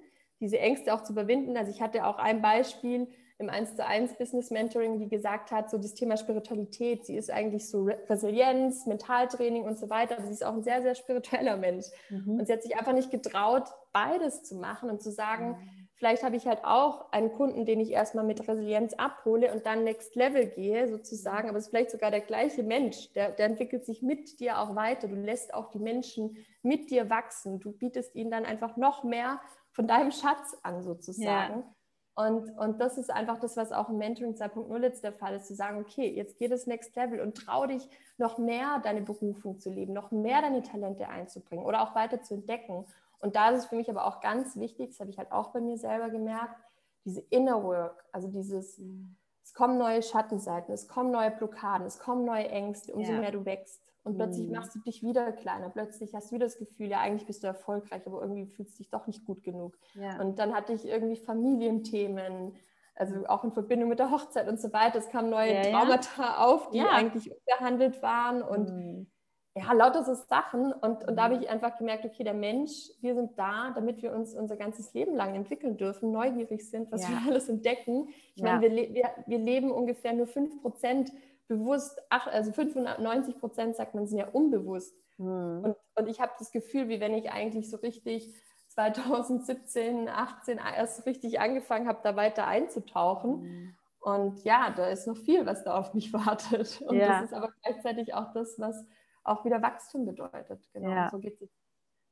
diese 0.40 0.58
Ängste 0.58 0.94
auch 0.94 1.02
zu 1.02 1.12
überwinden. 1.12 1.56
Also 1.56 1.70
ich 1.70 1.82
hatte 1.82 2.06
auch 2.06 2.18
ein 2.18 2.42
Beispiel 2.42 3.06
im 3.40 3.48
1 3.48 3.76
zu 3.76 3.86
1 3.86 4.18
Business 4.18 4.50
Mentoring, 4.50 4.98
die 4.98 5.08
gesagt 5.08 5.50
hat, 5.50 5.70
so 5.70 5.78
das 5.78 5.94
Thema 5.94 6.18
Spiritualität, 6.18 7.06
sie 7.06 7.16
ist 7.16 7.30
eigentlich 7.30 7.68
so 7.68 7.88
Resilienz, 8.08 8.84
Mentaltraining 8.84 9.64
und 9.64 9.78
so 9.78 9.88
weiter, 9.88 10.18
aber 10.18 10.26
sie 10.26 10.34
ist 10.34 10.44
auch 10.44 10.52
ein 10.52 10.62
sehr, 10.62 10.82
sehr 10.82 10.94
spiritueller 10.94 11.56
Mensch. 11.56 11.86
Mhm. 12.10 12.38
Und 12.38 12.46
sie 12.46 12.52
hat 12.52 12.62
sich 12.62 12.76
einfach 12.76 12.92
nicht 12.92 13.10
getraut, 13.10 13.64
beides 13.92 14.42
zu 14.42 14.56
machen 14.56 14.90
und 14.90 15.00
zu 15.00 15.10
sagen, 15.10 15.52
mhm. 15.52 15.88
vielleicht 15.94 16.22
habe 16.22 16.36
ich 16.36 16.46
halt 16.46 16.64
auch 16.64 17.12
einen 17.12 17.32
Kunden, 17.32 17.64
den 17.64 17.80
ich 17.80 17.92
erstmal 17.92 18.26
mit 18.26 18.46
Resilienz 18.46 18.92
abhole 18.92 19.50
und 19.54 19.64
dann 19.64 19.84
Next 19.84 20.14
Level 20.16 20.46
gehe 20.46 20.86
sozusagen, 20.88 21.48
aber 21.48 21.56
es 21.56 21.64
ist 21.64 21.70
vielleicht 21.70 21.92
sogar 21.92 22.10
der 22.10 22.20
gleiche 22.20 22.62
Mensch, 22.62 23.10
der, 23.14 23.30
der 23.30 23.46
entwickelt 23.46 23.86
sich 23.86 24.02
mit 24.02 24.38
dir 24.38 24.58
auch 24.58 24.76
weiter, 24.76 25.08
du 25.08 25.16
lässt 25.16 25.54
auch 25.54 25.70
die 25.70 25.78
Menschen 25.78 26.36
mit 26.62 26.90
dir 26.90 27.08
wachsen, 27.08 27.58
du 27.58 27.72
bietest 27.72 28.14
ihnen 28.14 28.30
dann 28.30 28.44
einfach 28.44 28.76
noch 28.76 29.02
mehr 29.02 29.40
von 29.72 29.86
deinem 29.86 30.10
Schatz 30.10 30.56
an 30.62 30.82
sozusagen. 30.82 31.60
Ja. 31.60 31.74
Und, 32.14 32.50
und 32.58 32.80
das 32.80 32.98
ist 32.98 33.10
einfach 33.10 33.38
das, 33.38 33.56
was 33.56 33.72
auch 33.72 33.88
im 33.88 33.96
Mentoring 33.96 34.34
2.0 34.34 34.82
jetzt 34.82 35.04
der 35.04 35.12
Fall 35.12 35.36
ist, 35.36 35.46
zu 35.46 35.54
sagen, 35.54 35.80
okay, 35.80 36.12
jetzt 36.12 36.38
geht 36.38 36.50
es 36.50 36.66
Next 36.66 36.94
Level 36.96 37.20
und 37.20 37.36
trau 37.36 37.66
dich 37.66 37.88
noch 38.18 38.36
mehr 38.36 38.80
deine 38.82 39.00
Berufung 39.00 39.58
zu 39.58 39.70
leben, 39.70 39.92
noch 39.92 40.10
mehr 40.10 40.42
deine 40.42 40.62
Talente 40.62 41.08
einzubringen 41.08 41.64
oder 41.64 41.82
auch 41.82 41.94
weiter 41.94 42.20
zu 42.20 42.34
entdecken. 42.34 42.84
Und 43.20 43.36
da 43.36 43.50
ist 43.50 43.60
es 43.60 43.66
für 43.66 43.76
mich 43.76 43.88
aber 43.88 44.06
auch 44.06 44.20
ganz 44.20 44.56
wichtig, 44.56 44.90
das 44.90 45.00
habe 45.00 45.10
ich 45.10 45.18
halt 45.18 45.32
auch 45.32 45.52
bei 45.52 45.60
mir 45.60 45.78
selber 45.78 46.10
gemerkt, 46.10 46.56
diese 47.04 47.20
Inner 47.30 47.62
Work, 47.62 48.04
also 48.12 48.28
dieses, 48.28 48.78
mhm. 48.78 49.16
es 49.42 49.54
kommen 49.54 49.78
neue 49.78 50.02
Schattenseiten, 50.02 50.74
es 50.74 50.88
kommen 50.88 51.10
neue 51.10 51.30
Blockaden, 51.30 51.86
es 51.86 51.98
kommen 51.98 52.24
neue 52.24 52.48
Ängste, 52.48 52.92
umso 52.92 53.12
ja. 53.12 53.20
mehr 53.20 53.32
du 53.32 53.44
wächst. 53.44 53.82
Und 54.02 54.16
plötzlich 54.16 54.46
mhm. 54.46 54.54
machst 54.54 54.74
du 54.74 54.78
dich 54.80 55.02
wieder 55.02 55.30
kleiner. 55.32 55.68
Plötzlich 55.68 56.14
hast 56.14 56.30
du 56.30 56.36
wieder 56.36 56.46
das 56.46 56.58
Gefühl, 56.58 56.88
ja, 56.88 57.00
eigentlich 57.00 57.26
bist 57.26 57.42
du 57.42 57.46
erfolgreich, 57.46 58.06
aber 58.06 58.22
irgendwie 58.22 58.46
fühlst 58.46 58.74
du 58.74 58.82
dich 58.82 58.90
doch 58.90 59.06
nicht 59.06 59.26
gut 59.26 59.42
genug. 59.42 59.76
Ja. 59.94 60.18
Und 60.20 60.38
dann 60.38 60.54
hatte 60.54 60.72
ich 60.72 60.86
irgendwie 60.86 61.16
Familienthemen, 61.16 62.54
also 62.94 63.26
auch 63.26 63.44
in 63.44 63.52
Verbindung 63.52 63.90
mit 63.90 63.98
der 63.98 64.10
Hochzeit 64.10 64.48
und 64.48 64.58
so 64.58 64.72
weiter. 64.72 64.98
Es 64.98 65.10
kamen 65.10 65.28
neue 65.28 65.54
ja, 65.54 65.62
Traumata 65.64 66.22
ja. 66.22 66.36
auf, 66.38 66.70
die 66.70 66.80
eigentlich 66.80 67.30
unbehandelt 67.30 68.00
waren 68.00 68.42
und 68.42 68.70
mhm. 68.70 69.10
ja, 69.54 69.70
lauter 69.74 70.02
so 70.02 70.14
Sachen. 70.14 70.72
Und, 70.72 71.06
und 71.06 71.16
da 71.16 71.24
habe 71.24 71.36
mhm. 71.36 71.42
ich 71.42 71.50
einfach 71.50 71.76
gemerkt, 71.76 72.06
okay, 72.06 72.24
der 72.24 72.34
Mensch, 72.34 72.72
wir 73.02 73.14
sind 73.14 73.38
da, 73.38 73.70
damit 73.74 74.00
wir 74.00 74.14
uns 74.14 74.34
unser 74.34 74.56
ganzes 74.56 74.94
Leben 74.94 75.14
lang 75.14 75.34
entwickeln 75.34 75.76
dürfen, 75.76 76.10
neugierig 76.10 76.70
sind, 76.70 76.90
was 76.90 77.06
wir 77.06 77.18
alles 77.28 77.50
entdecken. 77.50 78.08
Ich 78.34 78.42
meine, 78.42 78.62
wir, 78.62 78.94
wir, 78.94 79.10
wir 79.26 79.38
leben 79.38 79.70
ungefähr 79.70 80.14
nur 80.14 80.26
5 80.26 80.62
Prozent 80.62 81.12
bewusst, 81.50 82.00
ach, 82.10 82.28
also 82.28 82.52
95 82.52 83.38
Prozent 83.40 83.76
sagt 83.76 83.94
man, 83.94 84.06
sind 84.06 84.18
ja 84.18 84.28
unbewusst. 84.28 84.94
Mhm. 85.18 85.64
Und, 85.64 85.76
und 85.96 86.08
ich 86.08 86.20
habe 86.20 86.32
das 86.38 86.52
Gefühl, 86.52 86.88
wie 86.88 87.00
wenn 87.00 87.12
ich 87.12 87.32
eigentlich 87.32 87.68
so 87.68 87.76
richtig 87.76 88.32
2017, 88.68 90.08
18 90.08 90.58
erst 90.58 91.04
richtig 91.06 91.40
angefangen 91.40 91.88
habe, 91.88 91.98
da 92.04 92.14
weiter 92.14 92.46
einzutauchen. 92.46 93.42
Mhm. 93.42 93.74
Und 93.98 94.44
ja, 94.44 94.70
da 94.70 94.86
ist 94.86 95.08
noch 95.08 95.16
viel, 95.16 95.44
was 95.44 95.64
da 95.64 95.76
auf 95.76 95.92
mich 95.92 96.12
wartet. 96.12 96.80
Und 96.82 96.96
ja. 96.96 97.08
das 97.08 97.24
ist 97.24 97.34
aber 97.34 97.52
gleichzeitig 97.62 98.14
auch 98.14 98.32
das, 98.32 98.58
was 98.58 98.86
auch 99.24 99.44
wieder 99.44 99.60
Wachstum 99.60 100.06
bedeutet. 100.06 100.62
Genau. 100.72 100.88
Ja. 100.88 101.10
So 101.10 101.18
geht 101.18 101.42
es 101.42 101.50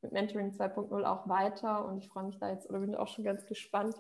mit 0.02 0.12
Mentoring 0.12 0.50
2.0 0.50 1.04
auch 1.04 1.28
weiter. 1.28 1.84
Und 1.86 1.98
ich 1.98 2.08
freue 2.08 2.24
mich 2.24 2.38
da 2.38 2.50
jetzt 2.50 2.68
oder 2.68 2.80
bin 2.80 2.96
auch 2.96 3.08
schon 3.08 3.24
ganz 3.24 3.46
gespannt, 3.46 3.94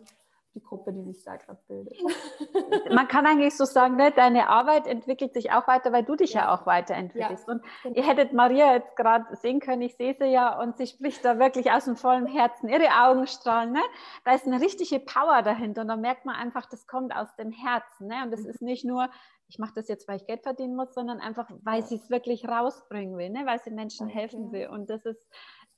die 0.54 0.62
Gruppe, 0.62 0.92
die 0.92 1.12
sich 1.12 1.22
da 1.24 1.36
gerade 1.36 1.60
bildet. 1.68 1.94
Man 2.92 3.06
kann 3.08 3.26
eigentlich 3.26 3.56
so 3.56 3.64
sagen, 3.64 3.96
ne, 3.96 4.10
deine 4.10 4.48
Arbeit 4.48 4.86
entwickelt 4.86 5.34
sich 5.34 5.52
auch 5.52 5.68
weiter, 5.68 5.92
weil 5.92 6.04
du 6.04 6.16
dich 6.16 6.32
ja, 6.32 6.42
ja 6.42 6.54
auch 6.54 6.66
weiterentwickelst. 6.66 7.46
Ja, 7.46 7.54
und 7.54 7.62
genau. 7.82 7.96
ihr 7.96 8.06
hättet 8.06 8.32
Maria 8.32 8.74
jetzt 8.74 8.96
gerade 8.96 9.36
sehen 9.36 9.60
können, 9.60 9.82
ich 9.82 9.96
sehe 9.96 10.16
sie 10.18 10.26
ja 10.26 10.58
und 10.60 10.76
sie 10.76 10.86
spricht 10.86 11.24
da 11.24 11.38
wirklich 11.38 11.70
aus 11.70 11.84
dem 11.84 11.96
vollen 11.96 12.26
Herzen. 12.26 12.68
Ihre 12.68 12.88
Augen 13.02 13.26
strahlen, 13.26 13.72
ne? 13.72 13.82
da 14.24 14.34
ist 14.34 14.46
eine 14.46 14.60
richtige 14.60 15.00
Power 15.00 15.42
dahinter 15.42 15.82
und 15.82 15.88
da 15.88 15.96
merkt 15.96 16.24
man 16.24 16.34
einfach, 16.34 16.66
das 16.66 16.86
kommt 16.86 17.14
aus 17.14 17.34
dem 17.36 17.50
Herzen. 17.50 18.08
Ne? 18.08 18.22
Und 18.24 18.30
das 18.30 18.44
ist 18.44 18.62
nicht 18.62 18.84
nur, 18.84 19.08
ich 19.48 19.58
mache 19.58 19.72
das 19.74 19.88
jetzt, 19.88 20.08
weil 20.08 20.16
ich 20.16 20.26
Geld 20.26 20.42
verdienen 20.42 20.76
muss, 20.76 20.94
sondern 20.94 21.20
einfach, 21.20 21.50
weil 21.62 21.82
sie 21.82 21.96
es 21.96 22.10
wirklich 22.10 22.48
rausbringen 22.48 23.16
will, 23.16 23.30
ne? 23.30 23.46
weil 23.46 23.60
sie 23.60 23.70
Menschen 23.70 24.08
helfen 24.08 24.52
will. 24.52 24.68
Und 24.68 24.90
das 24.90 25.04
ist 25.04 25.28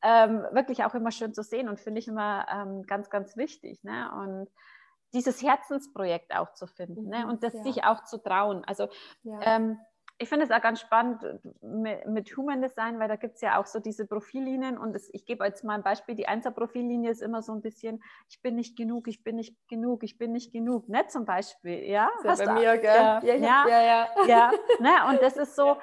ähm, 0.03 0.47
wirklich 0.53 0.85
auch 0.85 0.95
immer 0.95 1.11
schön 1.11 1.35
zu 1.35 1.43
sehen 1.43 1.69
und 1.69 1.81
finde 1.81 2.01
ich 2.01 2.09
immer 2.09 2.47
ähm, 2.51 2.83
ganz, 2.85 3.11
ganz 3.11 3.37
wichtig. 3.37 3.83
Ne? 3.85 4.11
Und 4.13 4.49
dieses 5.13 5.43
Herzensprojekt 5.43 6.35
auch 6.35 6.53
zu 6.55 6.67
finden 6.67 7.09
ne? 7.09 7.19
mhm, 7.19 7.25
ne? 7.25 7.27
und 7.27 7.43
das 7.43 7.55
ja. 7.55 7.63
sich 7.63 7.85
auch 7.85 8.05
zu 8.05 8.19
trauen. 8.19 8.65
Also 8.65 8.89
ja. 9.23 9.41
ähm, 9.43 9.79
ich 10.21 10.29
finde 10.29 10.45
es 10.45 10.51
auch 10.51 10.61
ganz 10.61 10.81
spannend 10.81 11.25
mit, 11.63 12.07
mit 12.07 12.37
Human 12.37 12.61
Design, 12.61 13.01
weil 13.01 13.09
da 13.09 13.17
gibt 13.17 13.37
es 13.37 13.41
ja 13.41 13.59
auch 13.59 13.65
so 13.65 13.81
diese 13.81 14.07
Profillinien 14.07 14.77
und 14.77 14.95
das, 14.95 15.09
ich 15.15 15.25
gebe 15.25 15.47
jetzt 15.47 15.65
mal 15.65 15.75
ein 15.75 15.83
Beispiel, 15.83 16.15
die 16.15 16.29
Einser-Profillinie 16.29 17.11
ist 17.11 17.23
immer 17.23 17.41
so 17.41 17.53
ein 17.53 17.63
bisschen, 17.63 18.03
ich 18.29 18.43
bin 18.43 18.55
nicht 18.55 18.77
genug, 18.77 19.09
ich 19.09 19.25
bin 19.25 19.37
nicht 19.37 19.57
genug, 19.67 20.05
ich 20.05 20.19
bin 20.19 20.33
nicht 20.33 20.53
genug, 20.53 20.91
ne, 20.91 21.07
zum 21.09 21.25
Beispiel, 21.25 21.85
ja? 21.85 22.11
Ja 22.23 22.35
bei 22.35 22.53
mir, 22.53 22.77
gell? 22.77 22.95
Ja, 22.95 23.21
ja, 23.23 23.35
ja, 23.35 23.67
ja, 23.67 23.81
ja. 23.81 24.27
ja 24.27 24.51
ne? 24.79 24.91
und 25.09 25.23
das 25.23 25.39
ist 25.39 25.57
so, 25.57 25.79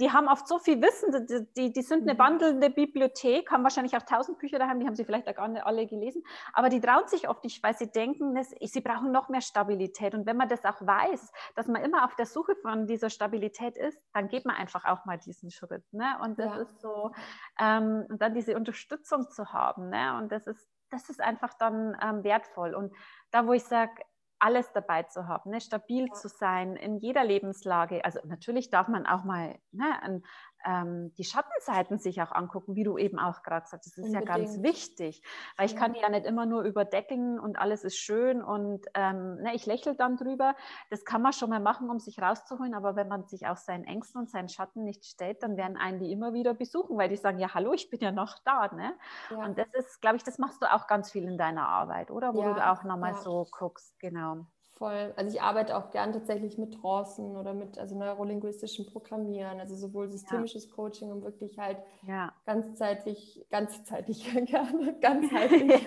die 0.00 0.12
haben 0.12 0.28
oft 0.28 0.46
so 0.46 0.58
viel 0.58 0.82
Wissen, 0.82 1.48
die, 1.56 1.72
die 1.72 1.82
sind 1.82 2.02
eine 2.02 2.12
mhm. 2.12 2.18
wandelnde 2.18 2.68
Bibliothek, 2.68 3.50
haben 3.50 3.62
wahrscheinlich 3.62 3.96
auch 3.96 4.02
tausend 4.02 4.38
Bücher 4.38 4.58
daheim, 4.58 4.80
die 4.80 4.86
haben 4.86 4.96
sie 4.96 5.06
vielleicht 5.06 5.26
auch 5.30 5.34
gar 5.34 5.48
nicht 5.48 5.64
alle 5.64 5.86
gelesen, 5.86 6.22
aber 6.52 6.68
die 6.68 6.80
trauen 6.80 7.08
sich 7.08 7.26
oft 7.26 7.42
nicht, 7.42 7.62
weil 7.62 7.74
sie 7.74 7.90
denken, 7.90 8.34
dass, 8.34 8.50
sie 8.50 8.80
brauchen 8.82 9.12
noch 9.12 9.30
mehr 9.30 9.40
Stabilität 9.40 10.14
und 10.14 10.26
wenn 10.26 10.36
man 10.36 10.50
das 10.50 10.62
auch 10.66 10.82
weiß, 10.82 11.32
dass 11.54 11.68
man 11.68 11.82
immer 11.82 12.04
auf 12.04 12.14
der 12.16 12.26
Suche 12.26 12.54
von 12.56 12.86
dieser 12.86 13.08
Stabilität 13.08 13.45
Stabilität 13.46 13.76
ist, 13.76 13.98
dann 14.12 14.28
geht 14.28 14.44
man 14.44 14.56
einfach 14.56 14.84
auch 14.84 15.04
mal 15.04 15.18
diesen 15.18 15.50
Schritt. 15.50 15.84
Ne? 15.92 16.18
Und 16.22 16.38
das 16.38 16.54
ja. 16.54 16.62
ist 16.62 16.80
so, 16.80 17.12
ähm, 17.60 18.06
und 18.08 18.20
dann 18.20 18.34
diese 18.34 18.56
Unterstützung 18.56 19.30
zu 19.30 19.52
haben. 19.52 19.90
Ne? 19.90 20.16
Und 20.18 20.32
das 20.32 20.46
ist, 20.46 20.68
das 20.90 21.08
ist 21.08 21.20
einfach 21.20 21.54
dann 21.58 21.96
ähm, 22.02 22.24
wertvoll. 22.24 22.74
Und 22.74 22.94
da, 23.30 23.46
wo 23.46 23.52
ich 23.52 23.64
sage, 23.64 23.92
alles 24.38 24.70
dabei 24.72 25.02
zu 25.04 25.28
haben, 25.28 25.50
ne? 25.50 25.60
stabil 25.60 26.06
ja. 26.06 26.12
zu 26.12 26.28
sein 26.28 26.76
in 26.76 26.98
jeder 26.98 27.24
Lebenslage. 27.24 28.04
Also 28.04 28.20
natürlich 28.24 28.70
darf 28.70 28.88
man 28.88 29.06
auch 29.06 29.24
mal 29.24 29.58
ne, 29.72 30.02
ein, 30.02 30.22
ähm, 30.66 31.14
die 31.14 31.24
Schattenseiten 31.24 31.98
sich 31.98 32.20
auch 32.20 32.32
angucken, 32.32 32.74
wie 32.74 32.84
du 32.84 32.98
eben 32.98 33.18
auch 33.18 33.42
gerade 33.42 33.66
sagst. 33.66 33.86
Das 33.86 33.98
ist 33.98 34.04
Unbedingt. 34.04 34.28
ja 34.28 34.36
ganz 34.36 34.62
wichtig, 34.62 35.22
weil 35.56 35.66
ich 35.66 35.76
kann 35.76 35.94
ja 35.94 36.08
nicht 36.08 36.26
immer 36.26 36.44
nur 36.44 36.62
überdecken 36.62 37.38
und 37.38 37.58
alles 37.58 37.84
ist 37.84 37.96
schön 37.96 38.42
und 38.42 38.86
ähm, 38.94 39.36
ne, 39.36 39.54
ich 39.54 39.64
lächle 39.66 39.94
dann 39.94 40.16
drüber. 40.16 40.56
Das 40.90 41.04
kann 41.04 41.22
man 41.22 41.32
schon 41.32 41.50
mal 41.50 41.60
machen, 41.60 41.88
um 41.88 42.00
sich 42.00 42.20
rauszuholen, 42.20 42.74
aber 42.74 42.96
wenn 42.96 43.08
man 43.08 43.24
sich 43.24 43.46
auch 43.46 43.56
seinen 43.56 43.84
Ängsten 43.84 44.20
und 44.20 44.30
seinen 44.30 44.48
Schatten 44.48 44.84
nicht 44.84 45.04
stellt, 45.04 45.42
dann 45.42 45.56
werden 45.56 45.76
einen 45.76 46.00
die 46.00 46.10
immer 46.10 46.32
wieder 46.32 46.54
besuchen, 46.54 46.98
weil 46.98 47.08
die 47.08 47.16
sagen, 47.16 47.38
ja 47.38 47.54
hallo, 47.54 47.72
ich 47.72 47.88
bin 47.88 48.00
ja 48.00 48.10
noch 48.10 48.38
da. 48.44 48.68
Ne? 48.74 48.94
Ja. 49.30 49.44
Und 49.44 49.58
das 49.58 49.72
ist, 49.74 50.00
glaube 50.00 50.16
ich, 50.16 50.24
das 50.24 50.38
machst 50.38 50.60
du 50.62 50.72
auch 50.72 50.86
ganz 50.88 51.12
viel 51.12 51.24
in 51.24 51.38
deiner 51.38 51.68
Arbeit, 51.68 52.10
oder? 52.10 52.34
Wo 52.34 52.42
ja, 52.42 52.54
du 52.54 52.70
auch 52.70 52.82
nochmal 52.82 53.12
ja. 53.12 53.18
so 53.18 53.46
guckst, 53.50 53.98
genau 54.00 54.46
voll. 54.76 55.12
Also 55.16 55.34
ich 55.34 55.42
arbeite 55.42 55.76
auch 55.76 55.90
gern 55.90 56.12
tatsächlich 56.12 56.58
mit 56.58 56.74
Trancen 56.80 57.36
oder 57.36 57.54
mit 57.54 57.78
also 57.78 57.96
neurolinguistischem 57.96 58.86
Programmieren, 58.86 59.60
also 59.60 59.74
sowohl 59.74 60.08
systemisches 60.08 60.66
ja. 60.66 60.74
Coaching, 60.74 61.10
um 61.10 61.22
wirklich 61.22 61.58
halt 61.58 61.78
ja. 62.06 62.32
ganzzeitlich, 62.44 63.44
ganzzeitlich 63.50 64.24
gerne, 64.46 64.94
ganzheitlich, 65.00 65.84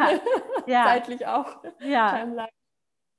ja. 0.68 0.86
zeitlich 0.86 1.28
auch 1.28 1.62
Timeline 1.80 2.50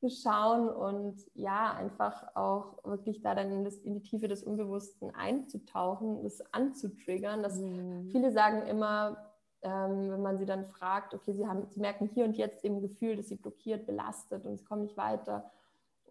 zu 0.01 0.09
schauen 0.09 0.69
und 0.71 1.19
ja, 1.35 1.75
einfach 1.75 2.35
auch 2.35 2.83
wirklich 2.85 3.21
da 3.21 3.35
dann 3.35 3.53
in, 3.53 3.65
das, 3.65 3.77
in 3.77 3.95
die 3.95 4.03
Tiefe 4.03 4.29
des 4.29 4.43
Unbewussten 4.43 5.15
einzutauchen, 5.15 6.23
das 6.23 6.41
anzutriggern. 6.53 7.43
Dass 7.43 7.59
mhm. 7.59 8.09
Viele 8.11 8.33
sagen 8.33 8.67
immer, 8.67 9.31
ähm, 9.63 10.11
wenn 10.11 10.23
man 10.23 10.39
sie 10.39 10.47
dann 10.47 10.65
fragt, 10.65 11.13
okay, 11.13 11.35
sie, 11.35 11.47
haben, 11.47 11.67
sie 11.69 11.81
merken 11.81 12.07
hier 12.07 12.25
und 12.25 12.39
jetzt 12.39 12.65
eben 12.65 12.81
Gefühl, 12.81 13.17
dass 13.17 13.29
sie 13.29 13.37
blockiert, 13.37 13.87
belastet 13.87 14.47
und 14.47 14.57
sie 14.57 14.65
kommen 14.65 14.83
nicht 14.83 14.97
weiter 14.97 15.51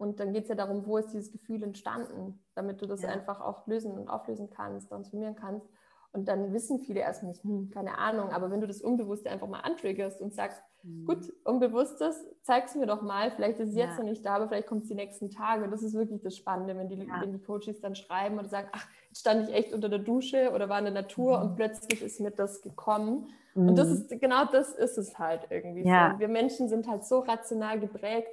und 0.00 0.18
dann 0.18 0.32
geht 0.32 0.44
es 0.44 0.48
ja 0.48 0.54
darum, 0.54 0.86
wo 0.86 0.96
ist 0.96 1.12
dieses 1.12 1.30
Gefühl 1.30 1.62
entstanden, 1.62 2.42
damit 2.54 2.80
du 2.80 2.86
das 2.86 3.02
ja. 3.02 3.10
einfach 3.10 3.42
auch 3.42 3.66
lösen 3.66 3.92
und 3.92 4.08
auflösen 4.08 4.48
kannst, 4.48 4.88
transformieren 4.88 5.36
kannst. 5.36 5.68
Und 6.12 6.26
dann 6.26 6.54
wissen 6.54 6.80
viele 6.80 7.00
erst 7.00 7.22
nicht, 7.22 7.44
hm, 7.44 7.68
keine 7.70 7.98
Ahnung, 7.98 8.30
aber 8.30 8.50
wenn 8.50 8.62
du 8.62 8.66
das 8.66 8.80
Unbewusste 8.80 9.30
einfach 9.30 9.46
mal 9.46 9.60
antriggerst 9.60 10.22
und 10.22 10.32
sagst, 10.32 10.60
mhm. 10.82 11.04
gut, 11.04 11.30
Unbewusstes, 11.44 12.26
zeig 12.42 12.64
es 12.64 12.74
mir 12.76 12.86
doch 12.86 13.02
mal, 13.02 13.30
vielleicht 13.30 13.60
ist 13.60 13.68
es 13.68 13.76
ja. 13.76 13.84
jetzt 13.84 13.98
noch 13.98 14.06
nicht 14.06 14.24
da, 14.24 14.36
aber 14.36 14.48
vielleicht 14.48 14.68
kommt 14.68 14.84
es 14.84 14.88
die 14.88 14.94
nächsten 14.94 15.28
Tage. 15.28 15.68
Das 15.68 15.82
ist 15.82 15.92
wirklich 15.92 16.22
das 16.22 16.34
Spannende, 16.34 16.74
wenn 16.78 16.88
die, 16.88 16.96
ja. 16.96 17.20
wenn 17.20 17.32
die 17.32 17.38
Coaches 17.38 17.82
dann 17.82 17.94
schreiben 17.94 18.38
oder 18.38 18.48
sagen, 18.48 18.68
ach, 18.72 18.88
jetzt 19.08 19.20
stand 19.20 19.48
ich 19.48 19.54
echt 19.54 19.74
unter 19.74 19.90
der 19.90 19.98
Dusche 19.98 20.50
oder 20.54 20.70
war 20.70 20.78
in 20.78 20.86
der 20.86 20.94
Natur 20.94 21.36
mhm. 21.36 21.44
und 21.44 21.56
plötzlich 21.56 22.00
ist 22.00 22.20
mir 22.20 22.30
das 22.30 22.62
gekommen. 22.62 23.28
Mhm. 23.54 23.68
Und 23.68 23.76
das 23.76 23.88
mhm. 23.88 23.94
ist, 23.96 24.18
genau 24.18 24.46
das 24.46 24.72
ist 24.72 24.96
es 24.96 25.18
halt 25.18 25.42
irgendwie. 25.50 25.86
Ja. 25.86 26.12
So. 26.14 26.20
Wir 26.20 26.28
Menschen 26.28 26.70
sind 26.70 26.88
halt 26.88 27.04
so 27.04 27.18
rational 27.18 27.78
geprägt, 27.78 28.30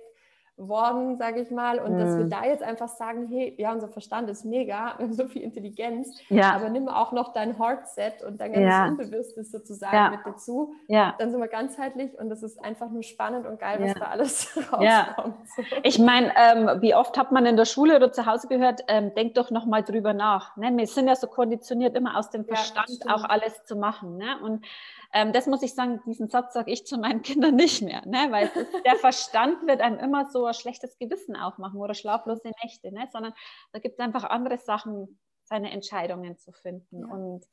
worden, 0.58 1.18
sage 1.18 1.42
ich 1.42 1.52
mal. 1.52 1.80
Und 1.80 1.94
mhm. 1.94 2.00
dass 2.00 2.18
wir 2.18 2.26
mhm. 2.26 2.30
da 2.30 2.46
jetzt 2.46 2.64
einfach 2.64 2.88
sagen, 2.88 3.28
hey, 3.28 3.54
ja, 3.58 3.72
unser 3.72 3.88
Verstand 3.88 4.30
ist 4.30 4.44
mega, 4.44 4.96
wir 4.98 5.06
haben 5.06 5.14
so 5.14 5.28
viel 5.28 5.44
Intelligenz, 5.44 6.20
ja. 6.30 6.54
aber 6.54 6.70
nimm 6.70 6.88
auch 6.88 7.12
noch 7.12 7.34
dein 7.34 7.58
Heartset 7.58 8.24
und 8.26 8.42
dein 8.42 8.54
ganzes 8.54 8.70
ja. 8.70 8.88
Unbewusstes 8.88 9.52
sozusagen 9.52 9.96
ja. 9.96 10.10
mit 10.10 10.20
dazu. 10.26 10.74
Ja. 10.88 11.16
Dann 11.20 11.32
sind 11.32 11.40
wir 11.40 11.48
ganzheitlich 11.48 12.18
und 12.18 12.30
das 12.30 12.44
ist 12.44 12.64
einfach 12.64 12.90
nur 12.90 13.04
spannend 13.04 13.46
und 13.46 13.60
geil, 13.60 13.78
was 13.80 13.94
da 13.94 14.06
alles 14.06 14.58
rauskommt. 14.72 15.36
So. 15.56 15.64
Ich 15.84 16.00
meine, 16.00 16.34
ähm, 16.36 16.82
wie 16.82 16.96
oft 16.96 17.18
hat 17.18 17.32
man 17.32 17.46
in 17.46 17.56
der 17.56 17.66
Schule 17.66 17.96
oder 17.96 18.12
zu 18.12 18.26
Hause 18.26 18.48
gehört, 18.48 18.82
ähm, 18.88 19.14
denk 19.16 19.36
doch 19.36 19.52
nochmal 19.52 19.84
drüber 19.84 20.14
nach. 20.14 20.58
Ne? 20.58 20.76
Wir 20.76 20.88
sind 20.88 21.08
ja 21.08 21.16
so 21.16 21.28
konditioniert, 21.28 21.96
immer 21.96 22.18
aus 22.18 22.30
dem 22.32 22.46
Verstand 22.46 22.90
auch 23.08 23.24
alles 23.24 23.64
zu 23.66 23.76
machen. 23.76 24.18
Ne? 24.18 24.38
Und 24.42 24.66
ähm, 25.14 25.34
das 25.34 25.48
muss 25.48 25.62
ich 25.62 25.74
sagen, 25.74 26.02
diesen 26.06 26.28
Satz 26.28 26.54
sage 26.54 26.72
ich 26.72 26.86
zu 26.86 26.98
meinen 26.98 27.22
Kindern 27.28 27.56
nicht 27.56 27.82
mehr, 27.82 28.02
ne? 28.06 28.28
weil 28.30 28.50
der 28.86 28.96
Verstand 28.96 29.66
wird 29.68 29.82
einem 29.82 30.00
immer 30.00 30.26
so 30.26 30.47
ein 30.48 30.54
schlechtes 30.54 30.98
Gewissen 30.98 31.36
aufmachen 31.36 31.80
oder 31.80 31.94
schlaflose 31.94 32.52
Nächte, 32.64 32.92
ne? 32.92 33.08
sondern 33.12 33.34
da 33.72 33.80
gibt 33.80 34.00
es 34.00 34.00
einfach 34.00 34.24
andere 34.24 34.58
Sachen, 34.58 35.20
seine 35.48 35.72
Entscheidungen 35.72 36.38
zu 36.38 36.52
finden. 36.52 37.02
Ja. 37.02 37.08
Und 37.08 37.46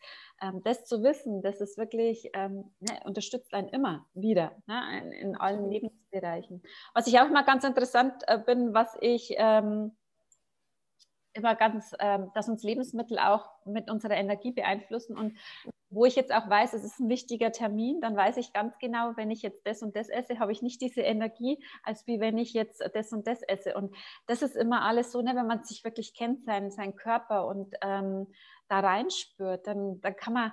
ähm, 0.43 0.63
das 0.65 0.85
zu 0.85 1.03
wissen, 1.03 1.43
das 1.43 1.61
ist 1.61 1.79
wirklich, 1.79 2.29
ähm, 2.35 2.75
ne, 2.81 3.01
unterstützt 3.05 3.55
einen 3.55 3.69
immer 3.69 4.07
wieder 4.15 4.53
ne, 4.67 5.01
in, 5.01 5.13
in, 5.13 5.37
allen 5.37 5.71
Lebensbereichen. 5.71 6.63
Was 6.93 7.07
ich 7.07 7.19
auch 7.21 7.29
mal 7.31 7.45
ganz 7.45 7.65
interessant 7.65 8.15
äh, 8.27 8.39
bin, 8.39 8.75
was 8.75 8.97
ich 9.01 9.35
ähm, 9.37 9.93
immer 11.35 11.55
ganz, 11.55 11.93
ähm, 11.99 12.31
dass 12.35 12.49
uns 12.49 12.63
Lebensmittel 12.63 13.19
auch 13.19 13.49
mit 13.65 13.91
unserer 13.91 14.15
Energie 14.15 14.53
beeinflussen. 14.53 15.17
Und 15.17 15.37
wo 15.91 16.05
ich 16.05 16.17
jetzt 16.17 16.35
auch 16.35 16.49
weiß, 16.49 16.73
es 16.75 16.85
ist 16.85 16.99
ein 16.99 17.09
wichtiger 17.09 17.53
Termin, 17.53 18.01
dann 18.01 18.17
weiß 18.17 18.37
ich 18.39 18.53
ganz 18.53 18.79
genau, 18.79 19.13
wenn 19.17 19.31
ich 19.31 19.43
jetzt 19.43 19.67
das 19.67 19.83
und 19.83 19.95
das 19.95 20.09
esse, 20.09 20.39
habe 20.39 20.53
ich 20.53 20.63
nicht 20.63 20.81
diese 20.81 21.03
Energie, 21.03 21.63
als 21.83 22.07
wie 22.07 22.21
wenn 22.21 22.37
ich 22.37 22.53
jetzt 22.53 22.83
das 22.95 23.13
und 23.13 23.27
das 23.27 23.43
esse. 23.43 23.75
Und 23.75 23.95
das 24.27 24.43
ist 24.43 24.57
immer 24.57 24.83
alles 24.83 25.13
so, 25.13 25.23
ne, 25.23 25.37
wenn 25.37 25.47
man 25.47 25.63
sich 25.63 25.85
wirklich 25.85 26.15
kennt, 26.15 26.45
seinen, 26.45 26.71
seinen 26.71 26.97
Körper 26.97 27.47
und 27.47 27.75
ähm, 27.83 28.27
da 28.69 28.81
reinspürt, 28.81 29.67
dann, 29.67 30.01
dann 30.01 30.17
kann 30.17 30.33
man 30.33 30.53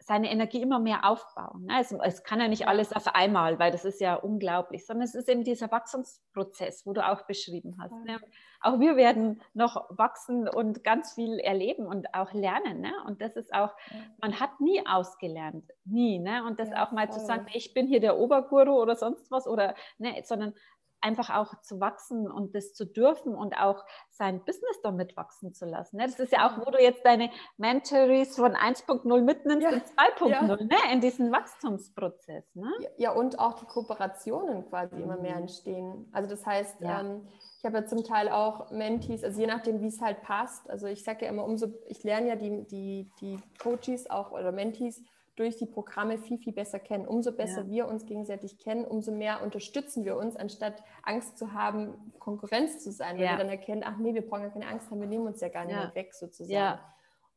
seine 0.00 0.30
Energie 0.30 0.62
immer 0.62 0.78
mehr 0.78 1.04
aufbauen. 1.04 1.66
Ne? 1.66 1.80
Es, 1.80 1.92
es, 1.92 2.24
kann 2.24 2.40
ja 2.40 2.48
nicht 2.48 2.66
alles 2.66 2.92
auf 2.92 3.14
einmal, 3.14 3.58
weil 3.58 3.70
das 3.70 3.84
ist 3.84 4.00
ja 4.00 4.14
unglaublich, 4.14 4.86
sondern 4.86 5.04
es 5.04 5.14
ist 5.14 5.28
eben 5.28 5.44
dieser 5.44 5.70
Wachstumsprozess, 5.70 6.86
wo 6.86 6.92
du 6.92 7.06
auch 7.06 7.26
beschrieben 7.26 7.76
hast. 7.80 7.92
Ne? 8.04 8.18
Auch 8.60 8.80
wir 8.80 8.96
werden 8.96 9.42
noch 9.52 9.88
wachsen 9.90 10.48
und 10.48 10.82
ganz 10.84 11.14
viel 11.14 11.38
erleben 11.38 11.86
und 11.86 12.14
auch 12.14 12.32
lernen. 12.32 12.80
Ne? 12.80 12.92
Und 13.06 13.20
das 13.20 13.36
ist 13.36 13.52
auch, 13.52 13.74
man 14.20 14.40
hat 14.40 14.60
nie 14.60 14.84
ausgelernt, 14.86 15.70
nie. 15.84 16.18
Ne? 16.18 16.44
Und 16.44 16.58
das 16.58 16.70
ja, 16.70 16.86
auch 16.86 16.92
mal 16.92 17.06
voll. 17.06 17.18
zu 17.18 17.26
sagen, 17.26 17.46
ich 17.52 17.74
bin 17.74 17.86
hier 17.86 18.00
der 18.00 18.18
Oberguru 18.18 18.80
oder 18.80 18.96
sonst 18.96 19.30
was, 19.30 19.46
oder, 19.46 19.74
ne, 19.98 20.22
sondern 20.24 20.54
einfach 21.00 21.30
auch 21.30 21.60
zu 21.62 21.80
wachsen 21.80 22.30
und 22.30 22.54
das 22.54 22.74
zu 22.74 22.84
dürfen 22.84 23.34
und 23.34 23.54
auch 23.54 23.84
sein 24.10 24.44
Business 24.44 24.80
damit 24.82 25.16
wachsen 25.16 25.54
zu 25.54 25.66
lassen. 25.66 25.96
Ne? 25.96 26.04
Das 26.04 26.18
ist 26.18 26.32
ja 26.32 26.48
auch, 26.48 26.64
wo 26.64 26.70
du 26.70 26.80
jetzt 26.80 27.04
deine 27.04 27.30
Mentories 27.56 28.36
von 28.36 28.54
1.0 28.54 29.22
mitnimmst 29.22 29.62
ja. 29.62 29.70
in 29.70 29.80
2.0, 29.80 30.28
ja. 30.28 30.42
ne? 30.42 30.76
in 30.92 31.00
diesen 31.00 31.32
Wachstumsprozess. 31.32 32.54
Ne? 32.54 32.70
Ja, 32.98 33.12
und 33.12 33.38
auch 33.38 33.54
die 33.54 33.66
Kooperationen 33.66 34.68
quasi 34.68 34.96
mhm. 34.96 35.02
immer 35.02 35.16
mehr 35.16 35.36
mhm. 35.36 35.42
entstehen. 35.42 36.08
Also 36.12 36.28
das 36.28 36.44
heißt, 36.44 36.76
ähm, 36.82 37.26
ich 37.58 37.64
habe 37.64 37.78
ja 37.78 37.86
zum 37.86 38.04
Teil 38.04 38.28
auch 38.28 38.70
Mentees, 38.70 39.24
also 39.24 39.40
je 39.40 39.46
nachdem, 39.46 39.80
wie 39.80 39.88
es 39.88 40.00
halt 40.00 40.22
passt. 40.22 40.68
Also 40.70 40.86
ich 40.86 41.04
sage 41.04 41.24
ja 41.24 41.30
immer, 41.30 41.44
umso, 41.44 41.68
ich 41.88 42.02
lerne 42.04 42.28
ja 42.28 42.36
die, 42.36 42.66
die, 42.66 43.10
die 43.20 43.38
Coaches 43.58 44.08
auch 44.10 44.32
oder 44.32 44.52
Mentees 44.52 45.02
durch 45.40 45.56
die 45.56 45.64
Programme 45.64 46.18
viel, 46.18 46.36
viel 46.36 46.52
besser 46.52 46.78
kennen. 46.78 47.06
Umso 47.06 47.32
besser 47.32 47.62
ja. 47.62 47.68
wir 47.70 47.88
uns 47.88 48.04
gegenseitig 48.04 48.58
kennen, 48.58 48.84
umso 48.84 49.10
mehr 49.10 49.42
unterstützen 49.42 50.04
wir 50.04 50.18
uns, 50.18 50.36
anstatt 50.36 50.84
Angst 51.02 51.38
zu 51.38 51.54
haben, 51.54 52.12
Konkurrenz 52.18 52.84
zu 52.84 52.92
sein, 52.92 53.16
weil 53.16 53.24
ja. 53.24 53.30
wir 53.32 53.38
dann 53.38 53.48
erkennen, 53.48 53.82
ach 53.82 53.96
nee, 53.96 54.12
wir 54.12 54.20
brauchen 54.20 54.42
ja 54.42 54.50
keine 54.50 54.66
Angst 54.66 54.90
haben, 54.90 55.00
wir 55.00 55.08
nehmen 55.08 55.26
uns 55.26 55.40
ja 55.40 55.48
gar 55.48 55.64
nicht 55.64 55.76
ja. 55.76 55.94
weg 55.94 56.12
sozusagen. 56.12 56.78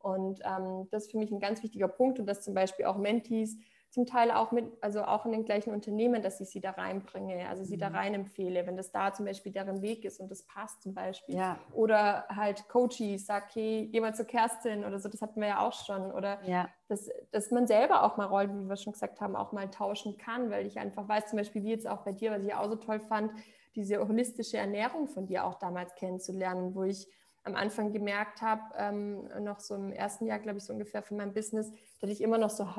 Und 0.00 0.40
ähm, 0.44 0.86
das 0.90 1.04
ist 1.04 1.12
für 1.12 1.18
mich 1.18 1.32
ein 1.32 1.40
ganz 1.40 1.62
wichtiger 1.62 1.88
Punkt 1.88 2.20
und 2.20 2.26
dass 2.26 2.42
zum 2.42 2.52
Beispiel 2.52 2.84
auch 2.84 2.98
Mentees 2.98 3.56
zum 3.94 4.06
Teil 4.06 4.32
auch 4.32 4.50
mit, 4.50 4.66
also 4.80 5.04
auch 5.04 5.24
in 5.24 5.30
den 5.30 5.44
gleichen 5.44 5.72
Unternehmen, 5.72 6.20
dass 6.20 6.40
ich 6.40 6.48
sie 6.48 6.60
da 6.60 6.72
reinbringe, 6.72 7.48
also 7.48 7.62
sie 7.62 7.76
mhm. 7.76 7.80
da 7.80 7.88
rein 7.88 8.12
empfehle, 8.12 8.66
wenn 8.66 8.76
das 8.76 8.90
da 8.90 9.14
zum 9.14 9.24
Beispiel 9.24 9.52
deren 9.52 9.82
Weg 9.82 10.04
ist 10.04 10.18
und 10.18 10.28
das 10.32 10.42
passt 10.42 10.82
zum 10.82 10.94
Beispiel. 10.94 11.36
Ja. 11.36 11.60
Oder 11.72 12.26
halt 12.28 12.68
Coaches, 12.68 13.26
sag, 13.26 13.54
hey, 13.54 13.88
geh 13.92 14.00
mal 14.00 14.12
zu 14.12 14.24
Kerstin 14.24 14.84
oder 14.84 14.98
so, 14.98 15.08
das 15.08 15.22
hatten 15.22 15.40
wir 15.40 15.46
ja 15.46 15.60
auch 15.60 15.72
schon. 15.72 16.10
Oder 16.10 16.42
ja. 16.44 16.68
dass, 16.88 17.08
dass 17.30 17.52
man 17.52 17.68
selber 17.68 18.02
auch 18.02 18.16
mal 18.16 18.26
Rollen, 18.26 18.64
wie 18.64 18.68
wir 18.68 18.76
schon 18.76 18.94
gesagt 18.94 19.20
haben, 19.20 19.36
auch 19.36 19.52
mal 19.52 19.70
tauschen 19.70 20.18
kann, 20.18 20.50
weil 20.50 20.66
ich 20.66 20.76
einfach 20.76 21.08
weiß, 21.08 21.26
zum 21.26 21.36
Beispiel 21.36 21.62
wie 21.62 21.70
jetzt 21.70 21.86
auch 21.86 22.02
bei 22.02 22.10
dir, 22.10 22.32
was 22.32 22.42
ich 22.42 22.52
auch 22.52 22.68
so 22.68 22.74
toll 22.74 22.98
fand, 22.98 23.30
diese 23.76 24.00
holistische 24.00 24.56
Ernährung 24.56 25.06
von 25.06 25.26
dir 25.26 25.44
auch 25.44 25.54
damals 25.60 25.94
kennenzulernen, 25.94 26.74
wo 26.74 26.82
ich 26.82 27.06
am 27.44 27.54
Anfang 27.54 27.92
gemerkt 27.92 28.42
habe, 28.42 28.62
ähm, 28.76 29.28
noch 29.44 29.60
so 29.60 29.76
im 29.76 29.92
ersten 29.92 30.26
Jahr, 30.26 30.40
glaube 30.40 30.58
ich, 30.58 30.64
so 30.64 30.72
ungefähr 30.72 31.02
von 31.02 31.18
meinem 31.18 31.34
Business, 31.34 31.70
dass 32.00 32.10
ich 32.10 32.22
immer 32.22 32.38
noch 32.38 32.50
so 32.50 32.74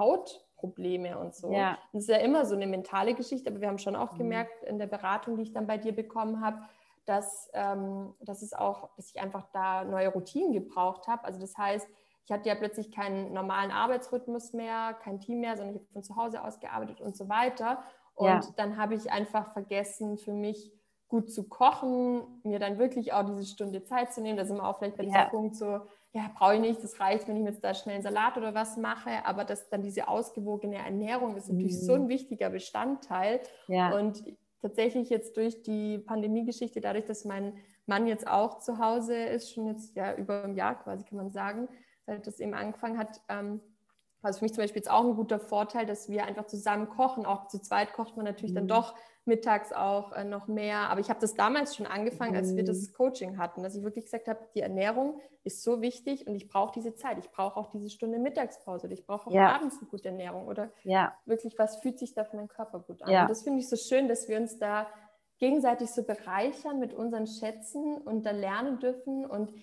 Hautprobleme 0.66 1.18
und 1.18 1.36
so. 1.36 1.52
Ja. 1.52 1.78
Das 1.94 2.04
ist 2.04 2.10
ja 2.10 2.18
immer 2.18 2.46
so 2.46 2.56
eine 2.56 2.68
mentale 2.68 3.14
Geschichte, 3.14 3.50
aber 3.50 3.62
wir 3.62 3.68
haben 3.68 3.78
schon 3.78 3.96
auch 3.96 4.14
mhm. 4.14 4.18
gemerkt 4.18 4.64
in 4.64 4.78
der 4.78 4.88
Beratung, 4.88 5.38
die 5.38 5.44
ich 5.44 5.54
dann 5.54 5.68
bei 5.68 5.78
dir 5.78 5.94
bekommen 5.94 6.42
habe, 6.42 6.60
dass, 7.06 7.50
ähm, 7.54 8.14
dass 8.22 8.42
es 8.42 8.54
auch, 8.54 8.90
dass 8.96 9.10
ich 9.10 9.22
einfach 9.22 9.48
da 9.54 9.84
neue 9.84 10.10
Routinen 10.10 10.54
gebraucht 10.54 11.08
habe. 11.08 11.24
Also 11.24 11.40
das 11.40 11.58
heißt, 11.58 11.88
ich 12.26 12.32
hatte 12.32 12.50
ja 12.50 12.56
plötzlich 12.56 12.92
keinen 12.92 13.34
normalen 13.34 13.72
Arbeitsrhythmus 13.72 14.54
mehr, 14.54 14.96
kein 15.04 15.20
Team 15.20 15.42
mehr, 15.42 15.56
sondern 15.56 15.76
ich 15.76 15.82
habe 15.82 15.94
von 15.94 16.04
zu 16.04 16.16
Hause 16.16 16.44
aus 16.44 16.60
gearbeitet 16.60 17.00
und 17.00 17.16
so 17.16 17.30
weiter. 17.30 17.84
Und 18.16 18.28
ja. 18.28 18.42
dann 18.56 18.78
habe 18.78 18.96
ich 18.96 19.12
einfach 19.12 19.54
vergessen, 19.54 20.18
für 20.18 20.34
mich 20.34 20.72
gut 21.08 21.32
zu 21.32 21.48
kochen, 21.48 22.42
mir 22.44 22.58
dann 22.58 22.80
wirklich 22.80 23.14
auch 23.14 23.24
diese 23.24 23.46
Stunde 23.46 23.84
Zeit 23.84 24.12
zu 24.12 24.22
nehmen. 24.22 24.38
Da 24.38 24.46
sind 24.46 24.58
wir 24.58 24.68
auch 24.68 24.80
vielleicht 24.80 24.98
bei 24.98 25.06
diesem 25.06 25.30
Punkt 25.30 25.56
so, 25.56 25.82
ja, 26.16 26.32
brauche 26.34 26.56
ich 26.56 26.62
nicht, 26.62 26.82
das 26.82 26.98
reicht, 27.02 27.28
wenn 27.28 27.36
ich 27.36 27.44
mir 27.44 27.50
jetzt 27.50 27.62
da 27.62 27.74
schnell 27.74 27.96
einen 27.96 28.04
Salat 28.04 28.38
oder 28.38 28.54
was 28.54 28.78
mache. 28.78 29.26
Aber 29.26 29.44
dass 29.44 29.68
dann 29.68 29.84
diese 29.84 30.08
ausgewogene 30.08 30.78
Ernährung 30.78 31.36
ist 31.36 31.50
natürlich 31.50 31.76
mhm. 31.76 31.86
so 31.86 31.94
ein 31.94 32.08
wichtiger 32.08 32.50
Bestandteil. 32.50 33.42
Ja. 33.68 33.94
Und 33.94 34.24
tatsächlich 34.62 35.10
jetzt 35.10 35.36
durch 35.36 35.62
die 35.62 35.98
Pandemie-Geschichte, 35.98 36.80
dadurch, 36.80 37.04
dass 37.04 37.26
mein 37.26 37.58
Mann 37.86 38.08
jetzt 38.08 38.30
auch 38.30 38.60
zu 38.60 38.80
Hause 38.80 39.14
ist, 39.14 39.54
schon 39.54 39.68
jetzt 39.68 39.94
ja 39.98 40.16
über 40.16 40.46
ein 40.46 40.56
Jahr 40.56 40.82
quasi, 40.82 41.04
kann 41.04 41.18
man 41.18 41.32
sagen, 41.32 41.68
seit 42.06 42.26
das 42.26 42.40
eben 42.40 42.54
angefangen 42.54 42.98
hat, 42.98 43.20
ähm, 43.28 43.60
also 44.26 44.40
für 44.40 44.46
mich 44.46 44.54
zum 44.54 44.64
Beispiel 44.64 44.82
jetzt 44.82 44.92
auch 44.92 45.04
ein 45.04 45.16
guter 45.16 45.40
Vorteil, 45.40 45.86
dass 45.86 46.10
wir 46.10 46.26
einfach 46.26 46.46
zusammen 46.46 46.90
kochen. 46.90 47.26
Auch 47.26 47.48
zu 47.48 47.60
zweit 47.60 47.94
kocht 47.94 48.16
man 48.18 48.26
natürlich 48.26 48.52
mhm. 48.52 48.56
dann 48.56 48.68
doch 48.68 48.96
mittags 49.26 49.74
auch 49.74 50.12
äh, 50.14 50.24
noch 50.24 50.48
mehr. 50.48 50.90
Aber 50.90 51.00
ich 51.00 51.10
habe 51.10 51.20
das 51.20 51.34
damals 51.34 51.76
schon 51.76 51.86
angefangen, 51.86 52.36
als 52.36 52.56
wir 52.56 52.64
das 52.64 52.90
mhm. 52.90 52.94
Coaching 52.94 53.38
hatten, 53.38 53.64
dass 53.64 53.76
ich 53.76 53.84
wirklich 53.84 54.06
gesagt 54.06 54.28
habe, 54.28 54.40
die 54.54 54.62
Ernährung 54.62 55.20
ist 55.44 55.64
so 55.64 55.82
wichtig 55.82 56.28
und 56.28 56.36
ich 56.36 56.48
brauche 56.48 56.74
diese 56.74 56.96
Zeit. 56.96 57.18
Ich 57.20 57.32
brauche 57.32 57.58
auch 57.58 57.70
diese 57.72 57.90
Stunde 57.90 58.20
Mittagspause. 58.20 58.88
Ich 58.92 59.06
brauche 59.06 59.30
auch 59.30 59.34
ja. 59.34 59.56
abends 59.56 59.78
eine 59.80 59.90
gute 59.90 60.10
Ernährung 60.10 60.48
oder 60.48 60.72
ja. 60.84 61.14
wirklich, 61.26 61.58
was 61.58 61.78
fühlt 61.78 62.00
sich 62.00 62.14
da 62.14 62.24
für 62.24 62.36
meinen 62.36 62.48
Körper 62.48 62.80
gut 62.80 63.02
an. 63.02 63.12
Ja. 63.12 63.22
Und 63.24 63.30
das 63.30 63.44
finde 63.44 63.60
ich 63.60 63.70
so 63.70 63.76
schön, 63.76 64.08
dass 64.08 64.28
wir 64.28 64.38
uns 64.38 64.58
da 64.58 64.88
gegenseitig 65.40 65.92
so 65.92 66.04
bereichern 66.04 66.80
mit 66.80 66.94
unseren 66.94 67.28
Schätzen 67.28 67.98
und 67.98 68.26
da 68.26 68.32
lernen 68.32 68.80
dürfen. 68.80 69.26
Und 69.26 69.54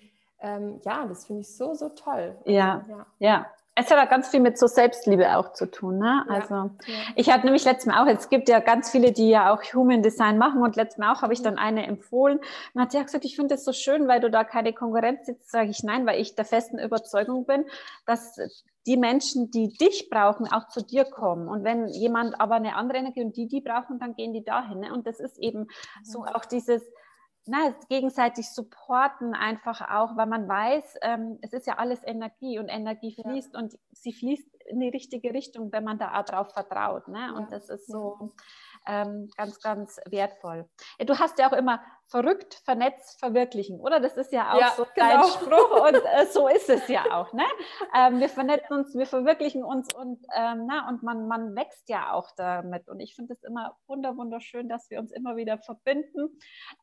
ähm, 0.40 0.80
ja, 0.84 1.06
das 1.06 1.26
finde 1.26 1.42
ich 1.42 1.56
so, 1.56 1.74
so 1.74 1.88
toll. 1.90 2.36
Ja, 2.44 2.78
also, 2.78 2.90
ja. 2.90 3.06
ja. 3.18 3.46
Es 3.74 3.90
hat 3.90 4.06
auch 4.06 4.10
ganz 4.10 4.28
viel 4.28 4.40
mit 4.40 4.58
so 4.58 4.66
Selbstliebe 4.66 5.36
auch 5.36 5.54
zu 5.54 5.70
tun. 5.70 5.98
Ne? 5.98 6.24
Ja, 6.28 6.34
also 6.34 6.54
ja. 6.54 6.94
ich 7.16 7.30
hatte 7.30 7.46
nämlich 7.46 7.64
letztes 7.64 7.86
Mal 7.86 8.02
auch, 8.02 8.06
es 8.06 8.28
gibt 8.28 8.50
ja 8.50 8.60
ganz 8.60 8.90
viele, 8.90 9.12
die 9.12 9.30
ja 9.30 9.52
auch 9.52 9.62
Human 9.72 10.02
Design 10.02 10.36
machen 10.36 10.62
und 10.62 10.76
letztes 10.76 10.98
Mal 10.98 11.12
auch 11.12 11.22
habe 11.22 11.32
ich 11.32 11.40
dann 11.40 11.56
eine 11.56 11.86
empfohlen 11.86 12.38
und 12.74 12.80
hat 12.80 12.92
sie 12.92 12.98
ja 12.98 13.04
gesagt, 13.04 13.24
ich 13.24 13.34
finde 13.34 13.54
das 13.54 13.64
so 13.64 13.72
schön, 13.72 14.08
weil 14.08 14.20
du 14.20 14.30
da 14.30 14.44
keine 14.44 14.74
Konkurrenz 14.74 15.24
sitzt, 15.24 15.50
sage 15.50 15.70
ich 15.70 15.82
nein, 15.82 16.06
weil 16.06 16.20
ich 16.20 16.34
der 16.34 16.44
festen 16.44 16.78
Überzeugung 16.78 17.46
bin, 17.46 17.64
dass 18.04 18.38
die 18.86 18.96
Menschen, 18.98 19.50
die 19.50 19.68
dich 19.68 20.10
brauchen, 20.10 20.52
auch 20.52 20.68
zu 20.68 20.84
dir 20.84 21.04
kommen. 21.04 21.48
Und 21.48 21.64
wenn 21.64 21.88
jemand 21.88 22.40
aber 22.40 22.56
eine 22.56 22.74
andere 22.74 22.98
Energie 22.98 23.24
und 23.24 23.36
die 23.36 23.46
die 23.46 23.60
brauchen, 23.60 23.98
dann 23.98 24.14
gehen 24.16 24.34
die 24.34 24.44
dahin. 24.44 24.80
Ne? 24.80 24.92
Und 24.92 25.06
das 25.06 25.20
ist 25.20 25.38
eben 25.38 25.68
so 26.02 26.24
auch 26.24 26.44
dieses, 26.44 26.82
na, 27.46 27.74
gegenseitig 27.88 28.48
supporten 28.50 29.34
einfach 29.34 29.80
auch, 29.80 30.16
weil 30.16 30.26
man 30.26 30.48
weiß, 30.48 30.96
ähm, 31.02 31.38
es 31.42 31.52
ist 31.52 31.66
ja 31.66 31.78
alles 31.78 32.00
Energie 32.04 32.58
und 32.58 32.68
Energie 32.68 33.14
fließt 33.14 33.54
ja. 33.54 33.60
und 33.60 33.78
sie 33.90 34.12
fließt 34.12 34.48
in 34.66 34.80
die 34.80 34.88
richtige 34.88 35.34
Richtung, 35.34 35.72
wenn 35.72 35.84
man 35.84 35.98
da 35.98 36.18
auch 36.18 36.24
drauf 36.24 36.52
vertraut. 36.52 37.08
Ne? 37.08 37.18
Ja. 37.18 37.32
Und 37.32 37.50
das 37.50 37.68
ist 37.68 37.88
so, 37.88 38.32
ähm, 38.86 39.30
ganz, 39.36 39.60
ganz 39.60 40.00
wertvoll. 40.06 40.68
Ja, 40.98 41.04
du 41.04 41.18
hast 41.18 41.38
ja 41.38 41.48
auch 41.48 41.56
immer 41.56 41.80
verrückt, 42.08 42.60
vernetzt, 42.64 43.18
verwirklichen, 43.18 43.80
oder? 43.80 44.00
Das 44.00 44.16
ist 44.16 44.32
ja 44.32 44.52
auch 44.52 44.60
ja, 44.60 44.72
so 44.76 44.86
dein 44.96 45.20
genau. 45.20 45.28
Spruch 45.28 45.88
und 45.88 45.94
äh, 46.04 46.26
so 46.26 46.48
ist 46.48 46.68
es 46.68 46.86
ja 46.88 47.04
auch. 47.10 47.32
Ne? 47.32 47.44
Ähm, 47.96 48.20
wir 48.20 48.28
vernetzen 48.28 48.74
uns, 48.74 48.94
wir 48.94 49.06
verwirklichen 49.06 49.64
uns 49.64 49.92
und, 49.94 50.24
ähm, 50.36 50.66
na, 50.66 50.88
und 50.88 51.02
man, 51.02 51.26
man 51.26 51.56
wächst 51.56 51.88
ja 51.88 52.12
auch 52.12 52.30
damit. 52.36 52.88
Und 52.88 53.00
ich 53.00 53.14
finde 53.14 53.32
es 53.32 53.42
immer 53.42 53.76
wunderschön, 53.86 54.68
dass 54.68 54.90
wir 54.90 54.98
uns 54.98 55.10
immer 55.10 55.36
wieder 55.36 55.58
verbinden. 55.58 56.38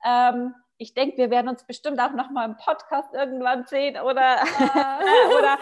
Ähm, 0.05 0.55
ich 0.81 0.93
denke, 0.93 1.17
wir 1.17 1.29
werden 1.29 1.49
uns 1.49 1.65
bestimmt 1.65 1.99
auch 1.99 2.13
noch 2.13 2.29
mal 2.29 2.45
im 2.45 2.55
Podcast 2.55 3.13
irgendwann 3.13 3.65
sehen 3.65 3.97
oder, 4.01 4.37
ah, 4.41 4.99
oder 5.37 5.57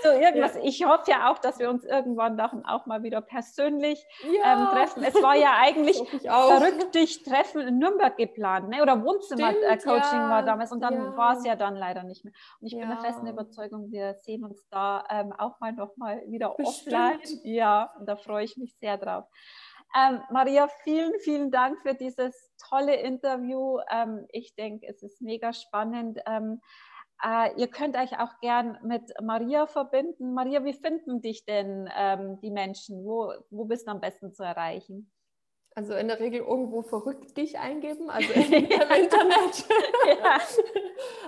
so 0.00 0.08
irgendwas. 0.10 0.54
Ja. 0.54 0.62
Ich 0.62 0.84
hoffe 0.84 1.10
ja 1.10 1.30
auch, 1.30 1.38
dass 1.38 1.58
wir 1.58 1.68
uns 1.68 1.84
irgendwann 1.84 2.36
doch 2.36 2.54
auch 2.64 2.86
mal 2.86 3.02
wieder 3.02 3.20
persönlich 3.20 4.06
ja. 4.22 4.52
ähm, 4.52 4.68
treffen. 4.68 5.02
Es 5.02 5.20
war 5.20 5.34
ja 5.34 5.56
eigentlich 5.60 5.98
verrückt 6.22 6.94
dich 6.94 7.24
treffen 7.24 7.62
in 7.62 7.78
Nürnberg 7.78 8.16
geplant, 8.16 8.68
ne? 8.68 8.82
oder 8.82 9.02
Wohnzimmer-Coaching 9.02 10.20
ja. 10.20 10.30
war 10.30 10.44
damals 10.44 10.70
und 10.70 10.80
dann 10.80 11.16
war 11.16 11.36
es 11.36 11.44
ja 11.44 11.56
dann 11.56 11.74
leider 11.74 12.04
nicht 12.04 12.24
mehr. 12.24 12.32
Und 12.60 12.68
ich 12.68 12.78
bin 12.78 12.88
der 12.88 12.98
festen 12.98 13.26
Überzeugung, 13.26 13.90
wir 13.90 14.14
sehen 14.14 14.44
uns 14.44 14.64
da 14.70 15.04
ähm, 15.10 15.32
auch 15.36 15.58
mal 15.58 15.72
noch 15.72 15.96
mal 15.96 16.22
wieder 16.28 16.54
bestimmt. 16.56 16.94
offline. 16.94 17.40
Ja, 17.42 17.92
und 17.98 18.06
da 18.06 18.14
freue 18.14 18.44
ich 18.44 18.56
mich 18.56 18.76
sehr 18.78 18.96
drauf. 18.96 19.24
Ähm, 19.94 20.20
Maria, 20.30 20.68
vielen, 20.84 21.18
vielen 21.20 21.50
Dank 21.50 21.80
für 21.82 21.94
dieses 21.94 22.50
tolle 22.68 22.96
Interview. 22.96 23.78
Ähm, 23.90 24.26
ich 24.30 24.54
denke, 24.54 24.86
es 24.86 25.02
ist 25.02 25.20
mega 25.20 25.52
spannend. 25.52 26.18
Ähm, 26.26 26.60
äh, 27.22 27.54
ihr 27.60 27.68
könnt 27.68 27.96
euch 27.96 28.18
auch 28.18 28.40
gern 28.40 28.78
mit 28.82 29.12
Maria 29.20 29.66
verbinden. 29.66 30.32
Maria, 30.32 30.64
wie 30.64 30.72
finden 30.72 31.20
dich 31.20 31.44
denn 31.44 31.88
ähm, 31.94 32.40
die 32.40 32.50
Menschen? 32.50 33.04
Wo, 33.04 33.32
wo 33.50 33.64
bist 33.66 33.86
du 33.86 33.90
am 33.90 34.00
besten 34.00 34.32
zu 34.32 34.42
erreichen? 34.42 35.12
Also 35.74 35.94
in 35.94 36.08
der 36.08 36.20
Regel 36.20 36.40
irgendwo 36.40 36.82
verrückt 36.82 37.36
dich 37.36 37.58
eingeben, 37.58 38.10
also 38.10 38.32
im 38.32 38.52
Internet. 38.52 39.64
ja. 40.06 40.40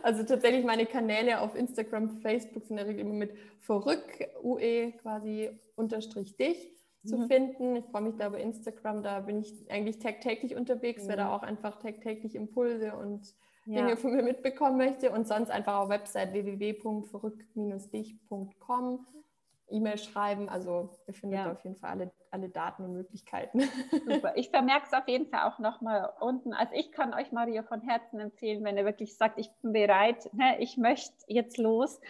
Also 0.03 0.23
tatsächlich 0.23 0.67
meine 0.67 0.85
Kanäle 0.85 1.41
auf 1.41 1.55
Instagram, 1.55 2.21
Facebook 2.21 2.67
sind 2.67 2.73
in 2.73 2.77
der 2.77 2.87
Regel 2.87 3.01
immer 3.01 3.15
mit 3.15 3.33
verrückt, 3.61 4.23
UE 4.43 4.93
quasi 5.01 5.59
unterstrich 5.77 6.37
dich 6.37 6.74
zu 7.05 7.19
mhm. 7.19 7.29
finden. 7.29 7.77
Ich 7.77 7.85
freue 7.87 8.03
mich 8.03 8.17
da 8.17 8.27
über 8.29 8.39
Instagram, 8.39 9.03
da 9.03 9.21
bin 9.21 9.41
ich 9.41 9.53
eigentlich 9.71 9.99
tagtäglich 9.99 10.57
unterwegs, 10.57 11.05
mhm. 11.05 11.09
wer 11.09 11.17
da 11.17 11.27
mhm. 11.27 11.31
auch 11.31 11.43
einfach 11.43 11.79
tagtäglich 11.79 12.35
Impulse 12.35 12.97
und 12.97 13.35
ja. 13.67 13.83
Dinge 13.83 13.97
von 13.97 14.15
mir 14.15 14.23
mitbekommen 14.23 14.77
möchte 14.77 15.11
und 15.11 15.27
sonst 15.27 15.51
einfach 15.51 15.79
auf 15.79 15.89
Website 15.89 16.33
www.verrückt-dich.com 16.33 19.07
E-Mail 19.71 19.99
schreiben. 19.99 20.49
Also 20.49 20.91
ihr 21.07 21.15
findet 21.15 21.41
ja. 21.41 21.53
auf 21.53 21.63
jeden 21.65 21.77
Fall 21.77 21.91
alle, 21.91 22.11
alle 22.31 22.49
Daten 22.49 22.85
und 22.85 22.93
Möglichkeiten. 22.93 23.61
Super. 23.91 24.37
Ich 24.37 24.51
vermerke 24.51 24.87
es 24.87 24.93
auf 24.93 25.09
jeden 25.09 25.27
Fall 25.27 25.51
auch 25.51 25.59
nochmal 25.59 26.13
unten. 26.21 26.53
Also 26.53 26.73
ich 26.75 26.93
kann 26.93 27.15
euch 27.15 27.33
Maria 27.33 27.63
von 27.63 27.81
Herzen 27.81 28.21
empfehlen, 28.21 28.65
wenn 28.65 28.77
ihr 28.77 28.85
wirklich 28.85 29.17
sagt, 29.17 29.39
ich 29.39 29.51
bin 29.63 29.73
bereit, 29.73 30.33
ne, 30.35 30.61
ich 30.61 30.77
möchte 30.77 31.15
jetzt 31.29 31.59
los. 31.59 32.01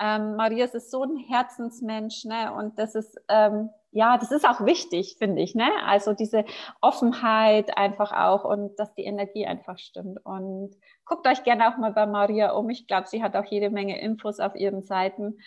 Ähm, 0.00 0.36
Maria 0.36 0.64
ist 0.64 0.90
so 0.90 1.02
ein 1.02 1.16
Herzensmensch 1.16 2.24
ne, 2.24 2.52
und 2.54 2.78
das 2.78 2.94
ist 2.94 3.20
ähm, 3.28 3.70
ja, 3.92 4.16
das 4.16 4.32
ist 4.32 4.48
auch 4.48 4.64
wichtig, 4.64 5.16
finde 5.18 5.42
ich. 5.42 5.54
Ne? 5.54 5.70
Also 5.84 6.14
diese 6.14 6.44
Offenheit 6.80 7.76
einfach 7.76 8.12
auch 8.12 8.44
und 8.44 8.78
dass 8.78 8.94
die 8.94 9.04
Energie 9.04 9.46
einfach 9.46 9.78
stimmt. 9.78 10.18
Und 10.24 10.74
guckt 11.04 11.26
euch 11.26 11.44
gerne 11.44 11.68
auch 11.68 11.76
mal 11.76 11.92
bei 11.92 12.06
Maria 12.06 12.52
um. 12.52 12.70
Ich 12.70 12.86
glaube, 12.86 13.06
sie 13.06 13.22
hat 13.22 13.36
auch 13.36 13.44
jede 13.44 13.68
Menge 13.68 14.00
Infos 14.00 14.40
auf 14.40 14.54
ihren 14.54 14.82
Seiten. 14.82 15.38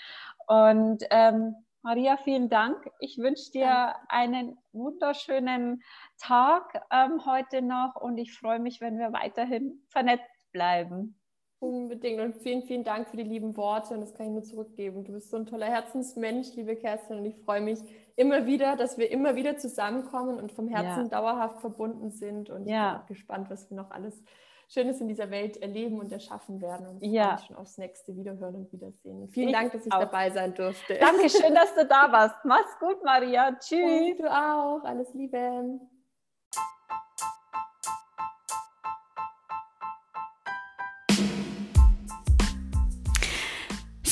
Und 0.45 1.03
ähm, 1.09 1.55
Maria, 1.81 2.17
vielen 2.17 2.47
Dank. 2.47 2.87
Ich 2.99 3.17
wünsche 3.17 3.51
dir 3.51 3.95
einen 4.09 4.57
wunderschönen 4.73 5.81
Tag 6.19 6.83
ähm, 6.91 7.25
heute 7.25 7.63
noch 7.63 7.95
und 7.95 8.17
ich 8.19 8.37
freue 8.37 8.59
mich, 8.59 8.79
wenn 8.79 8.99
wir 8.99 9.11
weiterhin 9.11 9.83
vernetzt 9.89 10.51
bleiben. 10.51 11.19
Unbedingt 11.65 12.21
und 12.21 12.35
vielen, 12.37 12.63
vielen 12.63 12.83
Dank 12.83 13.09
für 13.09 13.17
die 13.17 13.23
lieben 13.23 13.55
Worte 13.57 13.93
und 13.93 14.01
das 14.01 14.13
kann 14.13 14.27
ich 14.27 14.31
nur 14.33 14.43
zurückgeben. 14.43 15.03
Du 15.03 15.13
bist 15.13 15.29
so 15.29 15.37
ein 15.37 15.45
toller 15.45 15.67
Herzensmensch, 15.67 16.55
liebe 16.55 16.75
Kerstin, 16.75 17.17
und 17.17 17.25
ich 17.25 17.35
freue 17.37 17.61
mich 17.61 17.79
immer 18.15 18.45
wieder, 18.45 18.75
dass 18.75 18.97
wir 18.97 19.09
immer 19.11 19.35
wieder 19.35 19.57
zusammenkommen 19.57 20.37
und 20.37 20.51
vom 20.51 20.67
Herzen 20.67 21.03
ja. 21.03 21.09
dauerhaft 21.09 21.61
verbunden 21.61 22.11
sind 22.11 22.49
und 22.49 22.67
ja. 22.67 22.97
ich 23.01 23.07
bin 23.07 23.15
gespannt, 23.15 23.49
was 23.49 23.69
wir 23.69 23.77
noch 23.77 23.91
alles 23.91 24.23
Schönes 24.67 24.99
in 24.99 25.07
dieser 25.07 25.29
Welt 25.29 25.57
erleben 25.57 25.99
und 25.99 26.11
erschaffen 26.11 26.59
werden 26.61 26.87
und 26.87 27.03
ja. 27.03 27.37
schon 27.45 27.55
aufs 27.55 27.77
nächste 27.77 28.15
Wiederhören 28.15 28.55
und 28.55 28.71
Wiedersehen. 28.71 29.21
Und 29.21 29.27
vielen 29.29 29.49
ich 29.49 29.55
Dank, 29.55 29.71
dass 29.71 29.85
ich 29.85 29.93
auch. 29.93 29.99
dabei 29.99 30.31
sein 30.31 30.53
durfte. 30.55 30.97
Dankeschön, 30.97 31.53
dass 31.53 31.75
du 31.75 31.85
da 31.85 32.11
warst. 32.11 32.35
Mach's 32.43 32.79
gut, 32.79 33.03
Maria. 33.03 33.55
Tschüss. 33.59 34.11
Und 34.11 34.19
du 34.19 34.31
auch. 34.31 34.83
Alles 34.83 35.13
Liebe. 35.13 35.79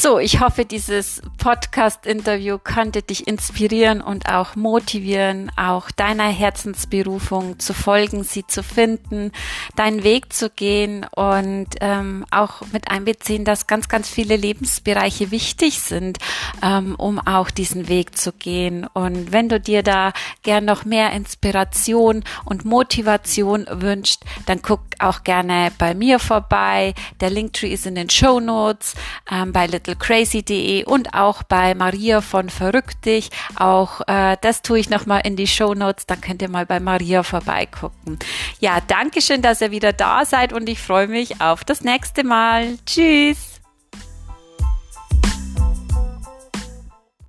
So, 0.03 0.19
ich 0.19 0.41
hoffe, 0.41 0.65
dieses 0.65 1.21
Podcast-Interview 1.37 2.57
konnte 2.61 3.01
dich 3.03 3.25
inspirieren 3.25 4.01
und 4.01 4.27
auch 4.27 4.57
motivieren, 4.57 5.49
auch 5.55 5.91
deiner 5.91 6.27
Herzensberufung 6.27 7.57
zu 7.57 7.73
folgen, 7.73 8.25
sie 8.25 8.45
zu 8.45 8.63
finden, 8.63 9.31
deinen 9.77 10.03
Weg 10.03 10.33
zu 10.33 10.49
gehen 10.49 11.05
und 11.15 11.67
ähm, 11.79 12.25
auch 12.31 12.63
mit 12.73 12.91
einbeziehen, 12.91 13.45
dass 13.45 13.65
ganz, 13.65 13.87
ganz 13.87 14.09
viele 14.09 14.35
Lebensbereiche 14.35 15.31
wichtig 15.31 15.79
sind, 15.79 16.17
ähm, 16.61 16.95
um 16.95 17.25
auch 17.25 17.49
diesen 17.49 17.87
Weg 17.87 18.17
zu 18.17 18.33
gehen. 18.33 18.85
Und 18.93 19.31
wenn 19.31 19.47
du 19.47 19.57
dir 19.57 19.83
da 19.83 20.11
gern 20.41 20.65
noch 20.65 20.83
mehr 20.83 21.13
Inspiration 21.13 22.25
und 22.43 22.65
Motivation 22.65 23.67
wünscht, 23.71 24.23
dann 24.47 24.61
guck 24.61 24.81
auch 24.99 25.23
gerne 25.23 25.71
bei 25.77 25.93
mir 25.93 26.19
vorbei. 26.19 26.93
Der 27.21 27.29
Linktree 27.29 27.71
ist 27.71 27.85
in 27.85 27.95
den 27.95 28.09
Show 28.09 28.41
Notes 28.41 28.95
ähm, 29.31 29.53
bei 29.53 29.65
Little 29.65 29.92
littlecrazy.de 29.93 30.85
und 30.85 31.13
auch 31.13 31.43
bei 31.43 31.75
Maria 31.75 32.21
von 32.21 32.49
Verrückt 32.49 33.05
dich. 33.05 33.29
Auch 33.55 34.01
äh, 34.07 34.37
das 34.41 34.61
tue 34.61 34.79
ich 34.79 34.89
nochmal 34.89 35.21
in 35.23 35.35
die 35.35 35.47
Show 35.47 35.73
Notes. 35.73 36.05
Dann 36.05 36.21
könnt 36.21 36.41
ihr 36.41 36.49
mal 36.49 36.65
bei 36.65 36.79
Maria 36.79 37.23
vorbeigucken. 37.23 38.19
Ja, 38.59 38.79
danke 38.85 39.21
schön, 39.21 39.41
dass 39.41 39.61
ihr 39.61 39.71
wieder 39.71 39.93
da 39.93 40.25
seid 40.25 40.53
und 40.53 40.67
ich 40.69 40.79
freue 40.79 41.07
mich 41.07 41.41
auf 41.41 41.63
das 41.63 41.81
nächste 41.81 42.23
Mal. 42.23 42.77
Tschüss. 42.85 43.52